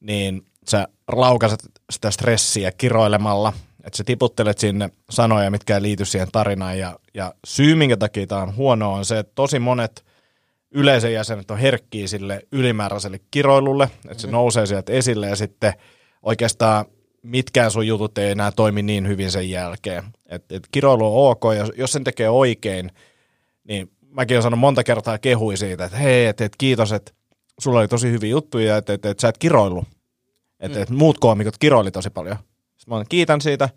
niin 0.00 0.42
sä 0.68 0.88
laukaset 1.12 1.60
sitä 1.92 2.10
stressiä 2.10 2.72
kiroilemalla, 2.72 3.52
että 3.84 3.96
sä 3.96 4.04
tiputtelet 4.04 4.58
sinne 4.58 4.90
sanoja, 5.10 5.50
mitkä 5.50 5.74
ei 5.74 5.82
liity 5.82 6.04
siihen 6.04 6.28
tarinaan. 6.32 6.78
Ja, 6.78 6.98
ja 7.14 7.34
syy, 7.44 7.74
minkä 7.74 7.96
takia 7.96 8.26
tämä 8.26 8.42
on 8.42 8.56
huono, 8.56 8.92
on 8.92 9.04
se, 9.04 9.18
että 9.18 9.32
tosi 9.34 9.58
monet 9.58 10.04
yleisön 10.70 11.12
jäsenet 11.12 11.50
on 11.50 11.58
herkkiä 11.58 12.08
sille 12.08 12.42
ylimääräiselle 12.52 13.20
kiroilulle, 13.30 13.90
että 14.10 14.20
se 14.20 14.26
mm. 14.26 14.32
nousee 14.32 14.66
sieltä 14.66 14.92
esille 14.92 15.28
ja 15.28 15.36
sitten 15.36 15.72
oikeastaan 16.22 16.84
mitkään 17.22 17.70
sun 17.70 17.86
jutut 17.86 18.18
ei 18.18 18.30
enää 18.30 18.52
toimi 18.52 18.82
niin 18.82 19.08
hyvin 19.08 19.30
sen 19.30 19.50
jälkeen. 19.50 20.04
Et, 20.26 20.52
et 20.52 20.68
kiroilu 20.72 21.06
on 21.06 21.30
ok, 21.30 21.42
ja 21.56 21.66
jos 21.76 21.92
sen 21.92 22.04
tekee 22.04 22.30
oikein, 22.30 22.90
niin 23.64 23.90
mäkin 24.08 24.34
olen 24.34 24.42
sanonut 24.42 24.60
monta 24.60 24.84
kertaa 24.84 25.18
kehui 25.18 25.56
siitä, 25.56 25.84
että 25.84 25.98
hei, 25.98 26.26
et, 26.26 26.40
et 26.40 26.52
kiitos, 26.58 26.92
että 26.92 27.12
sulla 27.60 27.78
oli 27.78 27.88
tosi 27.88 28.10
hyviä 28.10 28.30
juttuja, 28.30 28.76
että 28.76 28.92
et, 28.92 29.06
et 29.06 29.20
sä 29.20 29.28
et 29.28 29.38
kiroillut. 29.38 29.84
Että 30.60 30.78
mm. 30.78 30.82
et 30.82 30.90
muut 30.90 31.18
koomikot 31.18 31.58
kiroili 31.58 31.90
tosi 31.90 32.10
paljon. 32.10 32.36
Sitten 32.76 32.98
mä 32.98 33.04
kiitän 33.08 33.40
siitä, 33.40 33.68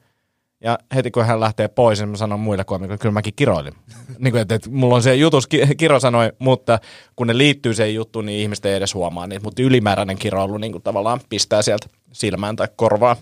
ja 0.63 0.79
heti 0.95 1.11
kun 1.11 1.25
hän 1.25 1.39
lähtee 1.39 1.67
pois, 1.67 1.99
niin 1.99 2.09
mä 2.09 2.17
sanon 2.17 2.39
muille 2.39 2.63
koomikoille, 2.63 2.97
kyllä 2.97 3.13
mäkin 3.13 3.33
kiroilin. 3.35 3.73
niin 4.19 4.31
kuin, 4.31 4.41
että, 4.41 4.55
että 4.55 4.69
mulla 4.69 4.95
on 4.95 5.03
se 5.03 5.15
jutus, 5.15 5.47
Kiro 5.77 5.99
sanoi, 5.99 6.31
mutta 6.39 6.79
kun 7.15 7.27
ne 7.27 7.37
liittyy 7.37 7.73
siihen 7.73 7.95
juttuun, 7.95 8.25
niin 8.25 8.39
ihmiset 8.39 8.65
ei 8.65 8.75
edes 8.75 8.93
huomaa 8.93 9.27
niitä. 9.27 9.43
Mutta 9.43 9.61
ylimääräinen 9.61 10.17
kiroilu 10.17 10.57
niin 10.57 10.71
kuin 10.71 10.81
tavallaan 10.81 11.19
pistää 11.29 11.61
sieltä 11.61 11.87
silmään 12.11 12.55
tai 12.55 12.67
korvaa. 12.75 13.15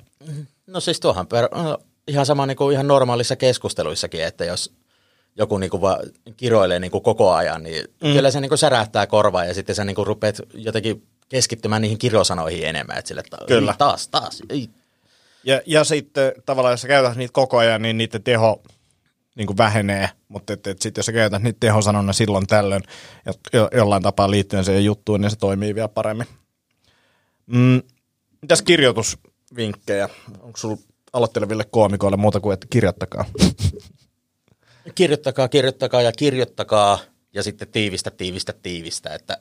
No 0.68 0.80
siis 0.80 1.00
tuohan 1.00 1.28
per, 1.28 1.50
ihan 2.08 2.26
sama 2.26 2.46
niin 2.46 2.58
kuin 2.58 2.74
ihan 2.74 2.88
normaalissa 2.88 3.36
keskusteluissakin, 3.36 4.24
että 4.24 4.46
jos 4.46 4.74
joku 5.36 5.58
niin 5.58 5.70
kuin 5.70 5.82
vaan 5.82 6.00
kiroilee 6.38 6.80
niin 6.80 6.92
kuin 6.92 7.04
koko 7.04 7.32
ajan, 7.32 7.64
niin 7.64 7.86
mm. 8.04 8.14
kyllä 8.14 8.32
se 8.32 8.42
niin 8.42 8.50
kuin 8.50 8.58
särähtää 8.58 9.08
korvaa 9.08 9.46
ja 9.46 9.54
sitten 9.54 9.76
sä 9.76 9.84
niin 9.84 9.96
kuin 9.96 10.08
rupeat 10.08 10.42
jotenkin 10.54 11.08
keskittymään 11.30 11.82
niihin 11.82 11.98
kirosanoihin 11.98 12.68
enemmän. 12.68 12.98
Että 12.98 13.08
sille, 13.08 13.24
kyllä. 13.48 13.76
taas, 13.78 14.08
taas. 14.08 14.44
Ei. 14.50 14.70
Ja, 15.44 15.62
ja 15.66 15.84
sitten 15.84 16.34
tavallaan, 16.46 16.74
jos 16.74 16.82
sä 16.82 16.88
käytät 16.88 17.18
niitä 17.18 17.34
koko 17.34 17.58
ajan, 17.58 17.82
niin 17.82 17.98
niiden 17.98 18.24
teho 18.24 18.64
niin 19.36 19.48
kuin 19.48 19.58
vähenee, 19.58 20.10
mutta 20.28 20.54
et, 20.54 20.68
et 20.68 20.82
sitten 20.82 21.00
jos 21.00 21.06
sä 21.06 21.12
käytät 21.12 21.44
niitä 21.44 21.58
tehosanona 21.60 22.14
silloin 22.14 22.48
tällöin 22.48 22.84
jo, 23.54 23.70
jollain 23.76 24.04
tapaa 24.04 24.32
liittyen 24.32 24.66
siihen 24.66 24.86
juttuun, 24.86 25.22
niin 25.22 25.32
se 25.32 25.36
toimii 25.36 25.76
vielä 25.76 25.88
paremmin. 25.88 26.28
Mm, 27.46 27.82
mitäs 28.42 28.62
kirjoitusvinkkejä? 29.56 30.10
Onko 30.40 30.58
sulla 30.58 30.78
aloitteleville 31.14 31.64
koomikoille 31.72 32.18
muuta 32.18 32.40
kuin, 32.40 32.54
että 32.54 32.68
kirjoittakaa? 32.70 33.26
Kirjoittakaa, 34.96 35.48
kirjoittakaa 35.48 36.02
ja 36.02 36.12
kirjoittakaa 36.12 37.00
ja 37.34 37.44
sitten 37.44 37.68
tiivistä, 37.68 38.12
tiivistä, 38.12 38.54
tiivistä, 38.64 39.10
että 39.10 39.38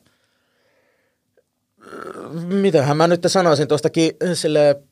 mitähän 2.45 2.97
mä 2.97 3.07
nyt 3.07 3.23
sanoisin 3.27 3.69
tuosta 3.69 3.91
ki- 3.91 4.17
sille 4.35 4.83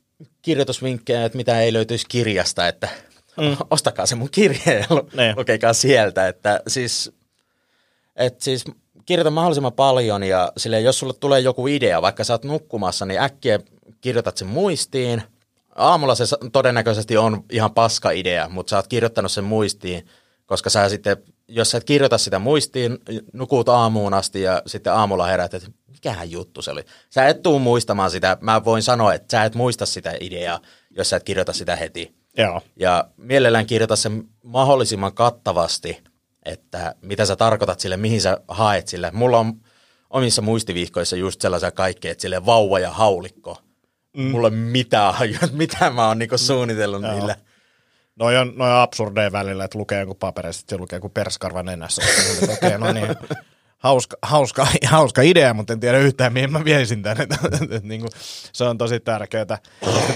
kirjoitusvinkkejä, 0.43 1.25
että 1.25 1.37
mitä 1.37 1.61
ei 1.61 1.73
löytyisi 1.73 2.07
kirjasta, 2.09 2.69
että 2.69 2.89
mm. 3.37 3.57
ostakaa 3.71 4.07
se 4.07 4.15
mun 4.15 4.31
kirje 4.31 4.79
ja 4.79 4.87
niin. 5.17 5.37
lukekaa 5.37 5.73
sieltä, 5.73 6.29
että 6.29 6.61
siis, 6.69 7.13
että 8.17 8.45
siis 8.45 8.65
kirjoita 9.07 9.31
mahdollisimman 9.31 9.73
paljon 9.73 10.23
ja 10.23 10.53
sille, 10.57 10.81
jos 10.81 10.99
sulle 10.99 11.15
tulee 11.21 11.41
joku 11.41 11.67
idea, 11.67 12.03
vaikka 12.03 12.25
sä 12.25 12.35
oot 12.35 12.45
nukkumassa, 12.45 13.07
niin 13.07 13.21
äkkiä 13.21 13.59
kirjoitat 14.01 14.37
sen 14.37 14.49
muistiin. 14.49 15.23
Aamulla 15.75 16.15
se 16.15 16.25
todennäköisesti 16.53 17.17
on 17.17 17.45
ihan 17.53 17.75
paska 17.75 18.11
idea, 18.11 18.49
mutta 18.49 18.71
sä 18.71 18.77
oot 18.77 18.87
kirjoittanut 18.87 19.33
sen 19.33 19.45
muistiin, 19.45 20.07
koska 20.47 20.71
sä 20.71 20.89
sitten, 20.89 21.17
jos 21.49 21.71
sä 21.71 21.79
et 21.79 21.85
kirjoita 21.85 22.19
sitä 22.19 22.39
muistiin, 22.39 22.99
nukut 23.33 23.69
aamuun 23.69 24.15
asti 24.15 24.43
ja 24.43 24.63
sitten 24.67 24.93
aamulla 24.93 25.27
herät, 25.27 25.55
että 25.55 25.71
mikähän 25.87 26.31
juttu 26.31 26.63
se 26.63 26.71
oli. 26.71 26.85
Sä 27.11 27.29
et 27.29 27.43
tuu 27.43 27.59
muistamaan 27.59 28.11
sitä, 28.11 28.37
mä 28.41 28.65
voin 28.65 28.83
sanoa, 28.83 29.15
että 29.15 29.37
sä 29.37 29.45
et 29.45 29.55
muista 29.55 29.87
sitä 29.87 30.15
ideaa, 30.21 30.61
jos 30.91 31.11
sä 31.11 31.17
et 31.17 31.25
kirjoita 31.25 31.53
sitä 31.53 31.77
heti. 31.77 32.15
Joo. 32.37 32.61
Ja 32.77 33.05
mielellään 33.17 33.67
kirjoita 33.67 33.97
sen 33.97 34.25
mahdollisimman 34.43 35.15
kattavasti, 35.15 36.03
että 36.45 36.95
mitä 37.03 37.27
sä 37.27 37.37
tarkoitat 37.37 37.81
sille, 37.81 37.97
mihin 37.97 38.21
sä 38.21 38.41
haet 38.49 38.89
sille. 38.89 39.11
Mulla 39.11 39.39
on 39.39 39.53
omissa 40.11 40.43
muistivihkoissa 40.43 41.17
just 41.17 41.41
sellaisia 41.41 41.71
kaikkea, 41.71 42.13
että 42.13 42.23
sille 42.23 42.47
vauva 42.47 42.79
ja 42.79 42.91
haulikko. 42.91 43.59
Mm. 44.19 44.25
Mulla 44.25 44.47
on 44.47 44.55
mitään 44.55 45.15
mitä 45.53 45.91
mä 45.91 46.09
oon 46.09 46.19
niinku 46.19 46.39
suunnitellut 46.39 47.03
Joo. 47.03 47.13
niillä. 47.13 47.37
Noi 48.17 48.37
on, 48.37 48.53
noi 48.57 48.71
on 48.71 48.77
absurdeja 48.77 49.33
välillä, 49.33 49.65
että 49.65 49.79
lukee 49.79 50.01
joku 50.01 50.15
paperi, 50.15 50.53
sitten 50.53 50.81
lukee 50.81 50.97
joku 50.97 51.09
perskarva 51.09 51.63
nenässä. 51.63 52.03
Okei, 52.43 52.55
okay, 52.55 52.79
no 52.79 52.93
niin, 52.93 53.07
hauska, 53.79 54.17
hauska, 54.23 54.67
hauska 54.87 55.23
idea, 55.23 55.55
mutta 55.55 55.73
en 55.73 55.81
tiedä 55.81 55.99
yhtään, 55.99 56.33
mihin 56.33 56.53
mä 56.53 56.65
viesin 56.65 57.03
tänne. 57.03 57.27
niin 57.83 58.01
kuin, 58.01 58.11
se 58.53 58.65
on 58.65 58.79
tosi 58.79 59.01
tärkeää. 59.01 59.59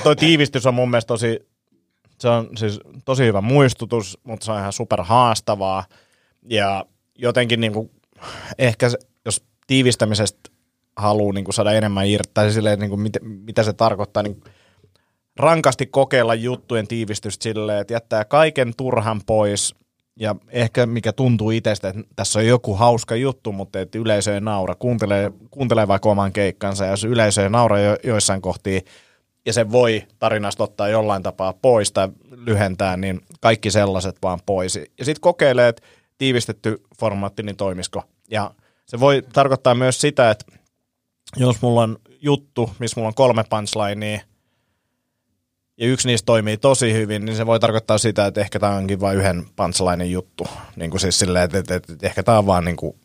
Tuo 0.02 0.14
tiivistys 0.14 0.66
on 0.66 0.74
mun 0.74 0.90
mielestä 0.90 1.08
tosi, 1.08 1.48
se 2.18 2.28
on 2.28 2.48
siis 2.56 2.80
tosi 3.04 3.24
hyvä 3.24 3.40
muistutus, 3.40 4.18
mutta 4.24 4.44
se 4.44 4.52
on 4.52 4.58
ihan 4.58 4.72
super 4.72 5.02
haastavaa. 5.02 5.84
Ja 6.48 6.84
jotenkin 7.18 7.60
niin 7.60 7.72
kuin, 7.72 7.90
ehkä 8.58 8.88
se, 8.88 8.98
jos 9.24 9.44
tiivistämisestä 9.66 10.50
haluaa 10.96 11.32
niin 11.32 11.44
kuin 11.44 11.54
saada 11.54 11.72
enemmän 11.72 12.06
irti, 12.06 12.30
tai 12.34 12.52
silleen, 12.52 12.78
niin 12.78 12.90
kuin, 12.90 13.00
mit, 13.00 13.18
mitä 13.22 13.62
se 13.62 13.72
tarkoittaa, 13.72 14.22
niin 14.22 14.42
rankasti 15.36 15.86
kokeilla 15.86 16.34
juttujen 16.34 16.88
tiivistystä 16.88 17.42
silleen, 17.42 17.80
että 17.80 17.94
jättää 17.94 18.24
kaiken 18.24 18.72
turhan 18.76 19.20
pois 19.26 19.74
ja 20.16 20.36
ehkä 20.48 20.86
mikä 20.86 21.12
tuntuu 21.12 21.50
itsestä, 21.50 21.88
että 21.88 22.02
tässä 22.16 22.38
on 22.38 22.46
joku 22.46 22.74
hauska 22.74 23.16
juttu, 23.16 23.52
mutta 23.52 23.80
että 23.80 23.98
yleisö 23.98 24.34
ei 24.34 24.40
naura. 24.40 24.74
Kuuntelee, 24.74 25.32
kuuntelee 25.50 25.88
vaikka 25.88 26.08
oman 26.08 26.32
keikkansa 26.32 26.84
ja 26.84 26.90
jos 26.90 27.04
yleisö 27.04 27.42
ei 27.42 27.50
naura 27.50 27.80
jo, 27.80 27.96
joissain 28.04 28.42
kohtia 28.42 28.80
ja 29.46 29.52
se 29.52 29.70
voi 29.70 30.02
tarinasta 30.18 30.64
ottaa 30.64 30.88
jollain 30.88 31.22
tapaa 31.22 31.52
pois 31.52 31.92
tai 31.92 32.08
lyhentää, 32.30 32.96
niin 32.96 33.20
kaikki 33.40 33.70
sellaiset 33.70 34.16
vaan 34.22 34.38
pois. 34.46 34.76
Ja 34.76 35.04
sitten 35.04 35.20
kokeilee, 35.20 35.68
että 35.68 35.82
tiivistetty 36.18 36.82
formaatti, 37.00 37.42
niin 37.42 37.56
toimisiko. 37.56 38.02
Ja 38.30 38.54
se 38.86 39.00
voi 39.00 39.22
tarkoittaa 39.32 39.74
myös 39.74 40.00
sitä, 40.00 40.30
että 40.30 40.44
jos 41.36 41.62
mulla 41.62 41.82
on 41.82 41.98
juttu, 42.20 42.70
missä 42.78 43.00
mulla 43.00 43.08
on 43.08 43.14
kolme 43.14 43.44
punchlinea, 43.50 44.20
ja 45.76 45.86
yksi 45.86 46.08
niistä 46.08 46.26
toimii 46.26 46.56
tosi 46.56 46.92
hyvin, 46.92 47.24
niin 47.24 47.36
se 47.36 47.46
voi 47.46 47.60
tarkoittaa 47.60 47.98
sitä, 47.98 48.26
että 48.26 48.40
ehkä 48.40 48.58
tämä 48.58 48.74
onkin 48.74 49.00
vain 49.00 49.18
yhden 49.18 49.46
punchline 49.56 50.04
juttu. 50.04 50.46
Niin 50.76 50.90
kuin 50.90 51.00
siis 51.00 51.18
silleen, 51.18 51.44
että, 51.44 51.58
että, 51.58 51.74
että 51.74 52.06
ehkä 52.06 52.22
tämä 52.22 52.38
on 52.38 52.46
vaan 52.46 52.64
niin 52.64 52.76
kuin 52.76 52.96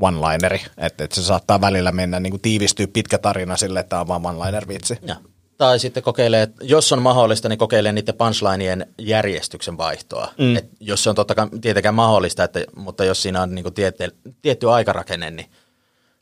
one-lineri. 0.00 0.60
Että, 0.78 1.04
että 1.04 1.16
se 1.16 1.22
saattaa 1.22 1.60
välillä 1.60 1.92
mennä 1.92 2.20
niin 2.20 2.30
kuin 2.30 2.40
tiivistyä 2.40 2.86
pitkä 2.92 3.18
tarina 3.18 3.56
sille, 3.56 3.80
että 3.80 3.90
tämä 3.90 4.00
on 4.00 4.08
vaan 4.08 4.26
one-liner-vitsi. 4.26 4.98
Ja. 5.02 5.16
Tai 5.58 5.78
sitten 5.78 6.02
kokeilee, 6.02 6.42
että 6.42 6.64
jos 6.64 6.92
on 6.92 7.02
mahdollista, 7.02 7.48
niin 7.48 7.58
kokeilee 7.58 7.92
niiden 7.92 8.14
punchlineien 8.14 8.86
järjestyksen 8.98 9.78
vaihtoa. 9.78 10.32
Mm. 10.38 10.56
Et 10.56 10.68
jos 10.80 11.04
se 11.04 11.10
on 11.10 11.16
totta 11.16 11.34
kai 11.34 11.48
tietenkään 11.60 11.94
mahdollista, 11.94 12.44
että, 12.44 12.60
mutta 12.76 13.04
jos 13.04 13.22
siinä 13.22 13.42
on 13.42 13.54
niin 13.54 13.62
kuin 13.62 13.74
tietty, 13.74 14.16
tietty 14.42 14.70
aikarakenne, 14.70 15.30
niin 15.30 15.46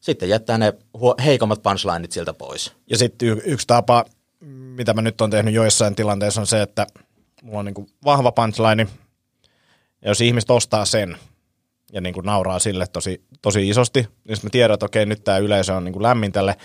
sitten 0.04 0.28
jättää 0.28 0.58
ne 0.58 0.72
heikommat 1.24 1.62
punchlineit 1.62 2.12
sieltä 2.12 2.32
pois. 2.32 2.72
Ja 2.90 2.98
sitten 2.98 3.28
y- 3.28 3.42
yksi 3.44 3.66
tapa, 3.66 4.04
mitä 4.76 4.94
mä 4.94 5.02
nyt 5.02 5.20
on 5.20 5.30
tehnyt 5.30 5.54
joissain 5.54 5.94
tilanteissa, 5.94 6.40
on 6.40 6.46
se, 6.46 6.62
että 6.62 6.86
mulla 7.42 7.58
on 7.58 7.64
niin 7.64 7.74
kuin 7.74 7.88
vahva 8.04 8.32
punchline, 8.32 8.86
ja 10.02 10.10
jos 10.10 10.20
ihmiset 10.20 10.50
ostaa 10.50 10.84
sen 10.84 11.16
ja 11.92 12.00
niin 12.00 12.14
kuin 12.14 12.26
nauraa 12.26 12.58
sille 12.58 12.86
tosi, 12.86 13.24
tosi 13.42 13.68
isosti, 13.68 14.08
niin 14.28 14.38
mä 14.42 14.50
tiedän, 14.50 14.74
että 14.74 14.86
okei, 14.86 15.06
nyt 15.06 15.24
tämä 15.24 15.38
yleisö 15.38 15.74
on 15.74 15.84
niin 15.84 15.92
kuin 15.92 16.02
lämmin 16.02 16.32
tälle, 16.32 16.56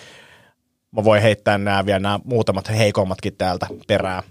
mä 0.91 1.03
voin 1.03 1.21
heittää 1.21 1.57
nämä 1.57 1.85
vielä 1.85 1.99
nämä 1.99 2.19
muutamat 2.23 2.69
heikommatkin 2.69 3.35
täältä 3.37 3.67
perään. 3.87 4.23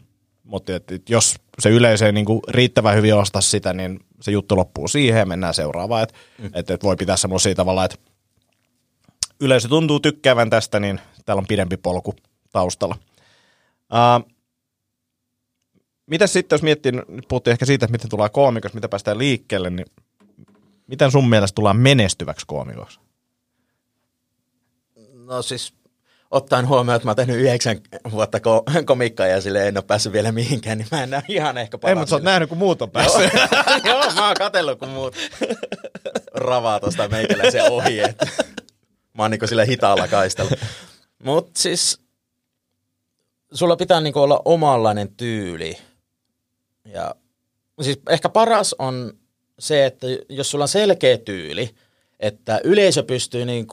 Mutta 0.44 0.72
jos 1.08 1.36
se 1.58 1.70
yleisö 1.70 2.06
ei 2.06 2.12
niinku 2.12 2.42
riittävän 2.48 2.96
hyvin 2.96 3.14
osta 3.14 3.40
sitä, 3.40 3.72
niin 3.72 4.00
se 4.20 4.30
juttu 4.30 4.56
loppuu 4.56 4.88
siihen 4.88 5.18
ja 5.18 5.26
mennään 5.26 5.54
seuraavaan. 5.54 6.02
Että 6.02 6.14
mm. 6.38 6.50
et, 6.54 6.70
et 6.70 6.82
voi 6.82 6.96
pitää 6.96 7.16
semmoisia 7.16 7.54
tavalla, 7.54 7.84
että 7.84 7.96
yleisö 9.40 9.68
tuntuu 9.68 10.00
tykkäävän 10.00 10.50
tästä, 10.50 10.80
niin 10.80 11.00
täällä 11.24 11.40
on 11.40 11.46
pidempi 11.46 11.76
polku 11.76 12.14
taustalla. 12.52 12.96
Uh, 13.92 14.38
Miten 16.08 16.28
sitten, 16.28 16.56
jos 16.56 16.62
miettii, 16.62 16.92
nyt 16.92 17.28
puhuttiin 17.28 17.52
ehkä 17.52 17.66
siitä, 17.66 17.84
että 17.84 17.92
miten 17.92 18.10
tulee 18.10 18.28
koomikoksi, 18.28 18.74
mitä 18.74 18.88
päästään 18.88 19.18
liikkeelle, 19.18 19.70
niin 19.70 19.86
miten 20.86 21.10
sun 21.10 21.28
mielestä 21.28 21.54
tullaan 21.54 21.76
menestyväksi 21.76 22.46
koomikoksi? 22.46 23.00
No 25.14 25.42
siis 25.42 25.72
ottaen 26.30 26.68
huomioon, 26.68 26.96
että 26.96 27.06
mä 27.06 27.10
oon 27.10 27.16
tehnyt 27.16 27.36
yhdeksän 27.36 27.80
vuotta 28.10 28.38
ko- 28.38 28.84
komikkaa 28.84 29.26
ja 29.26 29.40
sille 29.40 29.68
en 29.68 29.76
ole 29.76 29.84
päässyt 29.84 30.12
vielä 30.12 30.32
mihinkään, 30.32 30.78
niin 30.78 30.88
mä 30.90 31.02
en 31.02 31.10
näe 31.10 31.22
ihan 31.28 31.58
ehkä 31.58 31.78
paras. 31.78 31.90
Ei, 31.90 31.94
mutta 31.94 32.10
sä 32.10 32.16
oot 32.16 32.22
nähnyt, 32.22 32.48
kun 32.48 32.58
muut 32.58 32.82
on 32.82 32.90
päässyt. 32.90 33.32
Joo, 33.84 34.12
mä 34.14 34.26
oon 34.26 34.36
katsellut, 34.38 34.78
kun 34.78 34.88
muut 34.88 35.16
ravaa 36.34 36.80
tuosta 36.80 37.08
meikäläisen 37.08 37.72
ohi, 37.72 38.00
että 38.00 38.26
mä 39.18 39.24
oon 39.24 39.30
niinku 39.30 39.46
sille 39.46 39.66
hitaalla 39.66 40.08
kaistella. 40.08 40.50
Mutta 41.24 41.50
siis 41.56 42.00
sulla 43.52 43.76
pitää 43.76 44.00
niinku 44.00 44.18
olla 44.18 44.42
omanlainen 44.44 45.14
tyyli. 45.16 45.78
Ja 46.84 47.14
siis 47.82 48.00
ehkä 48.08 48.28
paras 48.28 48.74
on 48.78 49.12
se, 49.58 49.86
että 49.86 50.06
jos 50.28 50.50
sulla 50.50 50.64
on 50.64 50.68
selkeä 50.68 51.18
tyyli, 51.18 51.74
että 52.20 52.60
yleisö 52.64 53.02
pystyy 53.02 53.44
niin 53.44 53.66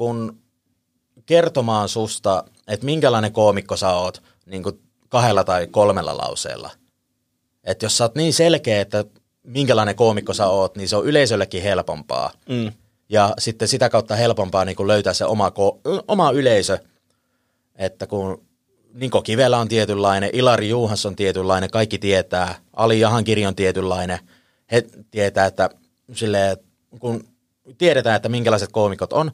kertomaan 1.26 1.90
susta, 1.90 2.44
että 2.68 2.86
minkälainen 2.86 3.32
koomikko 3.32 3.78
sä 3.78 3.90
oot 3.90 4.24
niin 4.46 4.64
kuin 4.64 4.80
kahdella 5.10 5.44
tai 5.44 5.68
kolmella 5.68 6.18
lauseella. 6.18 6.70
Että 7.64 7.86
jos 7.86 7.98
sä 7.98 8.04
oot 8.04 8.16
niin 8.16 8.34
selkeä, 8.34 8.82
että 8.82 9.06
minkälainen 9.44 9.96
koomikko 9.96 10.34
sä 10.34 10.48
oot, 10.48 10.76
niin 10.76 10.90
se 10.90 10.96
on 10.96 11.06
yleisöllekin 11.06 11.64
helpompaa. 11.64 12.32
Mm. 12.50 12.72
Ja 13.10 13.34
sitten 13.40 13.68
sitä 13.68 13.90
kautta 13.90 14.16
helpompaa 14.16 14.66
niin 14.66 14.76
kuin 14.76 14.88
löytää 14.88 15.14
se 15.14 15.26
oma, 15.26 15.50
ko- 15.50 16.04
oma 16.08 16.32
yleisö, 16.32 16.78
että 17.76 18.08
kun 18.08 18.46
Niko 18.94 19.22
Kivelä 19.22 19.58
on 19.58 19.68
tietynlainen, 19.68 20.30
Ilari 20.34 20.70
Juhans 20.70 21.06
on 21.06 21.16
tietynlainen, 21.16 21.70
kaikki 21.70 21.98
tietää, 21.98 22.56
Ali 22.74 23.00
Jahankiri 23.00 23.46
on 23.46 23.56
tietynlainen, 23.56 24.20
he 24.72 24.84
tietää, 25.12 25.46
että 25.46 25.70
silleen, 26.14 26.58
kun 27.00 27.24
tiedetään, 27.78 28.16
että 28.16 28.30
minkälaiset 28.30 28.72
koomikot 28.72 29.14
on, 29.14 29.32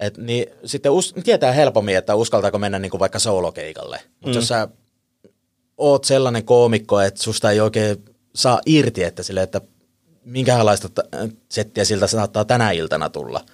et, 0.00 0.18
niin 0.18 0.46
sitten 0.64 0.92
us, 0.92 1.14
tietää 1.24 1.52
helpommin, 1.52 1.96
että 1.96 2.14
uskaltaako 2.14 2.58
mennä 2.58 2.78
niin 2.78 2.90
kuin 2.90 3.00
vaikka 3.00 3.18
solokeikalle. 3.18 4.00
Mutta 4.10 4.28
mm. 4.28 4.34
jos 4.34 4.48
sä 4.48 4.68
oot 5.76 6.04
sellainen 6.04 6.44
koomikko, 6.44 7.00
että 7.00 7.22
susta 7.22 7.50
ei 7.50 7.60
oikein 7.60 8.04
saa 8.34 8.60
irti, 8.66 9.02
että, 9.04 9.22
sille, 9.22 9.42
että 9.42 9.60
minkälaista 10.26 10.88
settiä 11.50 11.84
siltä 11.84 12.06
saattaa 12.06 12.44
tänä 12.44 12.70
iltana 12.70 13.08
tulla. 13.08 13.44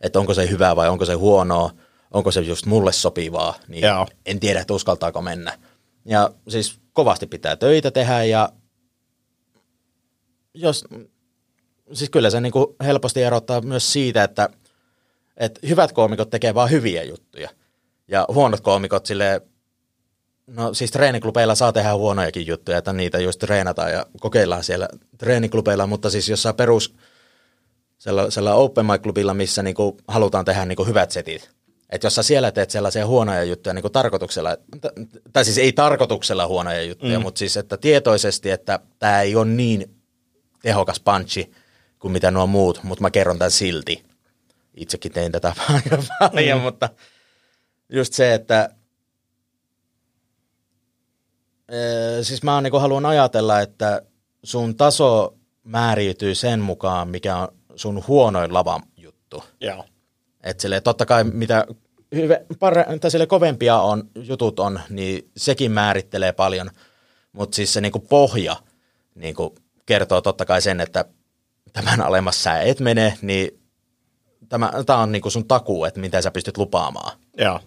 Että 0.00 0.18
onko 0.20 0.34
se 0.34 0.50
hyvää 0.50 0.76
vai 0.76 0.88
onko 0.88 1.04
se 1.04 1.14
huonoa, 1.14 1.70
onko 2.10 2.30
se 2.30 2.40
just 2.40 2.66
mulle 2.66 2.92
sopivaa, 2.92 3.54
niin 3.68 3.82
Joo. 3.82 4.06
en 4.26 4.40
tiedä, 4.40 4.60
että 4.60 4.74
uskaltaako 4.74 5.22
mennä. 5.22 5.58
Ja 6.04 6.30
siis 6.48 6.78
kovasti 6.92 7.26
pitää 7.26 7.56
töitä 7.56 7.90
tehdä 7.90 8.24
ja 8.24 8.48
jos, 10.54 10.84
siis 11.92 12.10
kyllä 12.10 12.30
se 12.30 12.40
niin 12.40 12.52
kuin 12.52 12.66
helposti 12.84 13.22
erottaa 13.22 13.60
myös 13.60 13.92
siitä, 13.92 14.24
että– 14.24 14.48
että 15.36 15.60
hyvät 15.68 15.92
koomikot 15.92 16.30
tekee 16.30 16.54
vaan 16.54 16.70
hyviä 16.70 17.02
juttuja. 17.02 17.48
Ja 18.08 18.26
huonot 18.28 18.60
koomikot 18.60 19.06
sille 19.06 19.42
no 20.46 20.74
siis 20.74 20.90
treeniklubeilla 20.90 21.54
saa 21.54 21.72
tehdä 21.72 21.94
huonojakin 21.94 22.46
juttuja, 22.46 22.78
että 22.78 22.92
niitä 22.92 23.18
just 23.18 23.38
treenataan 23.38 23.92
ja 23.92 24.06
kokeillaan 24.20 24.64
siellä 24.64 24.88
treeniklubeilla, 25.18 25.86
mutta 25.86 26.10
siis 26.10 26.28
jossain 26.28 26.54
perus 26.54 26.94
sellaisella 27.98 28.54
open 28.54 28.86
mic 28.86 29.02
klubilla, 29.02 29.34
missä 29.34 29.62
niinku 29.62 29.96
halutaan 30.08 30.44
tehdä 30.44 30.64
niinku 30.64 30.84
hyvät 30.84 31.10
setit. 31.10 31.50
Että 31.90 32.06
jos 32.06 32.14
sä 32.14 32.22
siellä 32.22 32.52
teet 32.52 32.70
sellaisia 32.70 33.06
huonoja 33.06 33.44
juttuja 33.44 33.74
niinku 33.74 33.90
tarkoituksella, 33.90 34.56
tai 35.32 35.44
siis 35.44 35.58
ei 35.58 35.72
tarkoituksella 35.72 36.46
huonoja 36.46 36.82
juttuja, 36.82 37.18
mm. 37.18 37.22
mutta 37.22 37.38
siis 37.38 37.56
että 37.56 37.76
tietoisesti, 37.76 38.50
että 38.50 38.80
tämä 38.98 39.22
ei 39.22 39.36
ole 39.36 39.44
niin 39.44 39.96
tehokas 40.62 41.00
punchi 41.00 41.52
kuin 41.98 42.12
mitä 42.12 42.30
nuo 42.30 42.46
muut, 42.46 42.82
mutta 42.82 43.02
mä 43.02 43.10
kerron 43.10 43.38
tämän 43.38 43.50
silti 43.50 44.04
itsekin 44.76 45.12
tein 45.12 45.32
tätä 45.32 45.52
paljon, 46.20 46.58
mm. 46.58 46.62
mutta 46.62 46.88
just 47.88 48.12
se, 48.12 48.34
että 48.34 48.70
ee, 51.68 52.22
siis 52.22 52.42
mä 52.42 52.60
niin 52.60 52.80
haluan 52.80 53.06
ajatella, 53.06 53.60
että 53.60 54.02
sun 54.42 54.76
taso 54.76 55.34
määriytyy 55.64 56.34
sen 56.34 56.60
mukaan, 56.60 57.08
mikä 57.08 57.36
on 57.36 57.48
sun 57.74 58.04
huonoin 58.06 58.54
lavan 58.54 58.82
juttu. 58.96 59.44
Joo. 59.60 59.84
Että 60.42 60.60
sille 60.60 60.80
totta 60.80 61.06
kai 61.06 61.24
mitä 61.24 61.66
hyvä, 62.14 62.40
parre, 62.58 62.86
tai 63.00 63.10
sille 63.10 63.26
kovempia 63.26 63.78
on, 63.80 64.10
jutut 64.14 64.60
on, 64.60 64.80
niin 64.90 65.30
sekin 65.36 65.72
määrittelee 65.72 66.32
paljon, 66.32 66.70
mutta 67.32 67.56
siis 67.56 67.72
se 67.72 67.80
niinku 67.80 67.98
pohja 67.98 68.56
niinku 69.14 69.54
kertoo 69.86 70.20
totta 70.20 70.44
kai 70.44 70.62
sen, 70.62 70.80
että 70.80 71.04
tämän 71.72 72.00
alemmas 72.00 72.42
sä 72.42 72.60
et 72.60 72.80
mene, 72.80 73.18
niin 73.22 73.60
tämä, 74.48 74.72
tämä 74.86 74.98
on 74.98 75.12
niinku 75.12 75.30
sun 75.30 75.48
takuu, 75.48 75.84
että 75.84 76.00
mitä 76.00 76.22
sä 76.22 76.30
pystyt 76.30 76.58
lupaamaan. 76.58 77.18
Joo. 77.38 77.60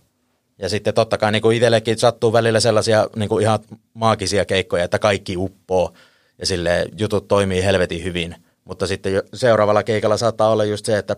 Ja 0.59 0.69
sitten 0.69 0.93
totta 0.93 1.17
kai 1.17 1.31
niin 1.31 1.51
itsellekin 1.53 1.97
sattuu 1.97 2.33
välillä 2.33 2.59
sellaisia 2.59 3.07
niin 3.15 3.29
kuin 3.29 3.41
ihan 3.41 3.59
maagisia 3.93 4.45
keikkoja, 4.45 4.83
että 4.83 4.99
kaikki 4.99 5.37
uppoo 5.37 5.93
ja 6.39 6.45
sille 6.45 6.85
jutut 6.97 7.27
toimii 7.27 7.63
helvetin 7.63 8.03
hyvin. 8.03 8.35
Mutta 8.65 8.87
sitten 8.87 9.23
seuraavalla 9.33 9.83
keikalla 9.83 10.17
saattaa 10.17 10.49
olla 10.49 10.65
just 10.65 10.85
se, 10.85 10.97
että 10.97 11.15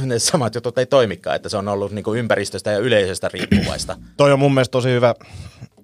ne 0.00 0.18
samat 0.18 0.54
jutut 0.54 0.78
ei 0.78 0.86
toimikaan, 0.86 1.36
että 1.36 1.48
se 1.48 1.56
on 1.56 1.68
ollut 1.68 1.92
niin 1.92 2.04
kuin 2.04 2.18
ympäristöstä 2.18 2.70
ja 2.70 2.78
yleisöstä 2.78 3.30
riippuvaista. 3.32 3.96
Toi 4.16 4.32
on 4.32 4.38
mun 4.38 4.54
mielestä 4.54 4.72
tosi 4.72 4.88
hyvä 4.88 5.14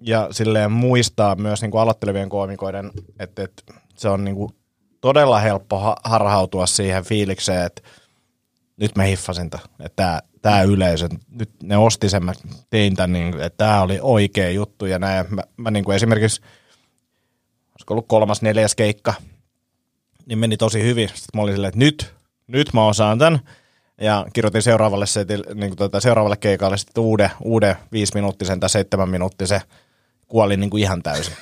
ja 0.00 0.28
silleen 0.30 0.72
muistaa 0.72 1.34
myös 1.34 1.62
niin 1.62 1.70
kuin 1.70 1.80
aloittelevien 1.80 2.28
koomikoiden, 2.28 2.90
että, 3.18 3.42
että 3.42 3.62
se 3.96 4.08
on 4.08 4.24
niin 4.24 4.36
kuin 4.36 4.52
todella 5.00 5.38
helppo 5.38 5.96
harhautua 6.04 6.66
siihen 6.66 7.04
fiilikseen, 7.04 7.66
että 7.66 7.82
nyt 8.76 8.96
mä 8.96 9.02
hiffasin 9.02 9.50
että 9.84 10.22
tämä 10.43 10.62
yleisö, 10.62 11.09
nyt 11.30 11.51
ne 11.62 11.76
osti 11.76 12.09
sen, 12.09 12.24
mä 12.24 12.32
tein 12.70 12.97
tämän, 12.97 13.12
niin, 13.12 13.41
että 13.41 13.57
tämä 13.57 13.82
oli 13.82 13.99
oikea 14.03 14.51
juttu 14.51 14.86
ja 14.86 14.99
näin. 14.99 15.26
Mä, 15.30 15.43
mä 15.57 15.70
niin 15.70 15.84
kuin 15.84 15.97
esimerkiksi, 15.97 16.41
olisiko 17.70 17.95
ollut 17.95 18.09
kolmas, 18.09 18.43
neljäs 18.43 18.74
keikka, 18.74 19.14
niin 20.26 20.39
meni 20.39 20.57
tosi 20.57 20.82
hyvin. 20.82 21.09
Sitten 21.09 21.28
mä 21.34 21.43
olin 21.43 21.55
silleen, 21.55 21.68
että 21.68 21.78
nyt, 21.78 22.14
nyt 22.47 22.72
mä 22.72 22.84
osaan 22.84 23.18
tämän. 23.18 23.41
Ja 24.01 24.26
kirjoitin 24.32 24.62
seuraavalle, 24.62 25.07
setille, 25.07 25.55
niin 25.55 25.70
kuin 25.70 25.76
tuota, 25.76 26.01
seuraavalle 26.01 26.36
keikalle 26.36 26.76
sitten 26.76 27.05
uuden, 27.05 27.30
uuden 27.43 27.76
viisi 27.93 28.14
minuuttisen 28.14 28.61
tai 28.61 28.70
seitsemän 28.70 29.09
minuuttisen 29.09 29.61
kuolin 30.28 30.61
niin 30.61 30.70
kuin 30.70 30.82
ihan 30.82 31.03
täysin. 31.03 31.34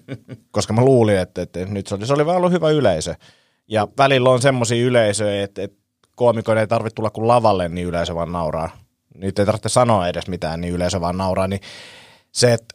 Koska 0.50 0.72
mä 0.72 0.84
luulin, 0.84 1.18
että, 1.18 1.42
että 1.42 1.64
nyt 1.64 1.86
se 1.86 1.94
oli, 1.94 2.06
se 2.06 2.12
oli 2.12 2.26
vaan 2.26 2.36
ollut 2.36 2.52
hyvä 2.52 2.70
yleisö. 2.70 3.14
Ja 3.68 3.88
välillä 3.98 4.30
on 4.30 4.42
semmoisia 4.42 4.86
yleisöjä, 4.86 5.42
että, 5.42 5.62
että 5.62 5.81
koomikon 6.22 6.58
ei 6.58 6.66
tarvitse 6.66 6.94
tulla 6.94 7.10
kuin 7.10 7.28
lavalle, 7.28 7.68
niin 7.68 7.86
yleisö 7.86 8.14
vaan 8.14 8.32
nauraa. 8.32 8.70
Nyt 9.14 9.38
ei 9.38 9.46
tarvitse 9.46 9.68
sanoa 9.68 10.08
edes 10.08 10.28
mitään, 10.28 10.60
niin 10.60 10.74
yleisö 10.74 11.00
vaan 11.00 11.16
nauraa. 11.16 11.48
Niin 11.48 11.60
se, 12.32 12.52
että 12.52 12.74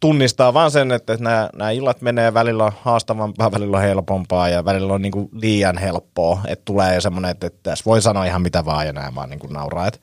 tunnistaa 0.00 0.54
vaan 0.54 0.70
sen, 0.70 0.92
että 0.92 1.16
nämä, 1.20 1.50
nämä 1.54 1.70
illat 1.70 2.00
menee, 2.00 2.34
välillä 2.34 2.72
haastavampaa, 2.80 3.52
välillä 3.52 3.76
on 3.76 3.82
helpompaa 3.82 4.48
ja 4.48 4.64
välillä 4.64 4.92
on 4.92 5.02
niin 5.02 5.12
kuin 5.12 5.28
liian 5.32 5.78
helppoa, 5.78 6.40
että 6.46 6.62
tulee 6.64 7.00
semmoinen, 7.00 7.30
että, 7.30 7.46
että 7.46 7.60
tässä 7.62 7.84
voi 7.86 8.02
sanoa 8.02 8.24
ihan 8.24 8.42
mitä 8.42 8.64
vaan 8.64 8.86
ja 8.86 8.92
näin 8.92 9.14
vaan 9.14 9.30
niin 9.30 9.40
kuin 9.40 9.52
nauraa, 9.52 9.86
että, 9.86 10.00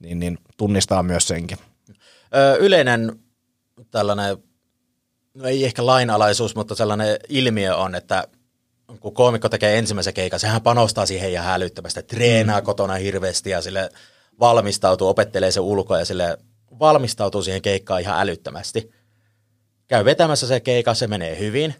niin, 0.00 0.20
niin 0.20 0.38
tunnistaa 0.56 1.02
myös 1.02 1.28
senkin. 1.28 1.58
Ö, 2.34 2.56
yleinen 2.60 3.12
tällainen, 3.90 4.36
no 5.34 5.48
ei 5.48 5.64
ehkä 5.64 5.86
lainalaisuus, 5.86 6.54
mutta 6.56 6.74
sellainen 6.74 7.16
ilmiö 7.28 7.76
on, 7.76 7.94
että 7.94 8.28
kun 9.00 9.14
koomikko 9.14 9.48
tekee 9.48 9.78
ensimmäisen 9.78 10.14
keikan, 10.14 10.40
sehän 10.40 10.62
panostaa 10.62 11.06
siihen 11.06 11.30
ihan 11.30 11.46
hälyttömästi, 11.46 12.02
treenaa 12.02 12.60
mm. 12.60 12.64
kotona 12.64 12.94
hirveästi 12.94 13.50
ja 13.50 13.62
sille 13.62 13.90
valmistautuu, 14.40 15.08
opettelee 15.08 15.50
se 15.50 15.60
ulkoa 15.60 15.98
ja 15.98 16.04
sille 16.04 16.38
valmistautuu 16.78 17.42
siihen 17.42 17.62
keikkaan 17.62 18.00
ihan 18.00 18.20
älyttömästi. 18.20 18.90
Käy 19.88 20.04
vetämässä 20.04 20.46
se 20.46 20.60
keikka, 20.60 20.94
se 20.94 21.06
menee 21.06 21.38
hyvin. 21.38 21.74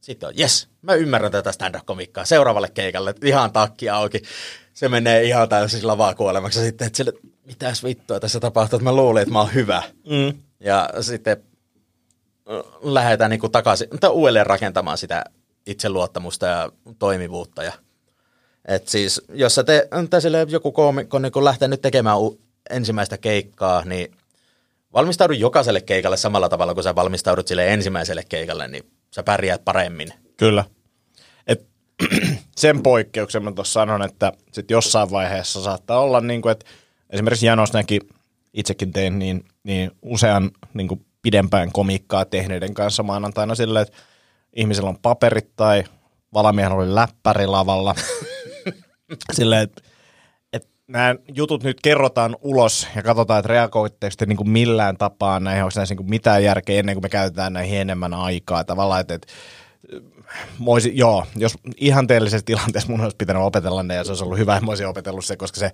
Sitten 0.00 0.28
on, 0.28 0.34
yes, 0.40 0.68
mä 0.82 0.94
ymmärrän 0.94 1.32
tätä 1.32 1.52
stand-up-komikkaa 1.52 2.24
seuraavalle 2.24 2.68
keikalle, 2.68 3.14
ihan 3.24 3.52
takki 3.52 3.88
auki. 3.88 4.22
Se 4.74 4.88
menee 4.88 5.22
ihan 5.22 5.48
täysin 5.48 5.86
lavaa 5.86 6.14
kuolemaksi. 6.14 6.60
Sitten, 6.60 6.86
että 6.86 6.96
sille, 6.96 7.12
mitäs 7.44 7.84
vittua 7.84 8.20
tässä 8.20 8.40
tapahtuu, 8.40 8.76
että 8.76 8.84
mä 8.84 8.96
luulin, 8.96 9.22
että 9.22 9.32
mä 9.32 9.40
oon 9.40 9.54
hyvä. 9.54 9.82
Mm. 10.10 10.38
Ja 10.60 10.90
sitten 11.00 11.36
lähdetään 12.82 13.30
niin 13.30 13.52
takaisin, 13.52 13.88
tai 14.00 14.10
uudelleen 14.10 14.46
rakentamaan 14.46 14.98
sitä 14.98 15.24
itseluottamusta 15.66 16.46
ja 16.46 16.72
toimivuutta. 16.98 17.62
Ja, 17.62 17.72
et 18.68 18.88
siis, 18.88 19.22
jos 19.32 19.54
sä 19.54 19.64
te, 19.64 19.88
sille 20.18 20.46
joku 20.48 20.72
koomikko 20.72 21.18
niin 21.18 21.32
lähtee 21.40 21.68
nyt 21.68 21.80
tekemään 21.80 22.20
u- 22.20 22.40
ensimmäistä 22.70 23.18
keikkaa, 23.18 23.84
niin 23.84 24.16
valmistaudu 24.92 25.32
jokaiselle 25.32 25.80
keikalle 25.80 26.16
samalla 26.16 26.48
tavalla 26.48 26.74
kuin 26.74 26.84
sä 26.84 26.94
valmistaudut 26.94 27.48
sille 27.48 27.72
ensimmäiselle 27.72 28.24
keikalle, 28.28 28.68
niin 28.68 28.84
sä 29.10 29.22
pärjäät 29.22 29.64
paremmin. 29.64 30.12
Kyllä. 30.36 30.64
Et, 31.46 31.66
sen 32.56 32.82
poikkeuksen 32.82 33.44
mä 33.44 33.52
tuossa 33.52 33.72
sanon, 33.72 34.02
että 34.02 34.32
sit 34.52 34.70
jossain 34.70 35.10
vaiheessa 35.10 35.62
saattaa 35.62 36.00
olla, 36.00 36.20
niin 36.20 36.42
kuin, 36.42 36.52
että 36.52 36.66
esimerkiksi 37.10 37.46
Janos 37.46 37.72
näki, 37.72 38.00
itsekin 38.54 38.92
tein, 38.92 39.18
niin, 39.18 39.44
niin 39.64 39.90
usean 40.02 40.50
niin 40.74 40.88
kuin 40.88 41.06
pidempään 41.22 41.72
komikkaa 41.72 42.24
tehneiden 42.24 42.74
kanssa 42.74 43.02
maanantaina 43.02 43.54
silleen, 43.54 43.82
että 43.82 43.98
ihmisellä 44.56 44.88
on 44.88 44.98
paperit 45.02 45.56
tai 45.56 45.84
valamiehen 46.34 46.72
oli 46.72 46.94
läppäri 46.94 47.46
lavalla. 47.46 47.94
silleen, 49.32 49.62
että 49.62 49.82
nämä 50.88 51.14
jutut 51.34 51.62
nyt 51.62 51.80
kerrotaan 51.82 52.36
ulos 52.40 52.88
ja 52.96 53.02
katsotaan, 53.02 53.38
että 53.38 53.48
reagoitteko 53.48 54.14
te 54.18 54.26
niin 54.26 54.36
kuin 54.36 54.50
millään 54.50 54.96
tapaa 54.96 55.40
näihin, 55.40 55.64
onko 55.64 55.72
näissä 55.76 55.92
niin 55.92 55.96
kuin 55.96 56.10
mitään 56.10 56.44
järkeä 56.44 56.78
ennen 56.78 56.94
kuin 56.94 57.04
me 57.04 57.08
käytetään 57.08 57.52
näihin 57.52 57.80
enemmän 57.80 58.14
aikaa. 58.14 58.64
Tavallaan, 58.64 59.00
että, 59.00 59.14
että 59.14 59.32
Moisi, 60.58 60.92
joo, 60.94 61.26
jos 61.36 61.58
ihanteellisessa 61.76 62.46
tilanteessa 62.46 62.90
mun 62.90 63.00
olisi 63.00 63.16
pitänyt 63.16 63.42
opetella 63.42 63.82
ne 63.82 63.94
ja 63.94 64.04
se 64.04 64.10
olisi 64.10 64.24
ollut 64.24 64.38
hyvä, 64.38 64.54
että 64.54 64.64
mä 64.64 64.70
olisin 64.70 64.86
opetellut 64.86 65.24
se, 65.24 65.36
koska 65.36 65.60
se 65.60 65.72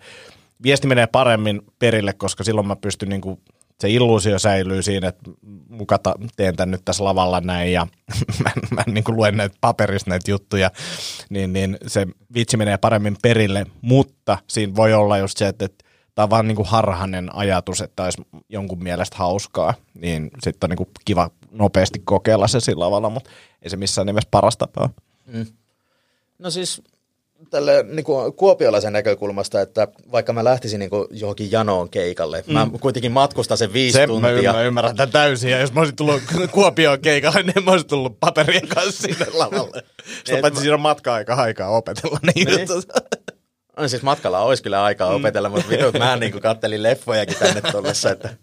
viesti 0.63 0.87
menee 0.87 1.07
paremmin 1.07 1.63
perille, 1.79 2.13
koska 2.13 2.45
silloin 2.45 2.67
mä 2.67 2.77
pystyn 2.77 3.09
niin 3.09 3.21
kuin 3.21 3.41
se 3.81 3.91
illuusio 3.91 4.39
säilyy 4.39 4.83
siinä, 4.83 5.09
että 5.09 5.31
mukata 5.69 6.15
teen 6.37 6.57
tämän 6.57 6.71
nyt 6.71 6.85
tässä 6.85 7.05
lavalla 7.05 7.41
näin 7.41 7.73
ja 7.73 7.87
mä, 8.45 8.51
mä 8.71 8.83
niin 8.87 9.05
kuin 9.05 9.17
luen 9.17 9.37
näitä 9.37 9.57
paperista 9.61 10.11
näitä 10.11 10.31
juttuja, 10.31 10.71
niin, 11.31 11.53
niin 11.53 11.79
se 11.87 12.07
vitsi 12.35 12.57
menee 12.57 12.79
paremmin 12.79 13.17
perille, 13.23 13.67
mutta 13.81 14.39
siinä 14.49 14.75
voi 14.77 14.95
olla 14.95 15.19
just 15.19 15.39
se, 15.39 15.49
että, 15.49 15.65
että 15.65 15.85
tämä 16.15 16.25
on 16.25 16.31
vaan 16.31 16.49
niin 16.49 16.57
kuin 16.57 16.69
harhainen 16.69 17.37
ajatus, 17.37 17.81
että 17.81 18.05
olisi 18.05 18.23
jonkun 18.49 18.83
mielestä 18.83 19.17
hauskaa, 19.17 19.75
niin 19.95 20.31
sitten 20.43 20.67
on 20.67 20.71
niin 20.71 20.77
kuin 20.77 20.91
kiva 21.05 21.31
nopeasti 21.51 22.03
kokeilla 22.05 22.49
se 22.49 22.61
sillä 22.61 22.85
tavalla, 22.85 23.11
mutta 23.11 23.31
ei 23.63 23.71
se 23.71 23.77
missään 23.77 24.07
nimessä 24.07 24.29
paras 24.31 24.57
tapaa. 24.57 24.91
Mm. 25.27 25.47
No 26.39 26.51
siis 26.51 26.83
tälle 27.51 27.85
niin 27.89 28.05
kuin 28.05 28.33
kuopiolaisen 28.33 28.93
näkökulmasta, 28.93 29.61
että 29.61 29.89
vaikka 30.13 30.33
mä 30.33 30.45
lähtisin 30.45 30.79
niin 30.79 30.91
kuin 30.91 31.07
johonkin 31.11 31.53
janoon 31.53 31.91
keikalle, 31.91 32.45
mm. 32.47 32.53
mä 32.53 32.69
kuitenkin 32.81 33.13
matkustan 33.13 33.59
sen 33.59 33.73
viisi 33.73 33.99
se 33.99 34.07
tuntia. 34.07 34.53
Mä 34.53 34.63
ymmärrän 34.63 34.97
tämän 34.97 35.13
täysin, 35.13 35.51
ja 35.51 35.61
jos 35.61 35.73
mä 35.73 35.81
olisin 35.81 35.97
tullut 35.97 36.23
Kuopioon 36.53 37.01
keikalle, 37.01 37.43
niin 37.43 37.65
mä 37.65 37.71
olisin 37.71 37.89
tullut 37.89 38.21
paperien 38.21 38.69
kanssa 38.69 39.03
sinne 39.03 39.27
lavalle. 39.33 39.83
Sitten 40.15 40.41
paitsi 40.41 40.61
siinä 40.61 40.75
on 40.75 40.81
matka-aika 40.81 41.35
aikaa 41.35 41.69
opetella 41.69 42.19
niin, 42.35 42.49
niin. 42.49 42.69
No 43.77 43.89
siis 43.89 44.03
matkalla 44.03 44.41
olisi 44.41 44.63
kyllä 44.63 44.85
aikaa 44.85 45.11
mm. 45.11 45.17
opetella, 45.17 45.49
mutta 45.49 45.71
vitut, 45.71 45.99
mä 45.99 46.17
niin 46.17 46.33
kuin 46.33 46.43
kattelin 46.43 46.83
leffojakin 46.83 47.37
tänne 47.37 47.61
tullessa, 47.73 48.11
että 48.11 48.37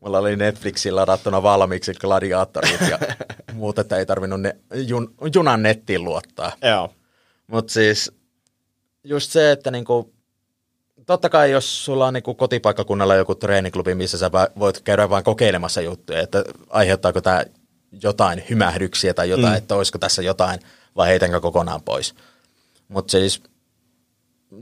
mulla 0.00 0.18
oli 0.18 0.36
Netflixillä 0.36 1.00
ladattuna 1.00 1.42
valmiiksi 1.42 1.94
gladiaattorit 1.94 2.80
ja 2.90 2.98
muuta, 3.52 3.80
että 3.80 3.96
ei 3.96 4.06
tarvinnut 4.06 4.40
ne, 4.40 4.56
jun, 4.74 5.14
junan 5.34 5.62
nettiin 5.62 6.04
luottaa. 6.04 6.52
Joo. 6.62 6.90
Mutta 7.46 7.72
siis 7.72 8.12
just 9.06 9.30
se, 9.30 9.52
että 9.52 9.70
niinku, 9.70 10.12
totta 11.06 11.28
kai 11.28 11.50
jos 11.50 11.84
sulla 11.84 12.06
on 12.06 12.14
niinku 12.14 12.34
kotipaikkakunnalla 12.34 13.14
joku 13.14 13.34
treeniklubi, 13.34 13.94
missä 13.94 14.18
sä 14.18 14.30
voit 14.58 14.80
käydä 14.80 15.10
vain 15.10 15.24
kokeilemassa 15.24 15.80
juttuja, 15.80 16.20
että 16.20 16.44
aiheuttaako 16.70 17.20
tämä 17.20 17.44
jotain 18.02 18.42
hymähdyksiä 18.50 19.14
tai 19.14 19.30
jotain, 19.30 19.52
mm. 19.52 19.56
että 19.58 19.74
olisiko 19.74 19.98
tässä 19.98 20.22
jotain 20.22 20.60
vai 20.96 21.08
heitänkö 21.08 21.40
kokonaan 21.40 21.82
pois. 21.82 22.14
Mutta 22.88 23.10
siis 23.10 23.42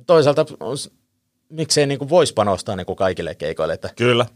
toisaalta 0.07 0.47
miksei 1.49 1.87
niinku 1.87 2.09
voisi 2.09 2.35
panostaa 2.35 2.77
niinku 2.77 2.95
kaikille 2.95 3.35
keikoille. 3.35 3.75
Että, 3.75 3.91
Kyllä. 3.97 4.27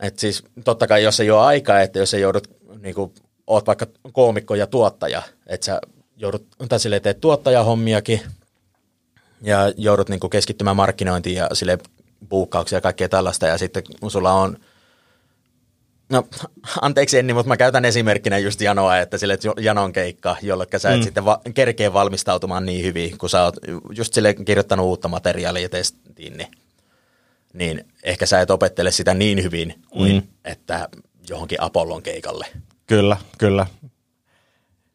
Et 0.00 0.18
siis 0.18 0.44
totta 0.64 0.86
kai 0.86 1.02
jos 1.02 1.20
ei 1.20 1.30
ole 1.30 1.40
aikaa, 1.40 1.80
että 1.80 1.98
jos 1.98 2.14
ei 2.14 2.20
joudut, 2.20 2.48
niinku, 2.80 3.12
oot 3.46 3.66
vaikka 3.66 3.86
koomikko 4.12 4.54
ja 4.54 4.66
tuottaja, 4.66 5.22
että 5.46 5.64
sä 5.64 5.80
joudut, 6.16 6.46
tai 6.68 6.80
silleen 6.80 7.02
teet 7.02 7.20
tuottajahommiakin, 7.20 8.20
ja 9.44 9.72
joudut 9.76 10.08
niin 10.08 10.20
kuin 10.20 10.30
keskittymään 10.30 10.76
markkinointiin 10.76 11.36
ja 11.36 11.48
sille 11.52 11.78
buukkauksia 12.28 12.76
ja 12.76 12.80
kaikkea 12.80 13.08
tällaista, 13.08 13.46
ja 13.46 13.58
sitten 13.58 13.82
kun 14.00 14.10
sulla 14.10 14.32
on 14.32 14.56
No, 16.08 16.26
anteeksi 16.80 17.18
Enni, 17.18 17.32
mutta 17.32 17.48
mä 17.48 17.56
käytän 17.56 17.84
esimerkkinä 17.84 18.38
just 18.38 18.60
Janoa, 18.60 18.98
että 18.98 19.18
sille 19.18 19.38
Janon 19.60 19.92
keikka, 19.92 20.36
jolloin 20.42 20.68
sä 20.76 20.90
et 20.90 20.98
mm. 20.98 21.02
sitten 21.02 21.24
va- 21.24 21.40
valmistautumaan 21.92 22.66
niin 22.66 22.84
hyvin, 22.84 23.18
kun 23.18 23.30
sä 23.30 23.42
oot 23.42 23.56
just 23.96 24.14
sille 24.14 24.34
kirjoittanut 24.34 24.86
uutta 24.86 25.08
materiaalia 25.08 25.68
testiin, 25.68 26.36
niin, 26.36 26.50
niin 27.52 27.84
ehkä 28.02 28.26
sä 28.26 28.40
et 28.40 28.50
opettele 28.50 28.90
sitä 28.90 29.14
niin 29.14 29.42
hyvin 29.42 29.74
kuin 29.90 30.12
mm. 30.12 30.22
että 30.44 30.88
johonkin 31.28 31.60
Apollon 31.60 32.02
keikalle. 32.02 32.46
Kyllä, 32.86 33.16
kyllä. 33.38 33.66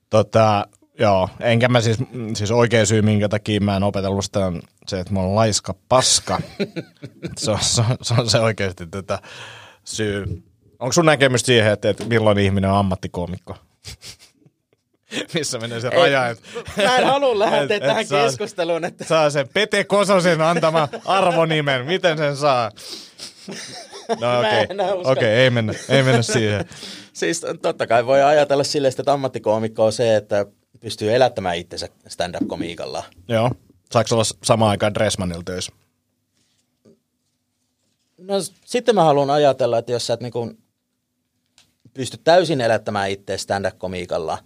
Tota, 0.10 0.68
Joo, 1.00 1.30
enkä 1.40 1.68
mä 1.68 1.82
siis, 1.82 1.98
siis 2.34 2.52
oikea 2.52 2.86
syy, 2.86 3.02
minkä 3.02 3.30
takia 3.30 3.62
mä 3.62 3.78
en 3.78 3.84
opetellut 3.84 4.26
sitä 4.26 4.46
on 4.46 4.62
se, 4.88 5.00
että 5.00 5.14
mä 5.14 5.20
oon 5.20 5.36
laiska 5.36 5.76
paska. 5.90 6.40
se, 7.38 7.52
on, 7.52 7.60
se, 7.62 7.82
on, 7.82 7.98
se 8.02 8.14
on 8.14 8.30
se 8.30 8.40
oikeasti 8.40 8.88
tätä 8.88 9.20
syy. 9.84 10.44
Onko 10.80 10.94
sun 10.94 11.06
näkemys 11.06 11.42
siihen, 11.42 11.74
että, 11.74 11.90
että 11.90 12.06
milloin 12.06 12.38
ihminen 12.38 12.70
on 12.70 12.78
ammattikoomikko? 12.78 13.56
Missä 15.34 15.60
menee 15.60 15.80
se 15.80 15.90
raja? 15.90 16.28
Et, 16.28 16.42
mä 16.78 16.98
en 16.98 17.06
halua 17.06 17.40
lähteä 17.40 17.78
et, 17.78 17.84
tähän 17.84 18.02
et 18.02 18.08
saa, 18.08 18.26
keskusteluun. 18.26 18.86
Että... 18.86 19.06
Saa 19.06 19.30
sen 19.30 19.48
Pete 19.54 19.84
Kososen 19.84 20.42
antama 20.42 20.88
arvonimen. 21.06 21.86
Miten 21.86 22.18
sen 22.18 22.36
saa? 22.38 22.72
No 24.22 24.40
okei, 24.40 24.64
okay. 24.64 25.12
okay, 25.12 25.28
ei, 25.28 25.50
mennä, 25.50 25.74
ei 25.90 26.04
mennä 26.04 26.22
siihen. 26.22 26.66
Siis 27.14 27.46
totta 27.62 27.88
kai 27.88 28.06
voi 28.06 28.24
ajatella 28.24 28.64
silleen, 28.64 28.94
että 29.00 29.14
ammattikoomikko 29.14 29.86
on 29.86 29.94
se, 29.94 30.16
että 30.16 30.46
pystyy 30.80 31.14
elättämään 31.14 31.58
itsensä 31.58 31.90
stand-up-komiikalla. 32.08 33.04
Joo. 33.28 33.52
Saako 33.92 34.16
olla 34.16 34.24
samaan 34.44 34.72
aikaan 34.72 34.94
Dressmanilla 34.94 35.44
töissä? 35.44 35.72
No 38.18 38.36
sitten 38.66 38.96
mä 38.96 39.04
haluan 39.04 39.30
ajatella, 39.30 39.78
että 39.78 39.92
jos 39.92 40.08
sä 40.08 40.14
et 40.14 40.22
niinku 40.22 40.54
pysty 41.94 42.18
täysin 42.24 42.62
elättämään 42.62 43.10
itse 43.10 43.38
stand-up-komiikalla, 43.38 44.38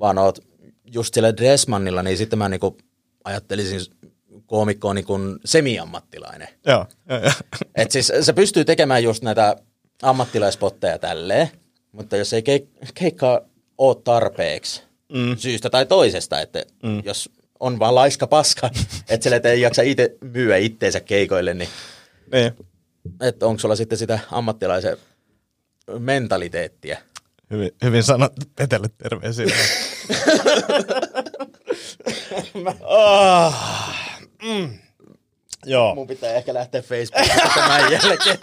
vaan 0.00 0.18
oot 0.18 0.38
just 0.94 1.14
sillä 1.14 1.36
Dressmannilla, 1.36 2.02
niin 2.02 2.16
sitten 2.16 2.38
mä 2.38 2.48
niinku 2.48 2.76
ajattelisin 3.24 3.80
koomikkoon 4.46 4.96
niin 4.96 5.06
kuin 5.06 5.38
semi-ammattilainen. 5.44 6.48
Joo, 6.66 6.86
joo, 7.08 7.20
joo. 7.20 7.32
Et 7.74 7.90
siis 7.90 8.12
se 8.20 8.32
pystyy 8.32 8.64
tekemään 8.64 9.02
just 9.02 9.22
näitä 9.22 9.56
ammattilaispotteja 10.02 10.98
tälleen, 10.98 11.48
mutta 11.92 12.16
jos 12.16 12.32
ei 12.32 12.40
keik- 12.42 12.90
keikkaa 12.94 13.40
ole 13.78 13.96
tarpeeksi, 14.04 14.82
mm. 15.12 15.36
syystä 15.36 15.70
tai 15.70 15.86
toisesta, 15.86 16.40
että 16.40 16.62
mm. 16.82 17.02
jos 17.04 17.30
on 17.60 17.78
vaan 17.78 17.94
laiska 17.94 18.26
paska, 18.26 18.70
että 19.10 19.24
sille 19.24 19.40
ei 19.44 19.60
jaksa 19.60 19.82
itse 19.82 20.16
myyä 20.20 20.56
itteensä 20.56 21.00
keikoille, 21.00 21.54
niin, 21.54 21.68
niin. 22.32 22.52
että 23.20 23.46
onko 23.46 23.58
sulla 23.58 23.76
sitten 23.76 23.98
sitä 23.98 24.18
ammattilaisen 24.30 24.96
mentaliteettia. 25.98 26.98
Hyvin, 27.50 27.70
hyvin 27.84 28.02
sanottu 28.02 28.46
Petelle 28.56 28.88
terveisiä. 28.98 29.46
oh, 32.80 33.54
mm. 34.42 34.78
Joo. 35.66 35.94
Mun 35.94 36.06
pitää 36.06 36.32
ehkä 36.32 36.54
lähteä 36.54 36.82
Facebookista 36.82 37.50
tämän 37.54 37.92
jälkeen. 37.92 38.38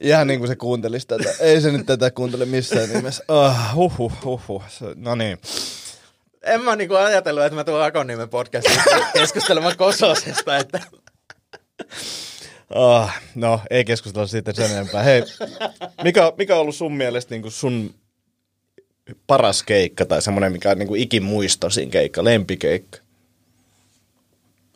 Ihan 0.00 0.26
niin 0.26 0.38
kuin 0.40 0.48
se 0.48 0.56
kuuntelisi 0.56 1.06
tätä. 1.06 1.34
Ei 1.40 1.60
se 1.60 1.72
nyt 1.72 1.86
tätä 1.86 2.10
kuuntele 2.10 2.44
missään 2.44 2.88
nimessä. 2.90 3.24
Oh, 3.28 3.54
huhhuh, 3.74 4.12
huhhuh. 4.24 4.62
Se- 4.68 4.94
No 4.96 5.14
niin. 5.14 5.38
En 6.42 6.62
mä 6.62 6.76
niinku 6.76 6.94
ajatellut, 6.94 7.44
että 7.44 7.54
mä 7.56 7.64
tuon 7.64 7.84
Akonniemen 7.84 8.28
podcastiin 8.28 8.82
keskustelemaan 9.14 9.76
Kososesta, 9.76 10.56
että 10.56 10.80
Oh, 12.74 13.10
no, 13.34 13.60
ei 13.70 13.84
keskustella 13.84 14.26
siitä 14.26 14.52
sen 14.52 14.70
enempää. 14.70 15.02
Hei, 15.02 15.22
mikä, 16.04 16.32
mikä 16.38 16.54
on 16.54 16.60
ollut 16.60 16.76
sun 16.76 16.92
mielestä 16.92 17.34
niin 17.34 17.42
kuin 17.42 17.52
sun 17.52 17.94
paras 19.26 19.62
keikka 19.62 20.04
tai 20.04 20.22
semmoinen, 20.22 20.52
mikä 20.52 20.70
on 20.70 20.78
niin 20.78 20.88
kuin 20.88 21.00
ikimuistoisin 21.00 21.90
keikka, 21.90 22.24
lempikeikka? 22.24 22.98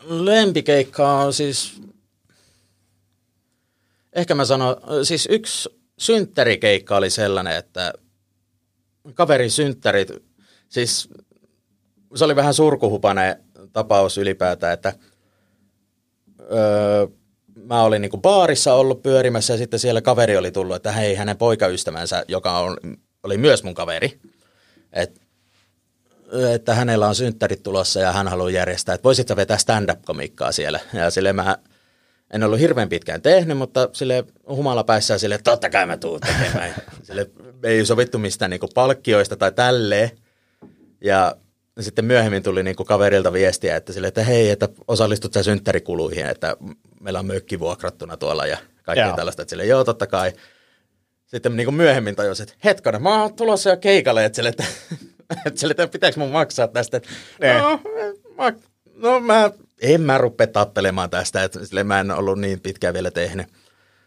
lempikeikka 0.09 1.13
on 1.19 1.33
siis, 1.33 1.81
ehkä 4.15 4.35
mä 4.35 4.45
sanon, 4.45 4.77
siis 5.03 5.29
yksi 5.31 5.69
synttärikeikka 5.99 6.97
oli 6.97 7.11
sellainen, 7.11 7.57
että 7.57 7.93
kaverin 9.15 9.51
synttärit, 9.51 10.11
siis 10.69 11.09
se 12.15 12.25
oli 12.25 12.37
vähän 12.37 12.55
surkuhupainen 12.55 13.45
tapaus 13.73 14.19
ylipäätään, 14.19 14.73
että 14.73 14.93
öö, 16.41 17.07
mä 17.65 17.83
olin 17.83 18.03
niinku 18.03 18.19
baarissa 18.19 18.75
ollut 18.75 19.03
pyörimässä 19.03 19.55
ja 19.55 19.59
sitten 19.59 19.81
siellä 19.81 20.01
kaveri 20.01 20.37
oli 20.37 20.51
tullut, 20.53 20.77
että 20.77 20.93
hei, 20.93 21.15
hänen 21.15 21.37
poikaystävänsä, 21.37 22.25
joka 22.29 22.59
on, 22.59 22.77
oli 23.23 23.39
myös 23.39 23.63
mun 23.63 23.75
kaveri, 23.75 24.21
että 24.93 25.25
että 26.55 26.75
hänellä 26.75 27.09
on 27.09 27.15
synttärit 27.15 27.63
tulossa 27.63 28.01
ja 28.01 28.13
hän 28.13 28.29
haluaa 28.29 28.51
järjestää, 28.51 28.95
että 28.95 29.05
voisit 29.05 29.29
sä 29.29 29.37
vetää 29.37 29.59
stand-up-komikkaa 29.59 30.53
siellä. 30.53 30.81
Ja 30.93 31.11
sille 31.11 31.33
mä 31.33 31.59
en 32.33 32.43
ollut 32.43 32.59
hirveän 32.59 32.89
pitkään 32.89 33.23
tehnyt, 33.23 33.59
mutta 33.59 33.89
sille 33.93 34.25
humala 34.49 34.85
päissään 34.85 35.21
sille, 35.21 35.35
että 35.35 35.51
totta 35.51 35.71
kai 35.71 35.87
mä 35.87 35.97
tuun 35.97 36.21
tekemään. 36.21 36.75
sille 37.03 37.31
ei 37.63 37.87
sovittu 37.87 38.19
mistään 38.19 38.51
niinku 38.51 38.69
palkkioista 38.75 39.37
tai 39.37 39.53
tälleen. 39.53 40.11
Ja 41.01 41.37
sitten 41.81 42.05
myöhemmin 42.05 42.43
tuli 42.43 42.63
niinku 42.63 42.85
kaverilta 42.85 43.33
viestiä, 43.33 43.77
että 43.77 43.93
sille, 43.93 44.07
että 44.07 44.25
hei, 44.25 44.51
että 44.51 44.69
osallistut 44.89 45.33
sä 45.33 45.43
synttärikuluihin, 45.43 46.27
että 46.27 46.57
meillä 47.01 47.19
on 47.19 47.27
mökki 47.27 47.61
vuokrattuna 47.61 48.17
tuolla 48.17 48.47
ja 48.47 48.59
kaikkea 48.83 49.07
Joo. 49.07 49.17
tällaista. 49.17 49.43
Että 49.43 49.51
sille, 49.51 49.67
joo, 49.67 49.85
totta 49.85 50.07
kai. 50.07 50.33
Sitten 51.27 51.57
niin 51.57 51.65
kuin 51.65 51.75
myöhemmin 51.75 52.17
tajusin, 52.17 52.43
että 52.43 52.55
hetkonen, 52.65 53.03
mä 53.03 53.23
oon 53.23 53.35
tulossa 53.35 53.71
jo 53.71 53.77
keikalle, 53.77 54.25
että, 54.25 54.37
sille, 54.37 54.49
että, 54.49 54.65
että, 55.47 55.61
sille, 55.61 55.71
että 55.71 55.89
pitääkö 55.89 56.21
mun 56.21 56.31
maksaa 56.31 56.69
tästä. 56.69 56.97
Että, 56.97 57.09
Ne. 57.41 57.59
no, 57.59 57.81
mä, 58.37 58.53
no 58.95 59.21
mä, 59.21 59.51
en 59.85 60.01
mä 60.01 60.19
rupea 60.19 60.47
tappelemaan 60.47 61.11
tästä, 61.11 61.45
että 61.45 61.65
sille 61.65 61.85
mä 61.85 62.01
en 62.01 62.11
ollut 62.11 62.39
niin 62.39 62.61
pitkään 62.61 62.95
vielä 62.95 63.11
tehnyt. 63.11 63.47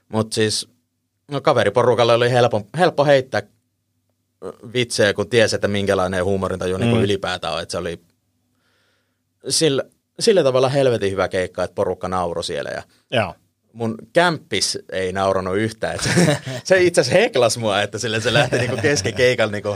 Mutta 0.10 0.36
siis 0.36 0.70
no, 1.32 1.42
kaveriporukalle 1.42 2.14
oli 2.14 2.32
helppo, 2.32 2.68
helppo 2.78 3.06
heittää 3.06 3.42
vitsejä, 4.74 5.14
kun 5.14 5.30
tiesi, 5.30 5.56
että 5.56 5.68
minkälainen 5.68 6.26
huumorintaju 6.26 6.78
niin 6.78 6.90
kuin 6.90 7.04
ylipäätään 7.04 7.54
on. 7.54 7.62
Että 7.62 7.72
se 7.72 7.78
oli 7.78 8.02
sillä, 9.50 9.84
sillä 10.20 10.44
tavalla 10.44 10.70
helvetin 10.70 11.12
hyvä 11.12 11.28
keikka, 11.28 11.64
että 11.64 11.76
porukka 11.76 12.08
nauroi 12.08 12.44
siellä 12.44 12.70
ja 12.70 12.84
Joo. 13.12 13.36
mun 13.74 13.98
kämppis 14.14 14.80
ei 14.92 15.14
nauranut 15.14 15.58
yhtään. 15.58 16.00
Se, 16.04 16.38
se 16.64 16.84
itse 16.84 17.02
asiassa 17.02 17.20
heklas 17.20 17.58
mua, 17.58 17.82
että 17.82 17.98
sille 17.98 18.22
se 18.22 18.34
lähti 18.34 18.58
niinku 18.58 18.78
kesken 18.82 19.14
keikan 19.14 19.52
niinku 19.52 19.76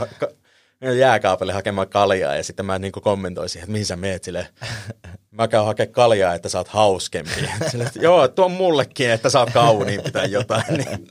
ka- 0.82 0.92
jääkaapille 0.92 1.54
hakemaan 1.54 1.90
kaljaa 1.90 2.36
ja 2.36 2.44
sitten 2.44 2.66
mä 2.66 2.80
niinku 2.80 3.02
kommentoin 3.02 3.50
siihen, 3.50 3.64
että 3.64 3.72
mihin 3.72 3.86
sä 3.86 3.96
meet 3.96 4.24
sille. 4.24 4.48
Mä 5.32 5.48
käyn 5.48 5.66
hakemaan 5.66 5.94
kaljaa, 5.94 6.34
että 6.34 6.50
sä 6.50 6.58
oot 6.58 6.68
hauskempi. 6.68 7.32
Sille, 7.72 7.84
että 7.84 8.00
joo, 8.00 8.28
tuo 8.28 8.50
mullekin, 8.50 9.10
että 9.12 9.30
sä 9.30 9.40
oot 9.40 9.50
kauniimpi 9.52 10.12
tai 10.12 10.32
jotain. 10.32 10.64
Niin 10.78 11.08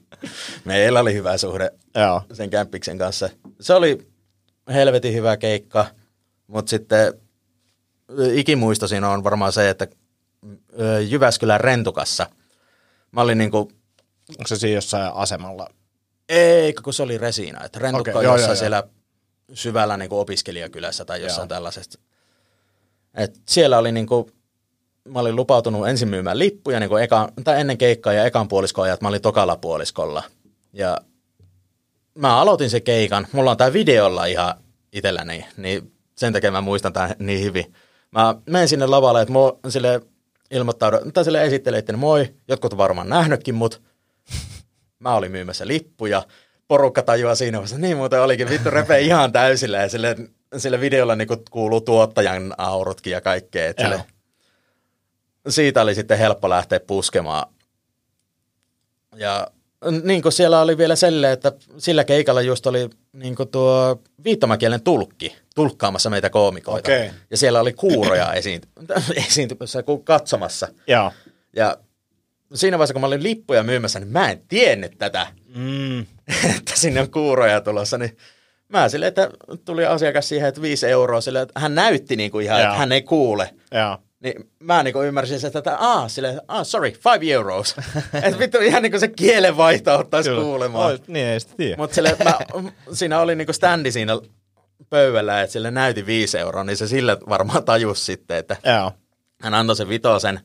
meillä 0.65 1.01
oli 1.01 1.15
hyvä 1.15 1.37
suhde 1.39 1.71
Joo. 1.95 2.23
sen 2.33 2.51
kämppiksen 2.51 2.99
kanssa. 2.99 3.31
Se 3.61 3.75
oli 3.75 4.09
helvetin 4.73 5.15
hyvä 5.15 5.37
keikka, 5.37 5.87
mutta 6.47 6.71
sitten 6.71 7.15
ikimuisto 8.33 8.89
siinä 8.89 9.09
on 9.11 9.25
varmaan 9.25 9.53
se, 9.53 9.69
että 9.71 9.87
Jyväskylän 11.09 11.61
rentukassa 11.61 12.27
mä 13.13 13.21
olin 13.21 13.39
niinku, 13.39 13.59
Onko 14.31 14.47
se 14.47 14.57
siinä 14.57 14.75
jossain 14.75 15.13
asemalla? 15.15 15.69
ei 16.29 16.73
kun 16.73 16.93
se 16.95 17.03
oli 17.03 17.19
Resina, 17.19 17.65
että 17.65 17.79
rentukka 17.79 18.11
Okei, 18.11 18.19
on 18.19 18.25
joo, 18.25 18.35
jossain 18.35 18.51
joo, 18.51 18.57
siellä 18.61 18.83
syvällä 19.55 19.97
niinku 19.97 20.21
opiskelijakylässä 20.21 21.05
tai 21.05 21.23
jossain 21.23 21.49
tällaisesta. 21.49 21.99
Et 23.15 23.41
siellä 23.49 23.79
oli 23.79 23.93
niinku, 23.93 24.31
mä 25.09 25.19
olin 25.21 25.37
lupautunut 25.37 25.89
ensin 25.89 26.09
myymään 26.09 26.39
lippuja 26.39 26.81
niinku 26.81 26.97
eka, 26.97 27.33
tai 27.45 27.61
ennen 27.61 27.79
keikkaa 27.79 28.13
ja 28.13 28.25
ekan 28.25 28.49
puoliskon 28.49 28.85
ajat 28.85 29.01
mä 29.01 29.09
olin 29.09 29.23
tokalla 29.23 29.57
puoliskolla. 29.57 30.23
Ja 30.73 30.99
mä 32.15 32.37
aloitin 32.41 32.71
se 32.71 32.81
keikan, 32.81 33.27
mulla 33.33 33.51
on 33.51 33.57
tää 33.57 33.73
videolla 33.73 34.25
ihan 34.25 34.55
itselläni, 34.93 35.47
niin 35.57 35.93
sen 36.17 36.33
takia 36.33 36.51
mä 36.51 36.61
muistan 36.61 36.93
tämän 36.93 37.15
niin 37.19 37.45
hyvin. 37.45 37.75
Mä 38.11 38.35
menen 38.47 38.69
sinne 38.69 38.87
lavalle, 38.87 39.23
että 39.23 39.33
mua 39.33 39.59
sille 39.69 40.01
ilmoittaudun, 40.51 41.13
tai 41.13 41.25
sille 41.25 41.45
esittelee, 41.45 41.79
että 41.79 41.97
moi, 41.97 42.35
jotkut 42.49 42.73
on 42.73 42.79
varmaan 42.79 43.09
nähnytkin 43.09 43.55
mut, 43.55 43.83
mä 44.99 45.15
olin 45.15 45.33
myymässä 45.33 45.67
lippuja, 45.67 46.23
porukka 46.71 47.03
tajuaa 47.03 47.35
siinä 47.35 47.59
vaiheessa, 47.59 47.79
niin 47.79 47.97
muuten 47.97 48.23
olikin, 48.23 48.49
vittu 48.49 48.71
repee 48.71 49.01
ihan 49.01 49.33
täysillä 49.33 49.79
ja 49.79 49.89
sille, 49.89 50.17
sille 50.57 50.81
videolla 50.81 51.17
niinku 51.17 51.37
kuuluu 51.51 51.81
tuottajan 51.81 52.55
aurutkin 52.59 53.11
ja 53.11 53.21
kaikkea, 53.21 53.69
että 53.69 53.83
sille, 53.83 54.05
siitä 55.49 55.83
oli 55.83 55.95
sitten 55.95 56.19
helppo 56.19 56.49
lähteä 56.49 56.81
puskemaan. 56.81 57.55
Ja 59.17 59.47
niin 60.03 60.23
kuin 60.23 60.33
siellä 60.33 60.61
oli 60.61 60.79
vielä 60.79 60.97
selle, 60.97 61.33
että 61.33 61.53
sillä 61.79 62.05
keikalla 62.05 62.43
just 62.43 62.67
oli 62.67 62.91
niin 63.13 63.37
kuin 63.37 63.49
tuo 63.49 64.03
viittomakielen 64.25 64.83
tulkki 64.83 65.37
tulkkaamassa 65.55 66.11
meitä 66.11 66.31
koomikoita. 66.31 66.93
Okei. 66.93 67.11
Ja 67.31 67.37
siellä 67.37 67.61
oli 67.61 67.73
kuuroja 67.73 68.33
esiinty- 68.41 68.69
esiintymässä 69.17 69.83
katsomassa. 70.05 70.69
Joo. 70.87 71.13
Ja 71.57 71.77
siinä 72.55 72.79
vaiheessa, 72.79 72.95
kun 72.95 73.01
mä 73.01 73.07
olin 73.07 73.23
lippuja 73.23 73.63
myymässä, 73.63 74.01
niin 74.01 74.13
mä 74.13 74.31
en 74.31 74.43
tiennyt 74.49 74.93
tätä, 74.99 75.27
Mm. 75.55 76.01
että 76.57 76.73
sinne 76.75 77.01
on 77.01 77.11
kuuroja 77.11 77.61
tulossa. 77.61 77.99
Niin 77.99 78.17
mä 78.69 78.89
silleen, 78.89 79.09
että 79.09 79.31
tuli 79.65 79.87
asiakas 79.87 80.29
siihen, 80.29 80.49
että 80.49 80.63
viisi 80.63 80.87
euroa 80.87 81.21
sille, 81.21 81.41
että 81.41 81.61
hän 81.61 81.75
näytti 81.75 82.17
niin 82.17 82.31
kuin 82.31 82.45
ihan, 82.45 82.61
Joo. 82.61 82.69
että 82.69 82.79
hän 82.79 82.93
ei 82.93 83.03
kuule. 83.03 83.55
Joo. 83.75 83.99
Niin 84.21 84.51
mä 84.59 84.83
niin 84.83 84.93
kuin 84.93 85.09
ymmärsin, 85.09 85.47
että 85.47 85.59
että, 85.59 85.77
ah, 85.79 86.11
sille, 86.11 86.41
ah, 86.49 86.67
sorry, 86.67 86.91
five 86.91 87.33
euros. 87.33 87.77
että 88.23 88.39
vittu 88.39 88.59
ihan 88.59 88.83
niin 88.83 88.93
kuin 88.93 89.01
se 89.01 89.09
kielenvaihto 89.09 89.99
ottaisi 89.99 90.31
kuulemaan. 90.31 90.87
Oi, 90.87 90.99
niin 91.07 91.27
ei 91.27 91.41
sitä 91.41 91.55
tiedä. 91.57 91.77
Mutta 91.77 91.95
sille, 91.95 92.17
mä, 92.25 92.39
siinä 92.93 93.21
oli 93.21 93.35
niinku 93.35 93.53
standi 93.53 93.93
siinä 93.93 94.13
pöydällä, 94.91 95.43
että 95.43 95.53
sille 95.53 95.71
näytti 95.71 96.07
viisi 96.07 96.39
euroa, 96.39 96.65
niin 96.65 96.77
se 96.77 96.89
sillä 96.89 97.17
varmaan 97.29 97.65
tajus 97.65 98.07
sitten, 98.07 98.37
että 98.37 98.57
Joo. 98.65 98.93
hän 99.41 99.55
antoi 99.55 99.77
sen 99.77 99.89
vitosen. 99.89 100.41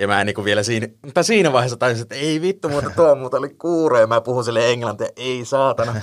Ja 0.00 0.06
mä 0.06 0.20
en 0.20 0.26
niinku 0.26 0.44
vielä 0.44 0.62
siinä, 0.62 0.88
tai 1.14 1.24
siinä 1.24 1.52
vaiheessa 1.52 1.76
tajusin, 1.76 2.02
että 2.02 2.14
ei 2.14 2.40
vittu, 2.40 2.68
mutta 2.68 2.90
tuo 2.90 3.14
muuta 3.14 3.36
oli 3.36 3.48
kuuro, 3.48 4.00
ja 4.00 4.06
mä 4.06 4.20
puhun 4.20 4.44
sille 4.44 4.72
englantia, 4.72 5.08
ei 5.16 5.44
saatana. 5.44 6.00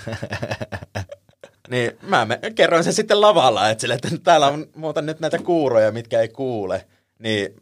niin 1.69 1.97
mä 2.01 2.25
me, 2.25 2.39
kerroin 2.55 2.83
sen 2.83 2.93
sitten 2.93 3.21
lavalla, 3.21 3.69
että, 3.69 3.81
sille, 3.81 3.93
että 3.93 4.09
täällä 4.23 4.47
on 4.47 4.67
muuta 4.75 5.01
nyt 5.01 5.19
näitä 5.19 5.37
kuuroja, 5.39 5.91
mitkä 5.91 6.21
ei 6.21 6.29
kuule. 6.29 6.87
Niin 7.19 7.55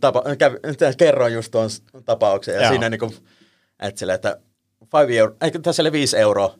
tapa, 0.00 0.22
kävi, 0.38 0.56
kerroin 0.98 1.34
just 1.34 1.50
tuon 1.50 1.70
tapauksen, 2.04 2.54
ja 2.54 2.60
Joo. 2.60 2.70
siinä 2.70 2.90
niinku, 2.90 3.14
että 3.80 3.98
sille, 3.98 4.14
että 4.14 4.40
five 4.80 5.18
euro, 5.18 5.34
tässä 5.62 5.82
oli 5.82 5.92
viisi 5.92 6.18
euroa, 6.18 6.54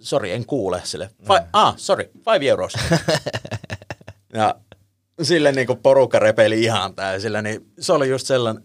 sori, 0.00 0.32
en 0.32 0.46
kuule 0.46 0.80
sille. 0.84 1.10
Fi, 1.22 1.46
ah, 1.52 1.74
sorry, 1.76 2.10
five 2.24 2.48
euros. 2.48 2.72
ja 4.34 4.54
sille 5.22 5.52
niin 5.52 5.66
kuin 5.66 5.78
porukka 5.78 6.18
repeli 6.18 6.62
ihan 6.62 6.94
täysillä, 6.94 7.42
niin 7.42 7.66
se 7.78 7.92
oli 7.92 8.08
just 8.08 8.26
sellainen, 8.26 8.62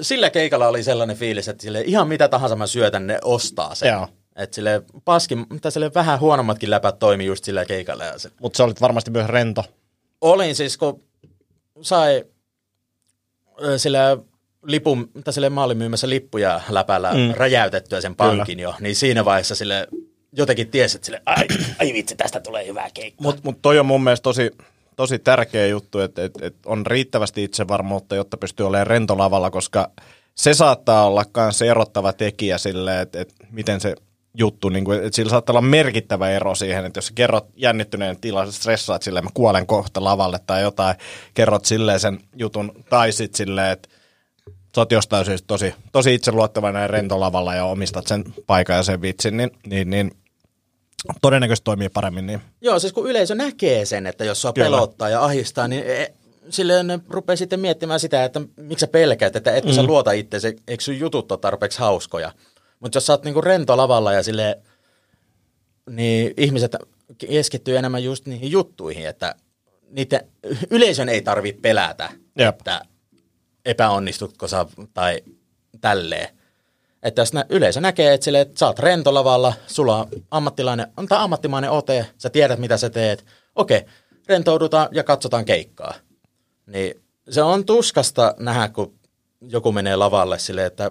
sillä 0.00 0.30
keikalla 0.30 0.68
oli 0.68 0.82
sellainen 0.82 1.16
fiilis, 1.16 1.48
että 1.48 1.62
sille 1.62 1.80
ihan 1.80 2.08
mitä 2.08 2.28
tahansa 2.28 2.56
mä 2.56 2.66
syötän, 2.66 3.06
ne 3.06 3.18
ostaa 3.24 3.74
sen. 3.74 3.88
Joo. 3.88 4.08
Että 4.36 4.54
sille 4.54 4.82
paskin, 5.04 5.46
tai 5.62 5.72
sille 5.72 5.94
vähän 5.94 6.20
huonommatkin 6.20 6.70
läpät 6.70 6.98
toimi 6.98 7.24
just 7.24 7.44
sillä 7.44 7.64
keikalla. 7.64 8.04
Mutta 8.40 8.56
sä 8.56 8.64
olit 8.64 8.80
varmasti 8.80 9.10
myös 9.10 9.26
rento. 9.26 9.64
Olin 10.20 10.54
siis, 10.54 10.76
kun 10.76 11.02
sai 11.80 12.24
sillä 13.76 14.18
lipun, 14.62 15.10
tai 15.24 15.32
sille 15.32 15.50
mä 15.50 15.64
olin 15.64 15.78
myymässä 15.78 16.08
lippuja 16.08 16.60
läpällä 16.68 17.12
mm. 17.12 17.34
räjäytettyä 17.36 18.00
sen 18.00 18.16
pankin 18.16 18.60
jo, 18.60 18.74
niin 18.80 18.96
siinä 18.96 19.24
vaiheessa 19.24 19.54
sille 19.54 19.88
jotenkin 20.32 20.70
tiesi, 20.70 20.96
että 20.96 21.06
sille, 21.06 21.22
ai, 21.26 21.46
ai 21.78 21.92
vitsi, 21.92 22.16
tästä 22.16 22.40
tulee 22.40 22.66
hyvä 22.66 22.90
keikka. 22.94 23.22
Mutta 23.22 23.40
mut 23.44 23.62
toi 23.62 23.78
on 23.78 23.86
mun 23.86 24.04
mielestä 24.04 24.22
tosi, 24.22 24.50
tosi 25.00 25.18
tärkeä 25.18 25.66
juttu, 25.66 26.00
että 26.00 26.24
et, 26.24 26.32
et 26.42 26.56
on 26.66 26.86
riittävästi 26.86 27.44
itsevarmuutta, 27.44 28.16
jotta 28.16 28.36
pystyy 28.36 28.66
olemaan 28.66 28.86
rentolavalla, 28.86 29.50
koska 29.50 29.90
se 30.34 30.54
saattaa 30.54 31.06
olla 31.06 31.24
myös 31.36 31.62
erottava 31.62 32.12
tekijä 32.12 32.58
sille, 32.58 33.00
että 33.00 33.20
et 33.20 33.34
miten 33.50 33.80
se 33.80 33.94
juttu, 34.34 34.68
niin 34.68 34.84
kuin, 34.84 34.98
että 34.98 35.16
sillä 35.16 35.30
saattaa 35.30 35.52
olla 35.52 35.60
merkittävä 35.60 36.30
ero 36.30 36.54
siihen, 36.54 36.84
että 36.84 36.98
jos 36.98 37.06
sä 37.06 37.12
kerrot 37.14 37.46
jännittyneen 37.56 38.20
tilan, 38.20 38.52
stressaat 38.52 39.02
silleen, 39.02 39.24
mä 39.24 39.30
kuolen 39.34 39.66
kohta 39.66 40.04
lavalle 40.04 40.38
tai 40.46 40.62
jotain, 40.62 40.94
kerrot 41.34 41.64
silleen 41.64 42.00
sen 42.00 42.20
jutun, 42.36 42.72
tai 42.90 43.12
sit 43.12 43.34
silleen, 43.34 43.72
että 43.72 43.88
sä 44.74 44.80
oot 44.80 44.92
jostain 44.92 45.24
syystä 45.24 45.46
tosi, 45.46 45.74
tosi 45.92 46.14
itseluottavainen 46.14 46.82
ja 46.82 46.88
rento 46.88 47.20
lavalla 47.20 47.54
ja 47.54 47.64
omistat 47.64 48.06
sen 48.06 48.24
paikan 48.46 48.76
ja 48.76 48.82
sen 48.82 49.02
vitsin, 49.02 49.36
niin, 49.36 49.50
niin, 49.66 49.90
niin 49.90 50.10
todennäköisesti 51.22 51.64
toimii 51.64 51.88
paremmin. 51.88 52.26
Niin. 52.26 52.40
Joo, 52.60 52.78
siis 52.78 52.92
kun 52.92 53.10
yleisö 53.10 53.34
näkee 53.34 53.84
sen, 53.84 54.06
että 54.06 54.24
jos 54.24 54.42
sua 54.42 54.52
Kyllä. 54.52 54.66
pelottaa 54.66 55.08
ja 55.08 55.24
ahistaa, 55.24 55.68
niin 55.68 55.82
e- 55.86 56.14
silleen 56.50 56.86
ne 56.86 56.98
rupeaa 57.08 57.36
sitten 57.36 57.60
miettimään 57.60 58.00
sitä, 58.00 58.24
että 58.24 58.40
miksi 58.56 58.80
sä 58.80 58.86
pelkäät, 58.86 59.36
että 59.36 59.54
etkö 59.54 59.70
mm. 59.70 59.74
sä 59.74 59.82
luota 59.82 60.12
itse, 60.12 60.54
eikö 60.68 60.84
sun 60.84 60.98
jutut 60.98 61.32
ole 61.32 61.40
tarpeeksi 61.40 61.78
hauskoja. 61.78 62.32
Mutta 62.80 62.96
jos 62.96 63.06
sä 63.06 63.12
oot 63.12 63.24
niinku 63.24 63.40
rento 63.40 63.76
lavalla 63.76 64.12
ja 64.12 64.22
sille 64.22 64.58
niin 65.90 66.34
ihmiset 66.36 66.76
keskittyy 67.18 67.76
enemmän 67.76 68.04
just 68.04 68.26
niihin 68.26 68.50
juttuihin, 68.50 69.06
että 69.06 69.34
niiden, 69.90 70.20
yleisön 70.70 71.08
ei 71.08 71.22
tarvitse 71.22 71.60
pelätä, 71.60 72.08
Jep. 72.38 72.58
että 72.58 72.82
epäonnistutko 73.64 74.48
sä 74.48 74.66
tai 74.94 75.20
tälleen. 75.80 76.39
Että 77.02 77.22
jos 77.22 77.32
nä, 77.32 77.44
yleisö 77.48 77.80
näkee, 77.80 78.14
että, 78.14 78.24
sille, 78.24 78.40
että 78.40 78.58
sä 78.58 78.66
oot 78.66 78.78
rentolavalla, 78.78 79.52
sulla 79.66 79.96
on 79.98 80.08
ammattilainen, 80.30 80.86
on 80.96 81.06
tää 81.06 81.22
ammattimainen 81.22 81.70
ote, 81.70 82.06
sä 82.18 82.30
tiedät 82.30 82.58
mitä 82.58 82.76
sä 82.76 82.90
teet, 82.90 83.24
okei, 83.54 83.84
rentoudutaan 84.28 84.88
ja 84.92 85.04
katsotaan 85.04 85.44
keikkaa. 85.44 85.94
Niin 86.66 86.94
se 87.30 87.42
on 87.42 87.64
tuskasta 87.64 88.34
nähdä, 88.38 88.68
kun 88.68 88.98
joku 89.40 89.72
menee 89.72 89.96
lavalle 89.96 90.38
silleen, 90.38 90.66
että 90.66 90.90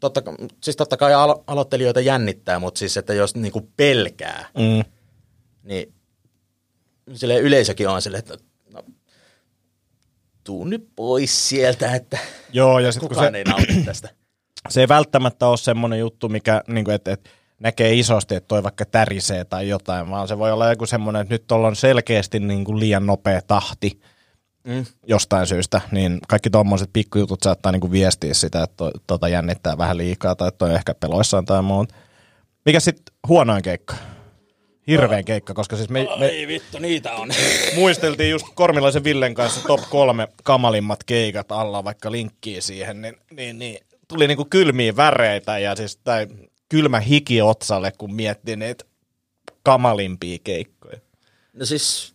totta, 0.00 0.22
siis 0.62 0.76
totta 0.76 0.96
kai 0.96 1.12
alo- 1.12 1.44
aloittelijoita 1.46 2.00
jännittää, 2.00 2.58
mutta 2.58 2.78
siis, 2.78 2.96
että 2.96 3.14
jos 3.14 3.34
niinku 3.34 3.70
pelkää, 3.76 4.48
Mm. 4.58 4.84
niin 5.62 5.94
sille 7.14 7.38
yleisökin 7.38 7.88
on 7.88 8.02
silleen, 8.02 8.18
että 8.18 8.36
no, 8.72 8.82
tuu 10.44 10.64
nyt 10.64 10.88
pois 10.96 11.48
sieltä, 11.48 11.94
että 11.94 12.18
Joo, 12.52 12.78
ja 12.78 12.92
kun 13.00 13.08
kukaan 13.08 13.32
se, 13.32 13.38
ei 13.38 13.44
nauti 13.44 13.82
tästä. 13.84 14.08
Se 14.68 14.80
ei 14.80 14.88
välttämättä 14.88 15.46
ole 15.46 15.56
semmoinen 15.56 15.98
juttu, 15.98 16.28
mikä, 16.28 16.62
niin 16.68 16.84
kuin, 16.84 16.94
että, 16.94 17.12
että 17.12 17.30
näkee 17.60 17.94
isosti, 17.94 18.34
että 18.34 18.48
toi 18.48 18.62
vaikka 18.62 18.84
tärisee 18.84 19.44
tai 19.44 19.68
jotain, 19.68 20.10
vaan 20.10 20.28
se 20.28 20.38
voi 20.38 20.52
olla 20.52 20.70
joku 20.70 20.86
semmoinen, 20.86 21.22
että 21.22 21.34
nyt 21.34 21.52
on 21.52 21.76
selkeästi 21.76 22.40
niin 22.40 22.64
kuin 22.64 22.80
liian 22.80 23.06
nopea 23.06 23.40
tahti 23.46 24.00
Mm. 24.66 24.84
jostain 25.06 25.46
syystä, 25.46 25.80
niin 25.90 26.18
kaikki 26.28 26.50
tuommoiset 26.50 26.90
pikkujutut 26.92 27.42
saattaa 27.42 27.72
niin 27.72 27.80
kuin 27.80 27.90
viestiä 27.90 28.34
sitä, 28.34 28.62
että 28.62 28.76
to, 28.76 28.90
tota 29.06 29.28
jännittää 29.28 29.78
vähän 29.78 29.96
liikaa 29.96 30.34
tai 30.34 30.48
että 30.48 30.58
toi 30.58 30.68
on 30.68 30.74
ehkä 30.74 30.94
peloissaan 30.94 31.44
tai 31.44 31.62
muuta. 31.62 31.94
Mikä 32.64 32.80
sitten 32.80 33.14
huonoin 33.28 33.62
keikka? 33.62 33.94
Hirveän 34.86 35.24
keikka, 35.24 35.54
koska 35.54 35.76
siis 35.76 35.88
me, 35.88 36.08
me 36.18 36.26
Ei 36.26 36.46
vittu, 36.46 36.78
niitä 36.78 37.12
on. 37.12 37.30
muisteltiin 37.76 38.30
just 38.30 38.46
Kormilaisen 38.54 39.04
Villen 39.04 39.34
kanssa 39.34 39.66
top 39.66 39.80
kolme 39.90 40.28
kamalimmat 40.44 41.04
keikat 41.04 41.52
alla, 41.52 41.84
vaikka 41.84 42.12
linkkiä 42.12 42.60
siihen, 42.60 43.02
niin, 43.02 43.16
niin, 43.30 43.58
niin 43.58 43.78
tuli 44.08 44.26
niinku 44.26 44.44
kylmiä 44.44 44.96
väreitä 44.96 45.58
ja 45.58 45.76
siis 45.76 45.96
tai 45.96 46.26
kylmä 46.68 47.00
hiki 47.00 47.42
otsalle, 47.42 47.92
kun 47.98 48.14
miettii 48.14 48.56
niitä 48.56 48.84
kamalimpia 49.62 50.38
keikkoja. 50.44 50.98
No 51.52 51.66
siis 51.66 52.14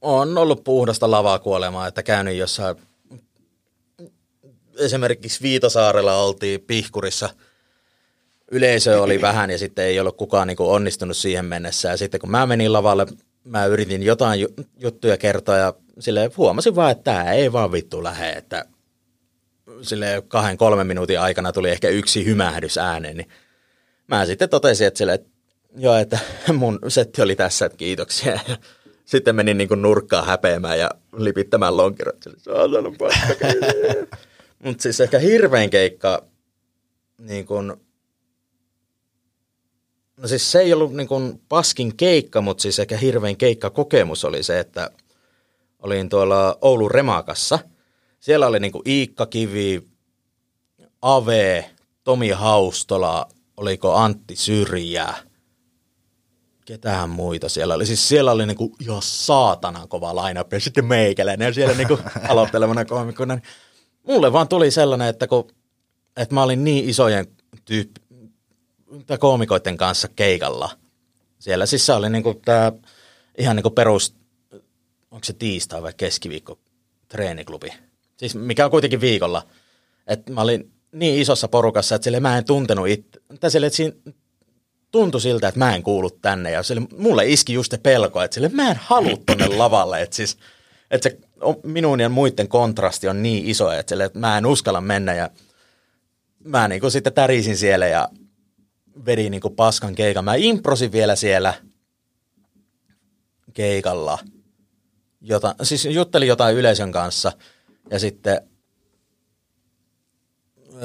on 0.00 0.38
ollut 0.38 0.64
puhdasta 0.64 1.10
lavaa 1.10 1.38
kuolemaa, 1.38 1.86
että 1.86 2.02
käynyt 2.02 2.36
jossain, 2.36 2.76
esimerkiksi 4.78 5.42
Viitasaarella 5.42 6.16
oltiin 6.16 6.60
Pihkurissa, 6.60 7.30
yleisö 8.50 9.02
oli 9.02 9.20
vähän 9.20 9.50
ja 9.50 9.58
sitten 9.58 9.84
ei 9.84 10.00
ollut 10.00 10.16
kukaan 10.16 10.48
niin 10.48 10.56
onnistunut 10.60 11.16
siihen 11.16 11.44
mennessä. 11.44 11.88
Ja 11.88 11.96
sitten 11.96 12.20
kun 12.20 12.30
mä 12.30 12.46
menin 12.46 12.72
lavalle, 12.72 13.06
mä 13.44 13.66
yritin 13.66 14.02
jotain 14.02 14.40
ju- 14.40 14.54
juttuja 14.78 15.16
kertoa 15.16 15.56
ja 15.56 15.74
sille 15.98 16.30
huomasin 16.36 16.76
vaan, 16.76 16.90
että 16.92 17.04
tämä 17.04 17.32
ei 17.32 17.52
vaan 17.52 17.72
vittu 17.72 18.04
lähe, 18.04 18.32
että 18.32 18.64
sille 19.84 20.22
kahden 20.28 20.56
kolmen 20.56 20.86
minuutin 20.86 21.20
aikana 21.20 21.52
tuli 21.52 21.70
ehkä 21.70 21.88
yksi 21.88 22.24
hymähdys 22.24 22.78
ääneen, 22.78 23.16
niin 23.16 23.28
mä 24.06 24.26
sitten 24.26 24.48
totesin, 24.48 24.86
että, 24.86 24.98
sille, 24.98 25.14
että 25.14 25.30
joo, 25.76 25.96
että 25.96 26.18
mun 26.52 26.78
setti 26.88 27.22
oli 27.22 27.36
tässä, 27.36 27.66
että 27.66 27.78
kiitoksia. 27.78 28.32
Ja 28.32 28.56
sitten 29.04 29.36
menin 29.36 29.58
niin 29.58 29.82
nurkkaan 29.82 30.26
häpeämään 30.26 30.78
ja 30.78 30.90
lipittämään 31.16 31.76
lonkerot. 31.76 32.24
Mutta 34.64 34.82
siis 34.82 35.00
ehkä 35.00 35.18
hirvein 35.18 35.70
keikka, 35.70 36.24
niin 37.18 37.46
kuin, 37.46 37.72
no 40.16 40.28
siis 40.28 40.52
se 40.52 40.60
ei 40.60 40.72
ollut 40.72 40.94
niin 40.94 41.08
kuin 41.08 41.40
paskin 41.48 41.96
keikka, 41.96 42.40
mutta 42.40 42.62
siis 42.62 42.78
ehkä 42.78 42.96
hirvein 42.96 43.36
keikkakokemus 43.36 44.24
oli 44.24 44.42
se, 44.42 44.58
että 44.60 44.90
olin 45.78 46.08
tuolla 46.08 46.58
Oulun 46.60 46.90
Remakassa. 46.90 47.58
Siellä 48.24 48.46
oli 48.46 48.60
niin 48.60 48.72
kuin 48.72 48.88
Iikka 48.88 49.26
Kivi, 49.26 49.82
Ave, 51.02 51.70
Tomi 52.04 52.30
Haustola, 52.30 53.28
oliko 53.56 53.94
Antti 53.94 54.36
Syrjää, 54.36 55.16
ketään 56.64 57.10
muita 57.10 57.48
siellä 57.48 57.74
oli. 57.74 57.86
Siis 57.86 58.08
siellä 58.08 58.32
oli 58.32 58.46
niinku 58.46 58.76
ihan 58.80 59.02
saatanan 59.02 59.88
kova 59.88 60.16
line 60.16 60.44
ja 60.52 60.60
sitten 60.60 60.84
meikäläinen 60.84 61.46
ja 61.46 61.52
siellä 61.52 61.74
niinku 61.74 61.98
aloittelevana 62.28 62.84
koomikona. 62.84 63.38
Mulle 64.02 64.32
vaan 64.32 64.48
tuli 64.48 64.70
sellainen, 64.70 65.08
että 65.08 65.26
kun 65.26 65.50
että 66.16 66.34
mä 66.34 66.42
olin 66.42 66.64
niin 66.64 66.88
isojen 66.88 67.26
tyyppi, 67.64 68.00
tai 69.06 69.18
koomikoiden 69.18 69.76
kanssa 69.76 70.08
keikalla 70.08 70.70
siellä. 71.38 71.66
Siis 71.66 71.86
se 71.86 71.92
oli 71.92 72.10
niinku 72.10 72.40
tää 72.44 72.72
ihan 73.38 73.56
niinku 73.56 73.70
perus, 73.70 74.14
onko 75.10 75.24
se 75.24 75.32
tiistai 75.32 75.82
vai 75.82 75.92
keskiviikko 75.96 76.58
treeniklubi. 77.08 77.93
Siis 78.24 78.34
mikä 78.34 78.64
on 78.64 78.70
kuitenkin 78.70 79.00
viikolla. 79.00 79.42
Että 80.06 80.32
mä 80.32 80.40
olin 80.40 80.72
niin 80.92 81.20
isossa 81.20 81.48
porukassa, 81.48 81.94
että 81.94 82.04
sille 82.04 82.20
mä 82.20 82.38
en 82.38 82.44
tuntenut 82.44 82.88
itse, 82.88 83.20
tai 83.40 83.50
sille, 83.50 83.66
että 83.66 83.76
siinä 83.76 83.96
tuntui 84.90 85.20
siltä, 85.20 85.48
että 85.48 85.58
mä 85.58 85.74
en 85.74 85.82
kuulu 85.82 86.10
tänne. 86.10 86.50
Ja 86.50 86.62
sille, 86.62 86.82
mulle 86.98 87.26
iski 87.26 87.52
just 87.52 87.70
se 87.70 87.78
pelko, 87.78 88.22
että 88.22 88.34
sille 88.34 88.48
mä 88.48 88.70
en 88.70 88.76
halua 88.80 89.16
tonne 89.26 89.48
lavalle. 89.48 90.02
Että, 90.02 90.16
siis, 90.16 90.38
että 90.90 91.08
se 91.08 91.18
minun 91.62 92.00
ja 92.00 92.08
muiden 92.08 92.48
kontrasti 92.48 93.08
on 93.08 93.22
niin 93.22 93.46
iso, 93.46 93.72
että, 93.72 93.90
sille, 93.90 94.04
että 94.04 94.18
mä 94.18 94.38
en 94.38 94.46
uskalla 94.46 94.80
mennä. 94.80 95.14
Ja 95.14 95.30
mä 96.44 96.68
niin 96.68 96.80
kuin 96.80 96.90
sitten 96.90 97.12
tärisin 97.12 97.56
siellä 97.56 97.86
ja 97.86 98.08
vedin 99.06 99.30
niin 99.30 99.40
kuin 99.40 99.56
paskan 99.56 99.94
keikan. 99.94 100.24
Mä 100.24 100.34
improsin 100.34 100.92
vielä 100.92 101.16
siellä 101.16 101.54
keikalla. 103.54 104.18
Jota, 105.20 105.54
siis 105.62 105.84
juttelin 105.84 106.28
jotain 106.28 106.56
yleisön 106.56 106.92
kanssa 106.92 107.32
ja 107.94 108.00
sitten 108.00 108.40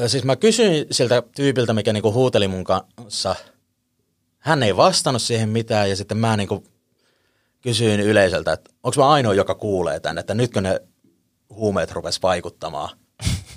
siis 0.08 0.24
mä 0.24 0.36
kysyin 0.36 0.86
siltä 0.92 1.24
tyypiltä, 1.36 1.74
mikä 1.74 1.94
niinku 1.94 2.14
huuteli 2.14 2.48
mun 2.48 2.64
kanssa. 2.64 3.36
Hän 4.40 4.64
ei 4.64 4.78
vastannut 4.78 5.22
siihen 5.22 5.50
mitään 5.50 5.90
ja 5.90 5.96
sitten 5.96 6.18
mä 6.18 6.38
niinku 6.38 6.64
kysyin 7.62 8.00
yleisöltä, 8.00 8.54
että 8.54 8.72
onko 8.84 9.02
mä 9.02 9.10
ainoa, 9.10 9.34
joka 9.34 9.56
kuulee 9.56 10.00
tän, 10.00 10.18
että 10.18 10.34
nytkö 10.34 10.62
ne 10.62 10.82
huumeet 11.50 11.92
rupes 11.92 12.22
vaikuttamaan. 12.22 12.98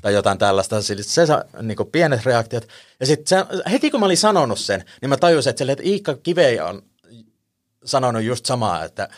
tai 0.02 0.14
jotain 0.14 0.38
tällaista. 0.38 0.82
Siis 0.82 1.14
se 1.14 1.26
sa, 1.26 1.44
niinku 1.62 1.84
pienet 1.84 2.24
reaktiot. 2.24 2.68
Ja 3.00 3.06
sitten 3.06 3.44
heti 3.70 3.90
kun 3.90 4.00
mä 4.00 4.06
olin 4.06 4.16
sanonut 4.16 4.58
sen, 4.58 4.84
niin 5.00 5.08
mä 5.08 5.16
tajusin, 5.16 5.50
että, 5.50 5.58
sille, 5.58 5.72
että 5.72 5.84
Iikka 5.86 6.16
Kivei 6.16 6.60
on 6.60 6.82
sanonut 7.84 8.22
just 8.22 8.46
samaa, 8.46 8.84
että 8.84 9.08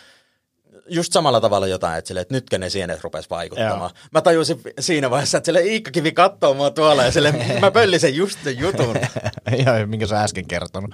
just 0.88 1.12
samalla 1.12 1.40
tavalla 1.40 1.66
jotain, 1.66 1.98
että, 1.98 2.08
sille, 2.08 2.20
että 2.20 2.34
nytkö 2.34 2.58
ne 2.58 2.70
sienet 2.70 3.04
rupes 3.04 3.30
vaikuttamaan. 3.30 3.90
Joo. 3.94 4.08
Mä 4.12 4.20
tajusin 4.20 4.60
siinä 4.80 5.10
vaiheessa, 5.10 5.38
että 5.38 5.46
sille 5.48 5.62
Iikka 5.62 5.90
Kivi 5.90 6.12
katsoo 6.12 6.54
mua 6.54 6.70
tuolla 6.70 7.04
ja 7.04 7.12
sille, 7.12 7.34
mä 7.60 7.70
pöllisen 7.70 8.16
just 8.16 8.38
sen 8.44 8.58
jutun. 8.58 8.96
Ihan 9.58 9.88
minkä 9.88 10.06
sä 10.06 10.20
äsken 10.22 10.46
kertonut. 10.46 10.90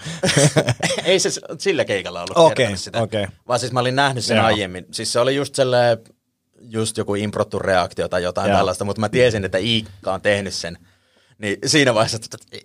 Ei 1.04 1.18
se 1.18 1.30
sillä 1.58 1.84
keikalla 1.84 2.20
ollut 2.20 2.36
Okei, 2.36 2.56
kertonut 2.56 2.80
sitä. 2.80 3.02
okei. 3.02 3.26
Vaan 3.48 3.60
siis 3.60 3.72
mä 3.72 3.80
olin 3.80 3.96
nähnyt 3.96 4.24
sen 4.24 4.36
Joo. 4.36 4.46
aiemmin. 4.46 4.86
Siis 4.90 5.12
se 5.12 5.20
oli 5.20 5.36
just 5.36 5.54
sellainen, 5.54 5.98
just 6.60 6.96
joku 6.96 7.14
improttu 7.14 7.58
reaktio 7.58 8.08
tai 8.08 8.22
jotain 8.22 8.48
Joo. 8.48 8.58
tällaista, 8.58 8.84
mutta 8.84 9.00
mä 9.00 9.08
tiesin, 9.08 9.44
että 9.44 9.58
Iikka 9.58 10.12
on 10.12 10.20
tehnyt 10.20 10.54
sen. 10.54 10.78
Niin 11.38 11.56
siinä 11.66 11.94
vaiheessa, 11.94 12.16
että 12.16 12.58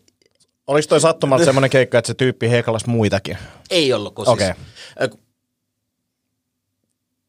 Oliko 0.68 0.88
toi 0.88 1.02
sattumalta 1.02 1.46
semmoinen 1.46 1.70
keikka, 1.70 1.98
että 1.98 2.08
se 2.08 2.14
tyyppi 2.14 2.50
heikalasi 2.50 2.90
muitakin? 2.90 3.38
ei 3.70 3.94
ollut, 3.94 4.16
kun 4.16 4.28
Okei. 4.28 4.48
siis, 4.48 4.58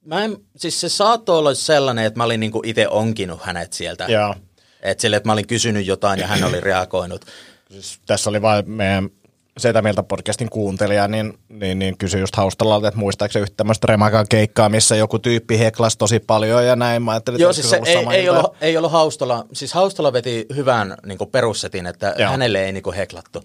Mä 0.07 0.25
en, 0.25 0.37
siis 0.57 0.81
se 0.81 0.89
saattoi 0.89 1.39
olla 1.39 1.55
sellainen, 1.55 2.05
että 2.05 2.19
mä 2.19 2.25
olin 2.25 2.41
niinku 2.41 2.63
itse 2.65 2.89
onkinut 2.89 3.43
hänet 3.43 3.73
sieltä. 3.73 4.05
Joo. 4.09 4.35
Että 4.83 5.03
sille, 5.03 5.17
että 5.17 5.29
mä 5.29 5.33
olin 5.33 5.47
kysynyt 5.47 5.87
jotain 5.87 6.21
ja 6.21 6.27
hän 6.27 6.45
oli 6.45 6.61
reagoinut. 6.71 7.25
Siis 7.71 7.99
tässä 8.07 8.31
oli 8.31 8.43
vain 8.43 8.71
meidän 8.71 9.11
Setä 9.59 9.83
Mieltä 9.83 10.03
podcastin 10.03 10.51
kuuntelija, 10.51 11.09
niin, 11.09 11.39
niin, 11.49 11.79
niin 11.79 11.99
kysyi 11.99 12.21
just 12.21 12.37
Haustalalta, 12.37 12.89
että 12.89 13.01
muistaakseni 13.01 13.43
yhtä 13.43 13.57
tämmöistä 13.57 13.87
remakan 13.87 14.27
keikkaa, 14.29 14.69
missä 14.69 14.97
joku 14.97 15.19
tyyppi 15.19 15.59
heklas 15.59 15.97
tosi 15.97 16.21
paljon 16.21 16.67
ja 16.67 16.77
näin. 16.77 17.03
Mä 17.03 17.11
ajattelin, 17.11 17.41
Joo, 17.41 17.53
siis 17.53 17.71
se 17.71 17.81
ei, 17.85 18.07
ei, 18.13 18.25
ilta. 18.25 18.39
ollut, 18.39 18.57
ei 18.61 18.77
ollut 18.77 18.93
Haustola, 18.93 19.45
siis 19.53 19.73
Haustola 19.75 20.13
veti 20.13 20.47
hyvän 20.57 20.95
niin 21.07 21.19
perussetin, 21.33 21.87
että. 21.87 22.15
Joo. 22.19 22.31
hänelle 22.31 22.65
ei 22.65 22.73
niin 22.73 22.95
heklattu. 22.97 23.45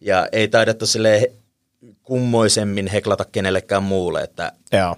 Ja 0.00 0.28
ei 0.32 0.48
taidettu 0.48 0.86
sille 0.86 1.32
kummoisemmin 2.02 2.86
heklata 2.86 3.24
kenellekään 3.24 3.82
muulle, 3.82 4.20
että 4.20 4.52
Joo. 4.72 4.96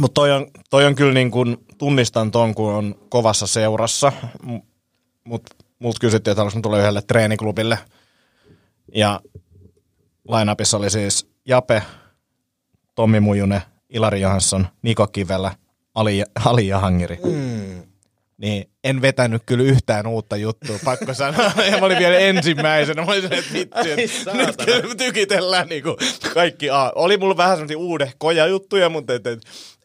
Mutta 0.00 0.14
toi 0.14 0.32
on, 0.32 0.46
toi 0.70 0.84
on 0.84 0.94
kyllä 0.94 1.12
niin 1.12 1.30
kuin, 1.30 1.56
tunnistan 1.78 2.30
ton, 2.30 2.54
kun 2.54 2.72
on 2.72 2.94
kovassa 3.08 3.46
seurassa, 3.46 4.12
mutta 5.24 5.56
mut 5.78 5.98
kysyttiin, 5.98 6.32
että 6.32 6.40
haluaisin 6.40 6.62
tulla 6.62 6.78
yhdelle 6.78 7.02
treeniklubille. 7.02 7.78
Ja 8.94 9.20
lainapissa 10.28 10.76
oli 10.76 10.90
siis 10.90 11.30
Jape, 11.46 11.82
Tommi 12.94 13.20
Mujunen, 13.20 13.62
Ilari 13.90 14.20
Johansson, 14.20 14.66
Niko 14.82 15.06
Kivelä, 15.06 15.54
Ali, 15.94 16.22
Ali 16.44 16.68
Jahangiri. 16.68 17.18
Mm. 17.24 17.82
Niin 18.36 18.70
en 18.84 19.02
vetänyt 19.02 19.42
kyllä 19.46 19.64
yhtään 19.64 20.06
uutta 20.06 20.36
juttua, 20.36 20.76
pakko 20.84 21.14
sanoa. 21.14 21.52
Ja 21.70 21.78
mä 21.78 21.86
olin 21.86 21.98
vielä 21.98 22.18
ensimmäisenä. 22.18 23.04
Mä 23.04 23.12
olin 23.12 23.22
sellainen, 23.22 23.44
että 23.44 23.84
vitsi, 23.84 24.18
että 24.18 24.34
nyt 24.34 24.56
kyllä 24.64 24.94
tykitellään 24.94 25.68
niinku 25.68 25.96
kaikki. 26.34 26.70
A. 26.70 26.92
Oli 26.94 27.16
mulla 27.16 27.36
vähän 27.36 27.56
semmoisia 27.56 27.78
uudehkoja 27.78 28.46
juttuja, 28.46 28.88
mutta 28.88 29.14
et, 29.14 29.26
et, 29.26 29.40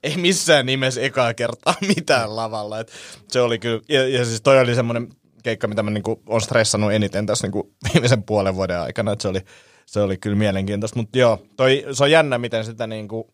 ei 0.06 0.18
missään 0.18 0.66
nimessä 0.66 1.02
ekaa 1.02 1.34
kertaa 1.34 1.74
mitään 1.96 2.36
lavalla. 2.36 2.80
Et 2.80 2.92
se 3.28 3.42
oli 3.42 3.60
kyllä, 3.60 3.82
ja, 3.90 4.08
ja 4.08 4.26
siis 4.26 4.42
toi 4.42 4.60
oli 4.60 4.76
semmoinen 4.76 5.10
keikka, 5.44 5.68
mitä 5.68 5.84
mä 5.84 5.92
niinku 5.92 6.22
on 6.28 6.42
stressannut 6.42 6.92
eniten 6.92 7.26
tässä 7.26 7.48
niinku 7.48 7.74
viimeisen 7.94 8.24
puolen 8.24 8.56
vuoden 8.56 8.80
aikana. 8.80 9.12
Et 9.12 9.22
se, 9.22 9.28
oli, 9.28 9.42
se 9.86 10.02
oli 10.02 10.18
kyllä 10.18 10.36
mielenkiintoista. 10.36 11.00
Mutta 11.00 11.18
joo, 11.18 11.46
toi, 11.58 11.86
se 11.92 12.04
on 12.04 12.12
jännä, 12.12 12.38
miten 12.38 12.66
sitä 12.66 12.88
niinku... 12.88 13.34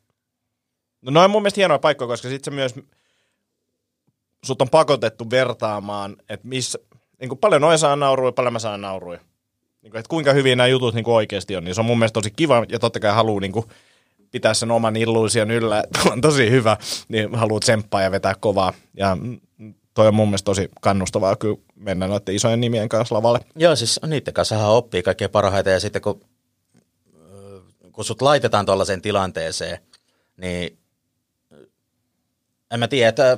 No 1.02 1.12
noin 1.12 1.32
mun 1.32 1.42
mielestä 1.42 1.60
hienoja 1.60 1.80
paikkoja, 1.80 2.08
koska 2.08 2.30
sit 2.30 2.44
se 2.44 2.52
myös 2.52 2.76
sut 4.44 4.62
on 4.62 4.70
pakotettu 4.70 5.30
vertaamaan, 5.30 6.16
että 6.30 6.48
missä, 6.48 6.80
niin 7.20 7.30
kuin 7.30 7.40
paljon 7.40 7.62
noin 7.62 7.80
saa 7.80 7.96
nauruja, 7.96 8.32
paljon 8.32 8.54
mä 8.54 8.60
saan 8.60 8.82
nauruja. 8.82 9.20
Niin 9.82 9.92
kuin, 9.92 10.00
että 10.00 10.10
kuinka 10.10 10.34
hyvin 10.34 10.58
nämä 10.58 10.68
jutut 10.68 10.96
niin 10.96 11.04
kuin 11.04 11.16
oikeasti 11.16 11.56
on, 11.56 11.64
niin 11.64 11.76
se 11.76 11.82
on 11.82 11.86
mun 11.86 12.00
mielestä 12.00 12.14
tosi 12.14 12.32
kiva, 12.32 12.66
ja 12.70 12.80
totta 12.80 13.00
kai 13.00 13.14
haluaa 13.14 13.42
niin 13.42 13.52
kuin, 13.52 13.66
pitää 14.32 14.54
sen 14.54 14.72
oman 14.72 14.96
illuusion 14.96 15.52
yllä, 15.52 15.80
että 15.84 16.00
on 16.12 16.22
tosi 16.22 16.52
hyvä, 16.52 16.78
niin 17.08 17.36
haluaa 17.36 17.60
tsemppaa 17.60 18.02
ja 18.02 18.12
vetää 18.12 18.36
kovaa. 18.40 18.74
Ja 18.98 19.18
toi 19.94 20.08
on 20.08 20.16
mun 20.16 20.28
mielestä 20.28 20.46
tosi 20.46 20.70
kannustavaa 20.82 21.36
kyllä 21.36 21.58
mennä 21.76 22.08
noiden 22.08 22.36
isojen 22.36 22.62
nimien 22.62 22.90
kanssa 22.90 23.16
lavalle. 23.16 23.40
Joo, 23.56 23.76
siis 23.76 24.00
niiden 24.08 24.34
kanssa 24.34 24.68
oppii 24.68 25.04
kaikkein 25.04 25.32
parhaita 25.32 25.70
ja 25.70 25.80
sitten 25.80 26.02
kun, 26.02 26.22
ö, 27.16 27.62
kun 27.92 28.06
sut 28.06 28.22
laitetaan 28.22 28.66
tuollaiseen 28.66 29.02
tilanteeseen, 29.02 29.78
niin 30.38 30.78
en 32.72 32.80
mä 32.80 32.88
tiedä, 32.88 33.10
että 33.10 33.38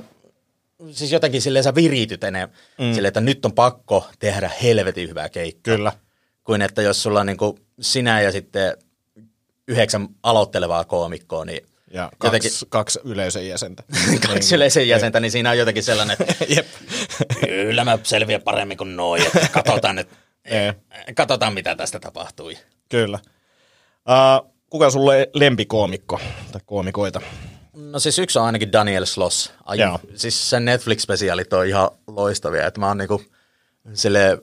siis 0.90 1.12
jotenkin 1.12 1.42
silleen 1.42 1.64
sä 1.64 1.74
virityt 1.74 2.24
enemmän, 2.24 2.56
mm. 2.78 2.92
silleen, 2.94 3.08
että 3.08 3.20
nyt 3.20 3.44
on 3.44 3.52
pakko 3.52 4.08
tehdä 4.18 4.50
helvetin 4.62 5.08
hyvää 5.08 5.28
keikkaa. 5.28 5.76
Kyllä. 5.76 5.92
Kuin 6.44 6.62
että 6.62 6.82
jos 6.82 7.02
sulla 7.02 7.20
on 7.20 7.26
niin 7.26 7.36
kuin 7.36 7.58
sinä 7.80 8.20
ja 8.20 8.32
sitten 8.32 8.76
yhdeksän 9.68 10.08
aloittelevaa 10.22 10.84
koomikkoa, 10.84 11.44
niin 11.44 11.66
Ja 11.90 12.10
Jotenkin- 12.24 12.50
kaksi, 12.50 12.66
kaksi 12.68 13.00
yleisön 13.04 13.46
jäsentä. 13.48 13.82
kaksi 14.28 14.54
yleisen 14.54 14.88
jäsentä, 14.88 15.20
niin 15.20 15.30
siinä 15.30 15.50
on 15.50 15.58
jotenkin 15.58 15.82
sellainen, 15.82 16.16
että 16.20 16.44
Jep. 16.56 16.66
kyllä 17.40 17.84
mä 17.84 17.98
selviän 18.02 18.42
paremmin 18.42 18.76
kuin 18.78 18.96
noin, 18.96 19.22
että 19.26 19.48
katsotaan, 19.52 19.98
että, 19.98 20.16
Ei. 20.44 20.72
katsotaan 21.14 21.54
mitä 21.54 21.76
tästä 21.76 22.00
tapahtui. 22.00 22.58
Kyllä. 22.88 23.18
Uh, 24.08 24.50
kuka 24.70 24.84
on 24.86 24.92
sulle 24.92 25.30
lempikoomikko 25.34 26.20
tai 26.52 26.60
koomikoita? 26.66 27.20
No 27.74 27.98
siis 27.98 28.18
yksi 28.18 28.38
on 28.38 28.44
ainakin 28.44 28.72
Daniel 28.72 29.04
Sloss. 29.04 29.52
Ai, 29.64 29.78
Joo. 29.80 30.00
siis 30.14 30.50
sen 30.50 30.64
Netflix-spesiaalit 30.64 31.52
on 31.52 31.66
ihan 31.66 31.90
loistavia, 32.06 32.66
että 32.66 32.80
mä 32.80 32.88
oon 32.88 32.98
niinku 32.98 33.22
sille 33.94 34.38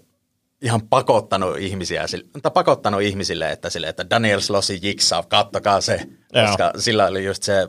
ihan 0.62 0.82
pakottanut 0.88 1.58
ihmisiä, 1.58 2.06
tai 2.42 2.52
pakottanut 2.52 3.02
ihmisille, 3.02 3.52
että, 3.52 3.70
sille, 3.70 3.88
että 3.88 4.10
Daniel 4.10 4.40
Slossin 4.40 4.80
Jigsaw, 4.84 5.24
kattokaa 5.28 5.82
se, 5.82 6.02
Joo. 6.34 6.48
koska 6.48 6.72
sillä 6.78 7.08
oli 7.08 7.26
just 7.26 7.44
se 7.44 7.68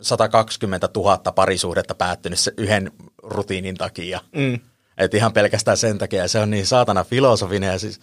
120 0.00 0.88
000 0.96 1.18
parisuhdetta 1.18 1.94
päättynyt 1.94 2.38
se 2.38 2.52
yhden 2.56 2.92
rutiinin 3.22 3.74
takia. 3.74 4.20
Mm. 4.32 4.60
Et 4.98 5.14
ihan 5.14 5.32
pelkästään 5.32 5.76
sen 5.76 5.98
takia, 5.98 6.28
se 6.28 6.38
on 6.38 6.50
niin 6.50 6.66
saatana 6.66 7.04
filosofinen, 7.04 7.72
ja 7.72 7.78
siis 7.78 8.00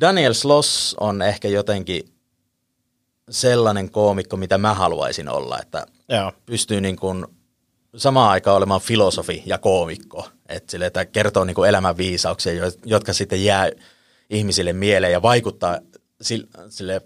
Daniel 0.00 0.32
Sloss 0.32 0.96
on 1.00 1.22
ehkä 1.22 1.48
jotenkin 1.48 2.02
sellainen 3.30 3.90
koomikko, 3.90 4.36
mitä 4.36 4.58
mä 4.58 4.74
haluaisin 4.74 5.28
olla, 5.28 5.58
että 5.58 5.86
Joo. 6.08 6.32
pystyy 6.46 6.80
niin 6.80 6.96
kuin 6.96 7.26
samaan 7.96 8.30
aikaan 8.30 8.56
olemaan 8.56 8.80
filosofi 8.80 9.42
ja 9.46 9.58
koomikko. 9.58 10.28
Että 10.48 10.70
sille, 10.70 10.86
että 10.86 11.04
kertoo 11.04 11.44
niin 11.44 11.64
elämän 11.68 11.96
viisauksia, 11.96 12.52
jo- 12.52 12.72
jotka 12.84 13.12
sitten 13.12 13.44
jää 13.44 13.70
ihmisille 14.30 14.72
mieleen 14.72 15.12
ja 15.12 15.22
vaikuttaa 15.22 15.78
sille, 16.20 16.48
sille 16.68 17.02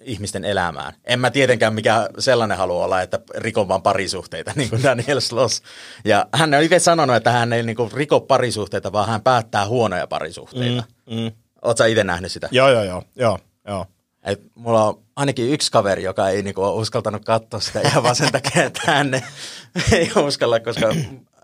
ihmisten 0.00 0.44
elämään. 0.44 0.92
En 1.04 1.20
mä 1.20 1.30
tietenkään 1.30 1.74
mikä 1.74 2.08
sellainen 2.18 2.58
halua 2.58 2.84
olla, 2.84 3.02
että 3.02 3.20
rikon 3.36 3.68
vaan 3.68 3.82
parisuhteita, 3.82 4.52
niin 4.56 4.70
kuin 4.70 4.82
Daniel 4.82 5.20
Sloss. 5.20 5.62
Ja 6.04 6.26
hän 6.34 6.54
on 6.54 6.62
itse 6.62 6.78
sanonut, 6.78 7.16
että 7.16 7.30
hän 7.30 7.52
ei 7.52 7.62
niin 7.62 7.76
kuin 7.76 7.92
riko 7.92 8.20
parisuhteita, 8.20 8.92
vaan 8.92 9.08
hän 9.08 9.22
päättää 9.22 9.66
huonoja 9.66 10.06
parisuhteita. 10.06 10.84
Mm, 11.10 11.16
mm. 11.16 11.32
Oletko 11.62 11.84
itse 11.84 12.04
nähnyt 12.04 12.32
sitä? 12.32 12.48
Joo, 12.50 12.70
joo, 12.70 12.84
joo, 12.84 13.02
joo, 13.16 13.38
joo. 13.66 13.86
Et 14.22 14.40
mulla 14.54 14.84
on 14.84 15.02
ainakin 15.16 15.50
yksi 15.52 15.70
kaveri, 15.72 16.02
joka 16.02 16.28
ei 16.28 16.42
niinku 16.42 16.62
ole 16.62 16.80
uskaltanut 16.80 17.24
katsoa 17.24 17.60
sitä 17.60 17.80
ihan 17.80 18.02
vaan 18.02 18.16
sen 18.16 18.32
takia, 18.32 18.64
että 18.64 18.80
hän 18.86 19.14
ei- 19.92 20.10
uskalla, 20.26 20.60
koska 20.60 20.94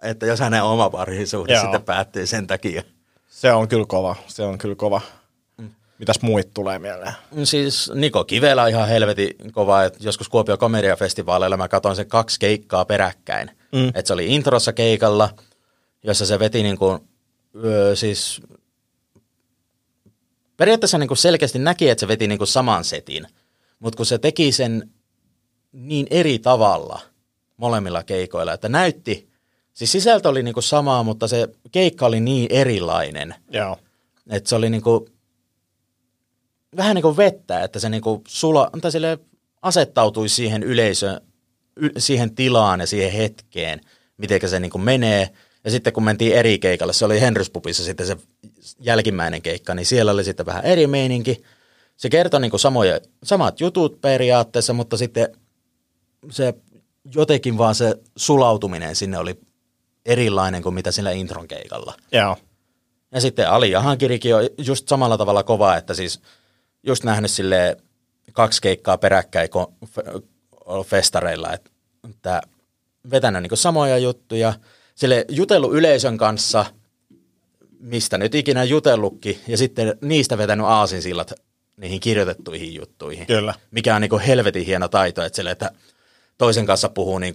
että 0.02 0.26
jos 0.26 0.40
hänen 0.40 0.62
oma 0.62 0.90
parisuhde 0.90 1.60
sitten 1.60 1.82
päättyy 1.82 2.26
sen 2.26 2.46
takia. 2.46 2.82
Se 3.28 3.52
on 3.52 3.68
kyllä 3.68 3.86
kova, 3.88 4.16
se 4.26 4.42
on 4.42 4.58
kyllä 4.58 4.74
kova. 4.74 5.00
Mitäs 5.98 6.22
muit 6.22 6.54
tulee 6.54 6.78
mieleen? 6.78 7.12
Siis 7.44 7.92
Niko 7.94 8.24
Kivelä 8.24 8.62
on 8.62 8.68
ihan 8.68 8.88
helvetin 8.88 9.52
kova, 9.52 9.84
että 9.84 9.98
joskus 10.02 10.28
Kuopio 10.28 10.56
Komediafestivaaleilla 10.56 11.56
mä 11.56 11.68
katsoin 11.68 11.96
sen 11.96 12.08
kaksi 12.08 12.40
keikkaa 12.40 12.84
peräkkäin. 12.84 13.50
Mm. 13.72 13.88
Että 13.88 14.02
se 14.04 14.12
oli 14.12 14.34
introssa 14.34 14.72
keikalla, 14.72 15.28
jossa 16.02 16.26
se 16.26 16.38
veti 16.38 16.62
niinku, 16.62 16.98
öö, 17.64 17.96
siis 17.96 18.42
periaatteessa 20.56 20.98
niinku 20.98 21.14
selkeästi 21.14 21.58
näki, 21.58 21.88
että 21.88 22.00
se 22.00 22.08
veti 22.08 22.28
niinku 22.28 22.46
saman 22.46 22.84
setin, 22.84 23.26
mutta 23.78 23.96
kun 23.96 24.06
se 24.06 24.18
teki 24.18 24.52
sen 24.52 24.90
niin 25.72 26.06
eri 26.10 26.38
tavalla 26.38 27.00
molemmilla 27.56 28.02
keikoilla, 28.02 28.52
että 28.52 28.68
näytti, 28.68 29.28
siis 29.74 29.92
sisältö 29.92 30.28
oli 30.28 30.42
niinku 30.42 30.62
samaa, 30.62 31.02
mutta 31.02 31.28
se 31.28 31.48
keikka 31.72 32.06
oli 32.06 32.20
niin 32.20 32.46
erilainen, 32.50 33.34
Joo. 33.50 33.78
että 34.30 34.48
se 34.48 34.56
oli 34.56 34.70
niinku, 34.70 35.08
vähän 36.76 36.94
niin 36.94 37.02
kuin 37.02 37.16
vettä, 37.16 37.64
että 37.64 37.78
se 37.78 37.88
niinku 37.88 38.22
sula, 38.28 38.70
tai 38.80 38.92
sille 38.92 39.18
asettautui 39.62 40.28
siihen 40.28 40.62
yleisöön, 40.62 41.20
siihen 41.98 42.34
tilaan 42.34 42.80
ja 42.80 42.86
siihen 42.86 43.12
hetkeen, 43.12 43.80
miten 44.16 44.48
se 44.48 44.60
niinku 44.60 44.78
menee. 44.78 45.30
Ja 45.64 45.70
sitten 45.70 45.92
kun 45.92 46.04
mentiin 46.04 46.32
eri 46.32 46.58
keikalle, 46.58 46.92
se 46.92 47.04
oli 47.04 47.20
Henryspupissa 47.20 47.84
sitten 47.84 48.06
se 48.06 48.16
jälkimmäinen 48.80 49.42
keikka, 49.42 49.74
niin 49.74 49.86
siellä 49.86 50.12
oli 50.12 50.24
sitten 50.24 50.46
vähän 50.46 50.64
eri 50.64 50.86
meininki. 50.86 51.42
Se 51.96 52.08
kertoi 52.08 52.40
niinku 52.40 52.58
samoja, 52.58 53.00
samat 53.22 53.60
jutut 53.60 54.00
periaatteessa, 54.00 54.72
mutta 54.72 54.96
sitten 54.96 55.28
se 56.30 56.54
jotenkin 57.14 57.58
vaan 57.58 57.74
se 57.74 57.96
sulautuminen 58.16 58.96
sinne 58.96 59.18
oli 59.18 59.40
erilainen 60.06 60.62
kuin 60.62 60.74
mitä 60.74 60.90
sillä 60.90 61.10
intron 61.10 61.48
keikalla. 61.48 61.94
Joo. 62.12 62.36
Ja 63.12 63.20
sitten 63.20 63.50
Ali 63.50 63.70
Jahankirikin 63.70 64.34
on 64.34 64.42
just 64.58 64.88
samalla 64.88 65.18
tavalla 65.18 65.42
kova, 65.42 65.76
että 65.76 65.94
siis 65.94 66.20
just 66.82 67.04
nähnyt 67.04 67.30
sille 67.30 67.76
kaksi 68.32 68.62
keikkaa 68.62 68.98
peräkkäin 68.98 69.48
festareilla, 70.86 71.52
että, 71.52 71.70
että 72.10 72.42
vetänyt 73.10 73.42
niin 73.42 73.56
samoja 73.56 73.98
juttuja, 73.98 74.52
sille 74.94 75.24
jutellut 75.28 75.74
yleisön 75.74 76.18
kanssa, 76.18 76.64
mistä 77.80 78.18
nyt 78.18 78.34
ikinä 78.34 78.64
jutellutkin, 78.64 79.40
ja 79.48 79.56
sitten 79.56 79.98
niistä 80.00 80.38
vetänyt 80.38 80.66
aasinsillat 80.66 81.32
niihin 81.76 82.00
kirjoitettuihin 82.00 82.74
juttuihin. 82.74 83.26
Kyllä. 83.26 83.54
Mikä 83.70 83.94
on 83.96 84.00
niin 84.00 84.20
helvetin 84.26 84.66
hieno 84.66 84.88
taito, 84.88 85.22
että, 85.22 85.36
sille, 85.36 85.50
että 85.50 85.70
toisen 86.38 86.66
kanssa 86.66 86.88
puhuu 86.88 87.18
niin 87.18 87.34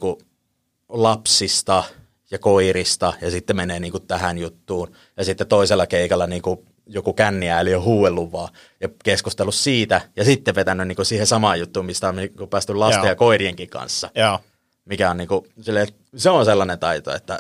lapsista 0.90 1.84
ja 2.32 2.40
koirista 2.40 3.14
ja 3.22 3.32
sitten 3.32 3.56
menee 3.56 3.80
niin 3.80 3.92
kuin 3.92 4.08
tähän 4.08 4.38
juttuun. 4.38 4.92
Ja 5.18 5.26
sitten 5.26 5.48
toisella 5.48 5.88
keikalla 5.88 6.28
niin 6.28 6.42
kuin 6.42 6.60
joku 6.86 7.14
känniääli 7.14 7.76
on 7.76 7.84
huuellut 7.84 8.32
vaan 8.32 8.50
ja 8.82 8.90
keskustellut 9.04 9.56
siitä 9.56 10.02
ja 10.16 10.24
sitten 10.24 10.56
vetänyt 10.56 10.88
niin 10.88 10.96
kuin 10.96 11.06
siihen 11.06 11.28
samaan 11.28 11.60
juttuun, 11.60 11.86
mistä 11.86 12.10
on 12.10 12.16
niin 12.16 12.34
kuin 12.34 12.50
päästy 12.50 12.76
lasten 12.76 13.00
Joo. 13.00 13.08
ja 13.08 13.16
koirienkin 13.16 13.70
kanssa. 13.70 14.10
Joo. 14.16 14.40
Mikä 14.86 15.12
on 15.12 15.18
niin 15.18 15.28
kuin, 15.28 15.46
silleen, 15.62 15.88
se 16.16 16.30
on 16.30 16.46
sellainen 16.46 16.80
taito, 16.80 17.16
että 17.16 17.40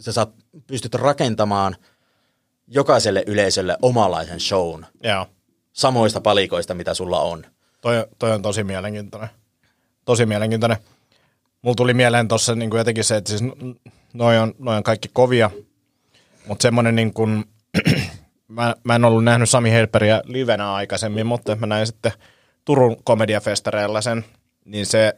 sä 0.00 0.12
saat, 0.12 0.30
pystyt 0.66 0.94
rakentamaan 0.94 1.76
jokaiselle 2.66 3.24
yleisölle 3.26 3.76
omanlaisen 3.82 4.40
shown 4.40 4.86
Joo. 5.02 5.26
samoista 5.72 6.20
palikoista, 6.20 6.74
mitä 6.74 6.94
sulla 6.94 7.20
on. 7.20 7.46
Toi, 7.80 8.06
toi 8.18 8.32
on 8.32 8.42
tosi 8.42 8.64
mielenkiintoinen. 8.64 9.28
Tosi 10.04 10.26
mielenkiintoinen. 10.26 10.76
Mulla 11.62 11.74
tuli 11.74 11.94
mieleen 11.94 12.28
tuossa 12.28 12.54
niin 12.54 12.70
jotenkin 12.74 13.04
se, 13.04 13.16
että 13.16 13.30
siis 13.30 13.42
noi 14.12 14.38
on, 14.38 14.54
noi 14.58 14.76
on 14.76 14.82
kaikki 14.82 15.10
kovia, 15.12 15.50
mutta 16.46 16.62
semmoinen 16.62 16.96
niin 16.96 17.14
kuin, 17.14 17.44
mä, 18.48 18.74
mä 18.84 18.94
en 18.94 19.04
ollut 19.04 19.24
nähnyt 19.24 19.50
Sami 19.50 19.70
Helperiä 19.70 20.22
livenä 20.24 20.72
aikaisemmin, 20.72 21.26
mutta 21.26 21.56
mä 21.56 21.66
näin 21.66 21.86
sitten 21.86 22.12
Turun 22.64 22.96
komediafestareilla 23.04 24.00
sen, 24.00 24.24
niin 24.64 24.86
se, 24.86 25.16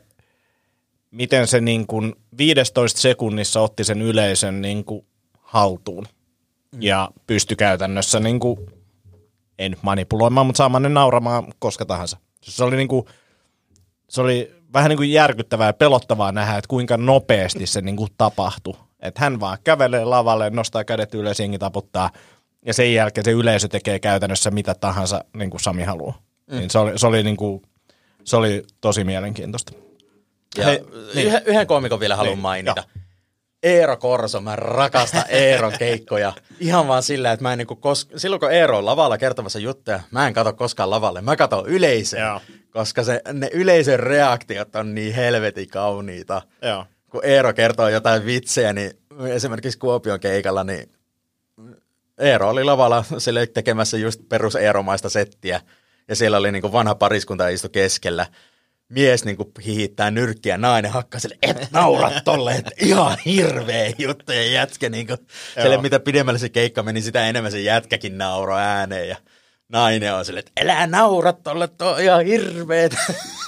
miten 1.10 1.46
se 1.46 1.60
niin 1.60 1.86
kuin 1.86 2.14
15 2.38 3.00
sekunnissa 3.00 3.60
otti 3.60 3.84
sen 3.84 4.02
yleisön 4.02 4.62
niin 4.62 4.84
kuin 4.84 5.06
haltuun 5.40 6.06
mm. 6.72 6.82
ja 6.82 7.10
pystyi 7.26 7.56
käytännössä 7.56 8.20
niin 8.20 8.40
kuin, 8.40 8.58
nyt 9.58 9.82
manipuloimaan, 9.82 10.46
mutta 10.46 10.58
saamaan 10.58 10.82
ne 10.82 10.88
nauramaan 10.88 11.52
koska 11.58 11.84
tahansa. 11.84 12.16
Se 12.42 12.64
oli 12.64 12.76
niin 12.76 12.88
kuin, 12.88 13.06
se 14.08 14.20
oli 14.20 14.54
vähän 14.72 14.88
niin 14.88 14.96
kuin 14.96 15.12
järkyttävää 15.12 15.66
ja 15.66 15.72
pelottavaa 15.72 16.32
nähdä, 16.32 16.58
että 16.58 16.68
kuinka 16.68 16.96
nopeasti 16.96 17.66
se 17.66 17.80
niin 17.80 17.96
kuin 17.96 18.10
tapahtui. 18.18 18.74
Että 19.00 19.20
hän 19.20 19.40
vaan 19.40 19.58
kävelee 19.64 20.04
lavalle, 20.04 20.50
nostaa 20.50 20.84
kädet 20.84 21.14
ylös, 21.14 21.40
jengi 21.40 21.58
taputtaa, 21.58 22.10
ja 22.66 22.74
sen 22.74 22.94
jälkeen 22.94 23.24
se 23.24 23.30
yleisö 23.30 23.68
tekee 23.68 23.98
käytännössä 23.98 24.50
mitä 24.50 24.74
tahansa, 24.74 25.24
niin 25.36 25.50
kuin 25.50 25.60
Sami 25.60 25.82
haluaa. 25.82 26.22
Mm. 26.50 26.56
Niin 26.58 26.70
se 26.70 26.78
oli, 26.78 26.98
se 26.98 27.06
oli, 27.06 27.22
niin 27.22 27.36
kuin, 27.36 27.62
se 28.24 28.36
oli 28.36 28.64
tosi 28.80 29.04
mielenkiintoista. 29.04 29.72
Ja 30.58 30.64
Hei, 30.64 30.84
niin. 31.14 31.26
yhden, 31.26 31.42
yhden 31.46 31.66
koomikon 31.66 32.00
vielä 32.00 32.16
haluan 32.16 32.32
niin, 32.32 32.42
mainita. 32.42 32.84
Jo. 32.94 33.00
Eero 33.62 33.96
Korso, 33.96 34.40
mä 34.40 34.56
rakastan 34.56 35.24
Eeron 35.28 35.72
keikkoja. 35.78 36.32
Ihan 36.60 36.88
vaan 36.88 37.02
sillä, 37.02 37.32
että 37.32 37.42
mä 37.42 37.52
en 37.52 37.58
niinku 37.58 37.74
kos- 37.74 38.18
silloin 38.18 38.40
kun 38.40 38.52
Eero 38.52 38.78
on 38.78 38.86
lavalla 38.86 39.18
kertomassa 39.18 39.58
juttuja, 39.58 40.00
mä 40.10 40.26
en 40.26 40.34
katso 40.34 40.52
koskaan 40.52 40.90
lavalle, 40.90 41.20
mä 41.20 41.36
katson 41.36 41.66
yleisöä. 41.66 42.20
Joo 42.20 42.40
koska 42.70 43.02
se, 43.02 43.20
ne 43.32 43.50
yleisön 43.52 44.00
reaktiot 44.00 44.76
on 44.76 44.94
niin 44.94 45.14
helvetin 45.14 45.68
kauniita. 45.68 46.42
Joo. 46.62 46.86
Kun 47.10 47.24
Eero 47.24 47.52
kertoo 47.52 47.88
jotain 47.88 48.26
vitsejä, 48.26 48.72
niin 48.72 48.90
esimerkiksi 49.28 49.78
Kuopion 49.78 50.20
keikalla, 50.20 50.64
niin 50.64 50.92
Eero 52.18 52.50
oli 52.50 52.64
lavalla 52.64 53.04
sille 53.18 53.46
tekemässä 53.46 53.96
just 53.96 54.20
perus 54.28 54.56
Eeromaista 54.56 55.08
settiä, 55.08 55.60
ja 56.08 56.16
siellä 56.16 56.36
oli 56.36 56.52
niin 56.52 56.72
vanha 56.72 56.94
pariskunta 56.94 57.48
istu 57.48 57.68
keskellä. 57.68 58.26
Mies 58.88 59.24
niin 59.24 59.36
kuin 59.36 59.48
hihittää 59.64 60.10
nyrkkiä, 60.10 60.58
nainen 60.58 60.90
hakkaa 60.90 61.20
sille, 61.20 61.38
et 61.42 61.68
naura 61.72 62.10
tolle, 62.24 62.52
että 62.52 62.70
ihan 62.82 63.18
hirveä 63.24 63.92
juttu, 63.98 64.32
ja 64.32 64.50
jätkä 64.52 64.88
niin 64.88 65.06
kuin, 65.06 65.18
sille, 65.62 65.82
mitä 65.82 66.00
pidemmälle 66.00 66.38
se 66.38 66.48
keikka 66.48 66.82
meni, 66.82 67.02
sitä 67.02 67.28
enemmän 67.28 67.52
se 67.52 67.60
jätkäkin 67.60 68.18
nauro 68.18 68.56
ääneen, 68.56 69.08
ja 69.08 69.16
nainen 69.68 70.14
on 70.14 70.24
silleen, 70.24 70.44
että 70.46 70.62
älä 70.62 70.86
naura 70.86 71.32
tolle, 71.32 71.68
tuo 71.68 71.88
on 71.88 72.02
ihan 72.02 72.24
hirveet. 72.24 72.96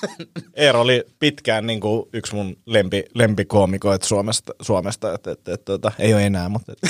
Eero 0.55 0.81
oli 0.81 1.05
pitkään 1.19 1.67
niin 1.67 1.81
kuin 1.81 2.09
yksi 2.13 2.35
mun 2.35 2.57
lempi, 2.67 3.05
lempikoomikoita 3.15 4.07
Suomesta, 4.07 4.55
Suomesta 4.63 5.15
että, 5.15 5.31
että, 5.31 5.55
että, 5.55 5.75
että, 5.75 5.93
ei 5.99 6.15
ole 6.15 6.27
enää, 6.27 6.49
mutta 6.49 6.73
että, 6.73 6.87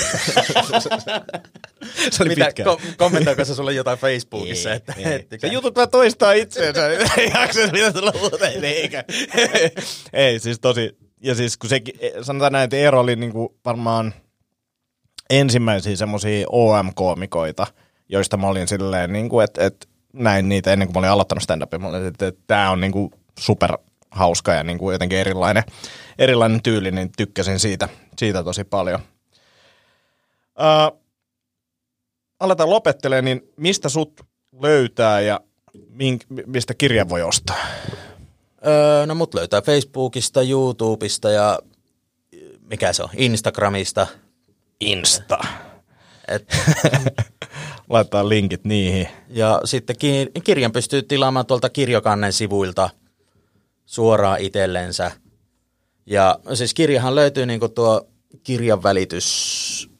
se 2.09 2.23
oli 2.23 2.29
Mitä, 2.29 2.45
pitkään. 2.45 2.67
Ko- 2.67 2.81
kommentoiko 2.97 3.45
se 3.45 3.55
sulle 3.55 3.73
jotain 3.73 3.99
Facebookissa? 3.99 4.69
Ei, 4.69 4.75
että, 4.75 4.93
ei. 4.97 5.13
että, 5.13 5.37
se 5.39 5.47
jutut 5.47 5.75
vaan 5.75 5.89
toistaa 5.89 6.31
itseensä, 6.31 6.87
ei 7.17 7.31
jaksa 7.33 7.59
mitä 7.71 7.93
tulla 7.93 8.13
uuteen, 8.21 8.63
eikä. 8.63 9.03
ei, 10.13 10.39
siis 10.39 10.59
tosi, 10.59 10.97
ja 11.23 11.35
siis 11.35 11.57
kun 11.57 11.69
sekin, 11.69 11.95
sanotaan 12.21 12.51
näin, 12.51 12.63
että 12.63 12.77
Eero 12.77 12.99
oli 12.99 13.15
niin 13.15 13.31
kuin 13.31 13.49
varmaan 13.65 14.13
ensimmäisiä 15.29 15.95
semmoisia 15.95 16.47
OM-koomikoita, 16.49 17.67
joista 18.09 18.37
mä 18.37 18.47
olin 18.47 18.67
silleen, 18.67 19.13
niin 19.13 19.29
kuin, 19.29 19.43
että, 19.43 19.65
että 19.65 19.87
näin 20.13 20.49
niitä 20.49 20.73
ennen 20.73 20.87
kuin 20.87 20.93
mä 20.93 20.99
olin 20.99 21.09
aloittanut 21.09 21.43
stand-upia. 21.43 21.79
Mä 21.79 21.87
olin, 21.87 22.05
että, 22.05 22.27
että 22.27 22.41
tämä 22.47 22.71
on 22.71 22.81
niin 22.81 22.91
kuin 22.91 23.11
super 23.39 23.77
hauska 24.11 24.53
ja 24.53 24.63
niin 24.63 24.77
kuin 24.77 24.93
jotenkin 24.93 25.19
erilainen, 25.19 25.63
erilainen 26.19 26.63
tyyli, 26.63 26.91
niin 26.91 27.11
tykkäsin 27.17 27.59
siitä, 27.59 27.89
siitä 28.17 28.43
tosi 28.43 28.63
paljon. 28.63 28.99
Uh, 30.59 31.00
aletaan 32.41 32.69
lopettelemaan, 32.69 33.25
niin 33.25 33.41
mistä 33.57 33.89
sut 33.89 34.21
löytää 34.61 35.21
ja 35.21 35.39
mink, 35.89 36.23
mistä 36.45 36.73
kirja 36.73 37.09
voi 37.09 37.21
ostaa? 37.21 37.57
Öö, 38.67 39.05
no 39.05 39.15
mut 39.15 39.33
löytää 39.33 39.61
Facebookista, 39.61 40.41
YouTubesta 40.41 41.29
ja 41.29 41.59
mikä 42.69 42.93
se 42.93 43.03
on, 43.03 43.09
Instagramista. 43.17 44.07
Insta. 44.79 45.37
Et, 46.27 46.47
Laittaa 47.89 48.29
linkit 48.29 48.65
niihin. 48.65 49.07
Ja 49.29 49.61
sitten 49.65 49.95
kirjan 50.43 50.71
pystyy 50.71 51.01
tilaamaan 51.01 51.45
tuolta 51.45 51.69
kirjokannen 51.69 52.33
sivuilta 52.33 52.89
suoraan 53.85 54.39
itsellensä. 54.39 55.11
Ja 56.05 56.39
siis 56.53 56.73
kirjahan 56.73 57.15
löytyy 57.15 57.45
niin 57.45 57.59
tuo 57.75 58.07
kirjan 58.43 58.83
välitys 58.83 59.90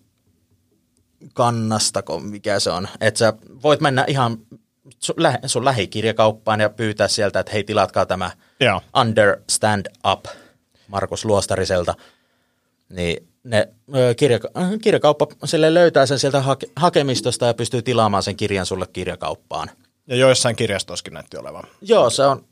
kannasta, 1.33 2.03
mikä 2.21 2.59
se 2.59 2.69
on. 2.69 2.87
Että 3.01 3.17
sä 3.17 3.33
voit 3.63 3.81
mennä 3.81 4.05
ihan 4.07 4.37
sun, 4.99 5.15
lä- 5.17 5.39
sun 5.45 5.65
lähikirjakauppaan 5.65 6.59
ja 6.59 6.69
pyytää 6.69 7.07
sieltä, 7.07 7.39
että 7.39 7.51
hei 7.51 7.63
tilatkaa 7.63 8.05
tämä 8.05 8.31
Joo. 8.59 8.81
Understand 8.97 9.85
Up 10.11 10.25
Markus 10.87 11.25
Luostariselta. 11.25 11.95
Niin 12.89 13.27
ne 13.43 13.69
kirja, 14.17 14.39
kirjakauppa 14.81 15.27
sille 15.45 15.73
löytää 15.73 16.05
sen 16.05 16.19
sieltä 16.19 16.41
hake, 16.41 16.67
hakemistosta 16.75 17.45
ja 17.45 17.53
pystyy 17.53 17.81
tilaamaan 17.81 18.23
sen 18.23 18.35
kirjan 18.35 18.65
sulle 18.65 18.87
kirjakauppaan. 18.93 19.69
Ja 20.07 20.15
joissain 20.15 20.55
kirjastoissakin 20.55 21.13
näytti 21.13 21.37
olevan. 21.37 21.63
Joo, 21.81 22.09
se 22.09 22.23
on, 22.23 22.45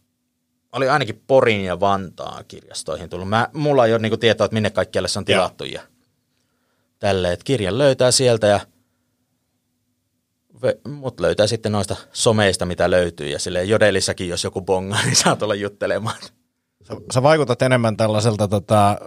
oli 0.72 0.90
ainakin 0.90 1.24
Porin 1.28 1.64
ja 1.66 1.80
Vantaan 1.80 2.46
kirjastoihin 2.48 3.10
tullut. 3.10 3.30
Mä, 3.30 3.48
mulla 3.54 3.86
ei 3.86 3.94
ole 3.94 4.02
niinku 4.02 4.18
tietoa, 4.18 4.46
että 4.46 4.54
minne 4.54 4.70
kaikkialle 4.70 5.08
se 5.08 5.20
on 5.20 5.26
tilattu 5.26 5.64
ja 5.64 5.82
tälleen, 7.00 7.34
että 7.34 7.44
kirjan 7.44 7.78
löytää 7.78 8.12
sieltä 8.12 8.48
ja 8.48 8.60
mut 10.88 11.20
löytää 11.20 11.48
sitten 11.48 11.72
noista 11.72 11.96
someista, 12.14 12.66
mitä 12.66 12.92
löytyy 12.92 13.28
ja 13.28 13.40
sille 13.40 13.64
jodelissakin, 13.64 14.30
jos 14.30 14.44
joku 14.44 14.62
bongaa, 14.62 15.04
niin 15.06 15.16
saa 15.16 15.36
tulla 15.36 15.56
juttelemaan. 15.56 16.18
Sä, 16.84 16.94
sä 17.14 17.24
vaikutat 17.24 17.62
enemmän 17.62 17.98
tällaiselta 17.98 18.48
tota, 18.48 18.98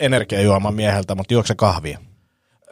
energiajuoman 0.00 0.74
mieheltä, 0.74 1.14
mutta 1.14 1.34
juokse 1.34 1.54
kahvia? 1.54 1.98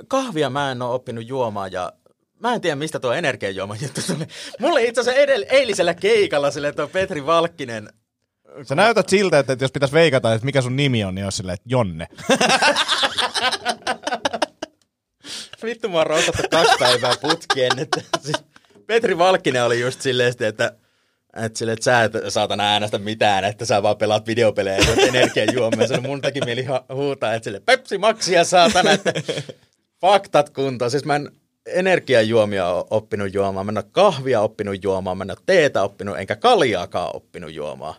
Kahvia 0.09 0.51
mä 0.51 0.72
en 0.72 0.83
ole 0.83 0.95
oppinut 0.95 1.29
juomaan 1.29 1.72
ja 1.72 1.93
mä 2.41 2.55
en 2.55 2.61
tiedä, 2.61 2.76
mistä 2.76 3.01
tuo 3.01 3.12
energiajuoma 3.12 3.76
juttu 3.83 4.01
tuli. 4.07 4.26
Mulle 4.61 4.85
itse 4.85 5.01
asiassa 5.01 5.22
edell- 5.22 5.47
eilisellä 5.49 5.95
keikalla 5.95 6.51
sille 6.51 6.72
tuo 6.72 6.89
Petri 6.89 7.26
Valkkinen 7.26 7.89
Sä 8.62 8.74
näytät 8.74 9.09
siltä, 9.09 9.39
että, 9.39 9.57
jos 9.61 9.72
pitäisi 9.72 9.95
veikata, 9.95 10.35
että 10.35 10.45
mikä 10.45 10.62
sun 10.62 10.76
nimi 10.76 11.05
on, 11.05 11.14
niin 11.14 11.24
olisi 11.24 11.37
silleen, 11.37 11.55
että 11.55 11.68
Jonne. 11.68 12.09
Vittu, 15.62 15.89
mä 15.89 15.99
oon 15.99 16.07
kaksi 16.51 16.72
päivää 16.79 17.14
putkien. 17.20 17.79
Että, 17.79 18.01
siis 18.20 18.37
Petri 18.87 19.18
Valkkinen 19.18 19.64
oli 19.64 19.81
just 19.81 20.01
silleen, 20.01 20.35
että 20.41 20.72
että 21.37 21.59
sille, 21.59 21.72
että 21.72 21.85
sä 21.85 22.05
et 22.05 22.12
saatana 22.29 22.64
äänestä 22.64 22.99
mitään, 22.99 23.45
että 23.45 23.64
sä 23.64 23.83
vaan 23.83 23.97
pelaat 23.97 24.26
videopelejä 24.26 24.79
ja 24.79 25.07
energiajuomia. 25.09 25.87
Se 25.87 26.01
mun 26.01 26.20
teki 26.20 26.41
mieli 26.41 26.66
huutaa, 26.95 27.35
että 27.35 27.45
sille 27.45 27.61
Pepsi 27.61 27.99
Maxia 27.99 28.45
saatana, 28.45 28.91
että 28.91 29.12
faktat 30.01 30.51
kuntoon. 30.51 30.91
Siis 30.91 31.05
mä 31.05 31.16
en 31.16 31.31
energiajuomia 31.66 32.68
ole 32.68 32.85
oppinut 32.91 33.35
juomaan, 33.35 33.66
mä 33.66 33.72
en 33.72 33.79
ole 33.79 33.85
kahvia 33.93 34.41
oppinut 34.41 34.85
juomaan, 34.85 35.18
mä 35.18 35.24
en 35.24 35.31
ole 35.31 35.39
teetä 35.47 35.83
oppinut, 35.83 36.18
enkä 36.18 36.37
kaljaakaan 36.37 37.16
oppinut 37.16 37.53
juomaan. 37.53 37.95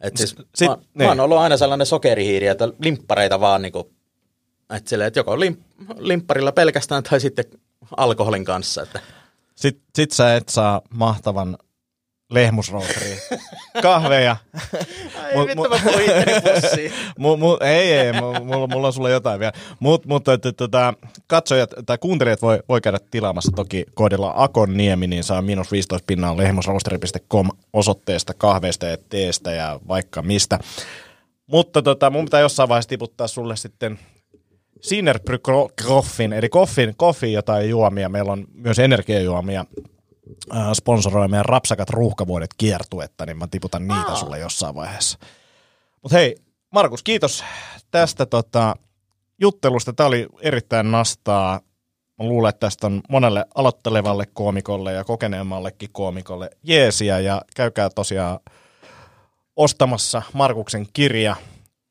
Et 0.00 0.16
siis 0.16 0.36
Sit, 0.54 0.68
mä, 0.68 0.76
niin. 0.76 0.88
mä 0.94 1.08
oon 1.08 1.20
ollut 1.20 1.38
aina 1.38 1.56
sellainen 1.56 1.86
sokerihiiri, 1.86 2.46
että 2.46 2.68
limppareita 2.78 3.40
vaan 3.40 3.62
niinku, 3.62 3.92
että, 4.70 4.90
sille, 4.90 5.06
että 5.06 5.20
joko 5.20 5.40
limp, 5.40 5.60
limpparilla 5.98 6.52
pelkästään 6.52 7.02
tai 7.02 7.20
sitten 7.20 7.44
alkoholin 7.96 8.44
kanssa. 8.44 8.82
Että. 8.82 9.00
Sitten 9.54 9.84
sit 9.94 10.10
sä 10.10 10.36
et 10.36 10.48
saa 10.48 10.82
mahtavan 10.90 11.58
lehmusrootariin. 12.30 13.18
Kahveja. 13.82 14.36
Ai 15.22 15.34
mut, 15.34 15.46
vittu, 15.46 15.68
mä 15.68 15.76
mu, 17.18 17.36
mu, 17.36 17.56
ei, 17.60 17.92
ei, 17.92 18.12
mulla, 18.12 18.66
mulla 18.66 18.86
on 18.86 18.92
sulla 18.92 19.10
jotain 19.10 19.40
vielä. 19.40 19.52
Mutta 19.80 20.08
mut, 20.08 20.24
tota, 20.56 20.94
katsojat 21.26 21.70
tai 21.86 21.98
kuuntelijat 21.98 22.42
voi, 22.42 22.58
voi 22.68 22.80
käydä 22.80 22.98
tilaamassa 23.10 23.52
toki 23.56 23.84
koodilla 23.94 24.32
Akonniemi, 24.36 25.06
niin 25.06 25.24
saa 25.24 25.42
miinus 25.42 25.72
15 25.72 26.06
pinnaa 26.06 26.36
lehmusroosteri.com 26.36 27.48
osoitteesta 27.72 28.34
kahveista 28.34 28.86
ja 28.86 28.96
teestä 29.08 29.50
ja 29.50 29.80
vaikka 29.88 30.22
mistä. 30.22 30.58
Mutta 31.46 31.82
tota, 31.82 32.10
mun 32.10 32.24
pitää 32.24 32.40
jossain 32.40 32.68
vaiheessa 32.68 32.88
tiputtaa 32.88 33.26
sulle 33.26 33.56
sitten 33.56 33.98
Sinnerbry 34.80 35.38
Koffin, 35.86 36.32
eli 36.32 36.48
koffin, 36.48 36.94
koffi 36.96 37.32
jotain 37.32 37.68
juomia. 37.68 38.08
Meillä 38.08 38.32
on 38.32 38.44
myös 38.54 38.78
energiajuomia 38.78 39.64
äh, 40.56 40.72
sponsoroi 40.72 41.28
meidän 41.28 41.44
Rapsakat 41.44 41.90
ruuhkavuodet 41.90 42.50
kiertuetta, 42.56 43.26
niin 43.26 43.38
mä 43.38 43.46
tiputan 43.46 43.88
niitä 43.88 44.14
sulle 44.14 44.38
jossain 44.38 44.74
vaiheessa. 44.74 45.18
Mutta 46.02 46.16
hei, 46.16 46.36
Markus, 46.70 47.02
kiitos 47.02 47.44
tästä 47.90 48.26
tota, 48.26 48.74
juttelusta. 49.40 49.92
Tämä 49.92 50.06
oli 50.06 50.26
erittäin 50.40 50.90
nastaa. 50.90 51.60
Mä 52.18 52.24
luulen, 52.26 52.48
että 52.48 52.66
tästä 52.66 52.86
on 52.86 53.00
monelle 53.08 53.44
aloittelevalle 53.54 54.26
koomikolle 54.26 54.92
ja 54.92 55.04
kokeneemmallekin 55.04 55.88
koomikolle 55.92 56.50
jeesiä 56.62 57.18
ja 57.18 57.42
käykää 57.56 57.90
tosiaan 57.90 58.40
ostamassa 59.56 60.22
Markuksen 60.32 60.86
kirja. 60.92 61.36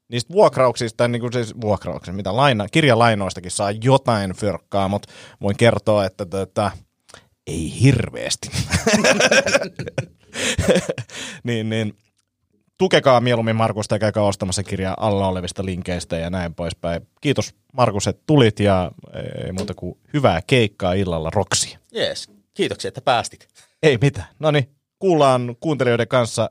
Niistä 0.09 0.33
vuokrauksista, 0.33 1.07
niin 1.07 1.21
kuin 1.21 1.33
siis 1.33 1.61
vuokrauksia, 1.61 2.13
mitä 2.13 2.35
laina, 2.35 2.67
kirjalainoistakin 2.67 3.51
saa 3.51 3.71
jotain 3.71 4.33
fyrkkaa, 4.33 4.87
mutta 4.87 5.13
voin 5.41 5.57
kertoa, 5.57 6.05
että 6.05 6.25
tätä, 6.25 6.71
ei 7.47 7.81
hirveästi. 7.81 8.49
niin, 11.43 11.69
niin, 11.69 11.93
tukekaa 12.77 13.21
mieluummin 13.21 13.55
Markusta 13.55 13.95
ja 13.95 13.99
käykää 13.99 14.23
ostamassa 14.23 14.63
kirjaa 14.63 14.95
alla 14.99 15.27
olevista 15.27 15.65
linkeistä 15.65 16.17
ja 16.17 16.29
näin 16.29 16.55
poispäin. 16.55 17.07
Kiitos 17.21 17.55
Markus, 17.73 18.07
että 18.07 18.23
tulit 18.25 18.59
ja 18.59 18.91
ei 19.45 19.51
muuta 19.51 19.73
kuin 19.73 19.97
hyvää 20.13 20.41
keikkaa 20.47 20.93
illalla 20.93 21.29
Roksi. 21.29 21.77
Jees, 21.91 22.31
kiitoksia, 22.53 22.87
että 22.87 23.01
päästit. 23.01 23.47
Ei 23.83 23.97
mitään. 24.01 24.27
No 24.39 24.51
niin, 24.51 24.69
kuullaan 24.99 25.55
kuuntelijoiden 25.59 26.07
kanssa 26.07 26.49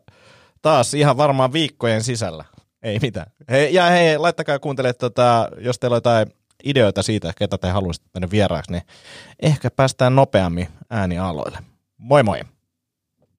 taas 0.63 0.95
ihan 0.95 1.17
varmaan 1.17 1.53
viikkojen 1.53 2.03
sisällä. 2.03 2.45
Ei 2.83 2.99
mitään. 3.03 3.27
Hei, 3.51 3.75
ja 3.75 3.87
hei, 3.87 4.19
laittakaa 4.19 4.59
kuuntele, 4.59 4.93
tota, 4.93 5.49
jos 5.61 5.79
teillä 5.79 5.95
on 5.95 5.97
jotain 5.97 6.27
ideoita 6.65 7.03
siitä, 7.03 7.33
ketä 7.39 7.59
te 7.59 7.69
haluaisitte 7.69 8.09
tänne 8.13 8.31
vieraaksi, 8.31 8.73
niin 8.73 8.83
ehkä 9.43 9.71
päästään 9.71 10.17
nopeammin 10.17 10.69
äänialoille. 10.91 11.59
Moi 11.99 12.23
moi! 12.23 12.41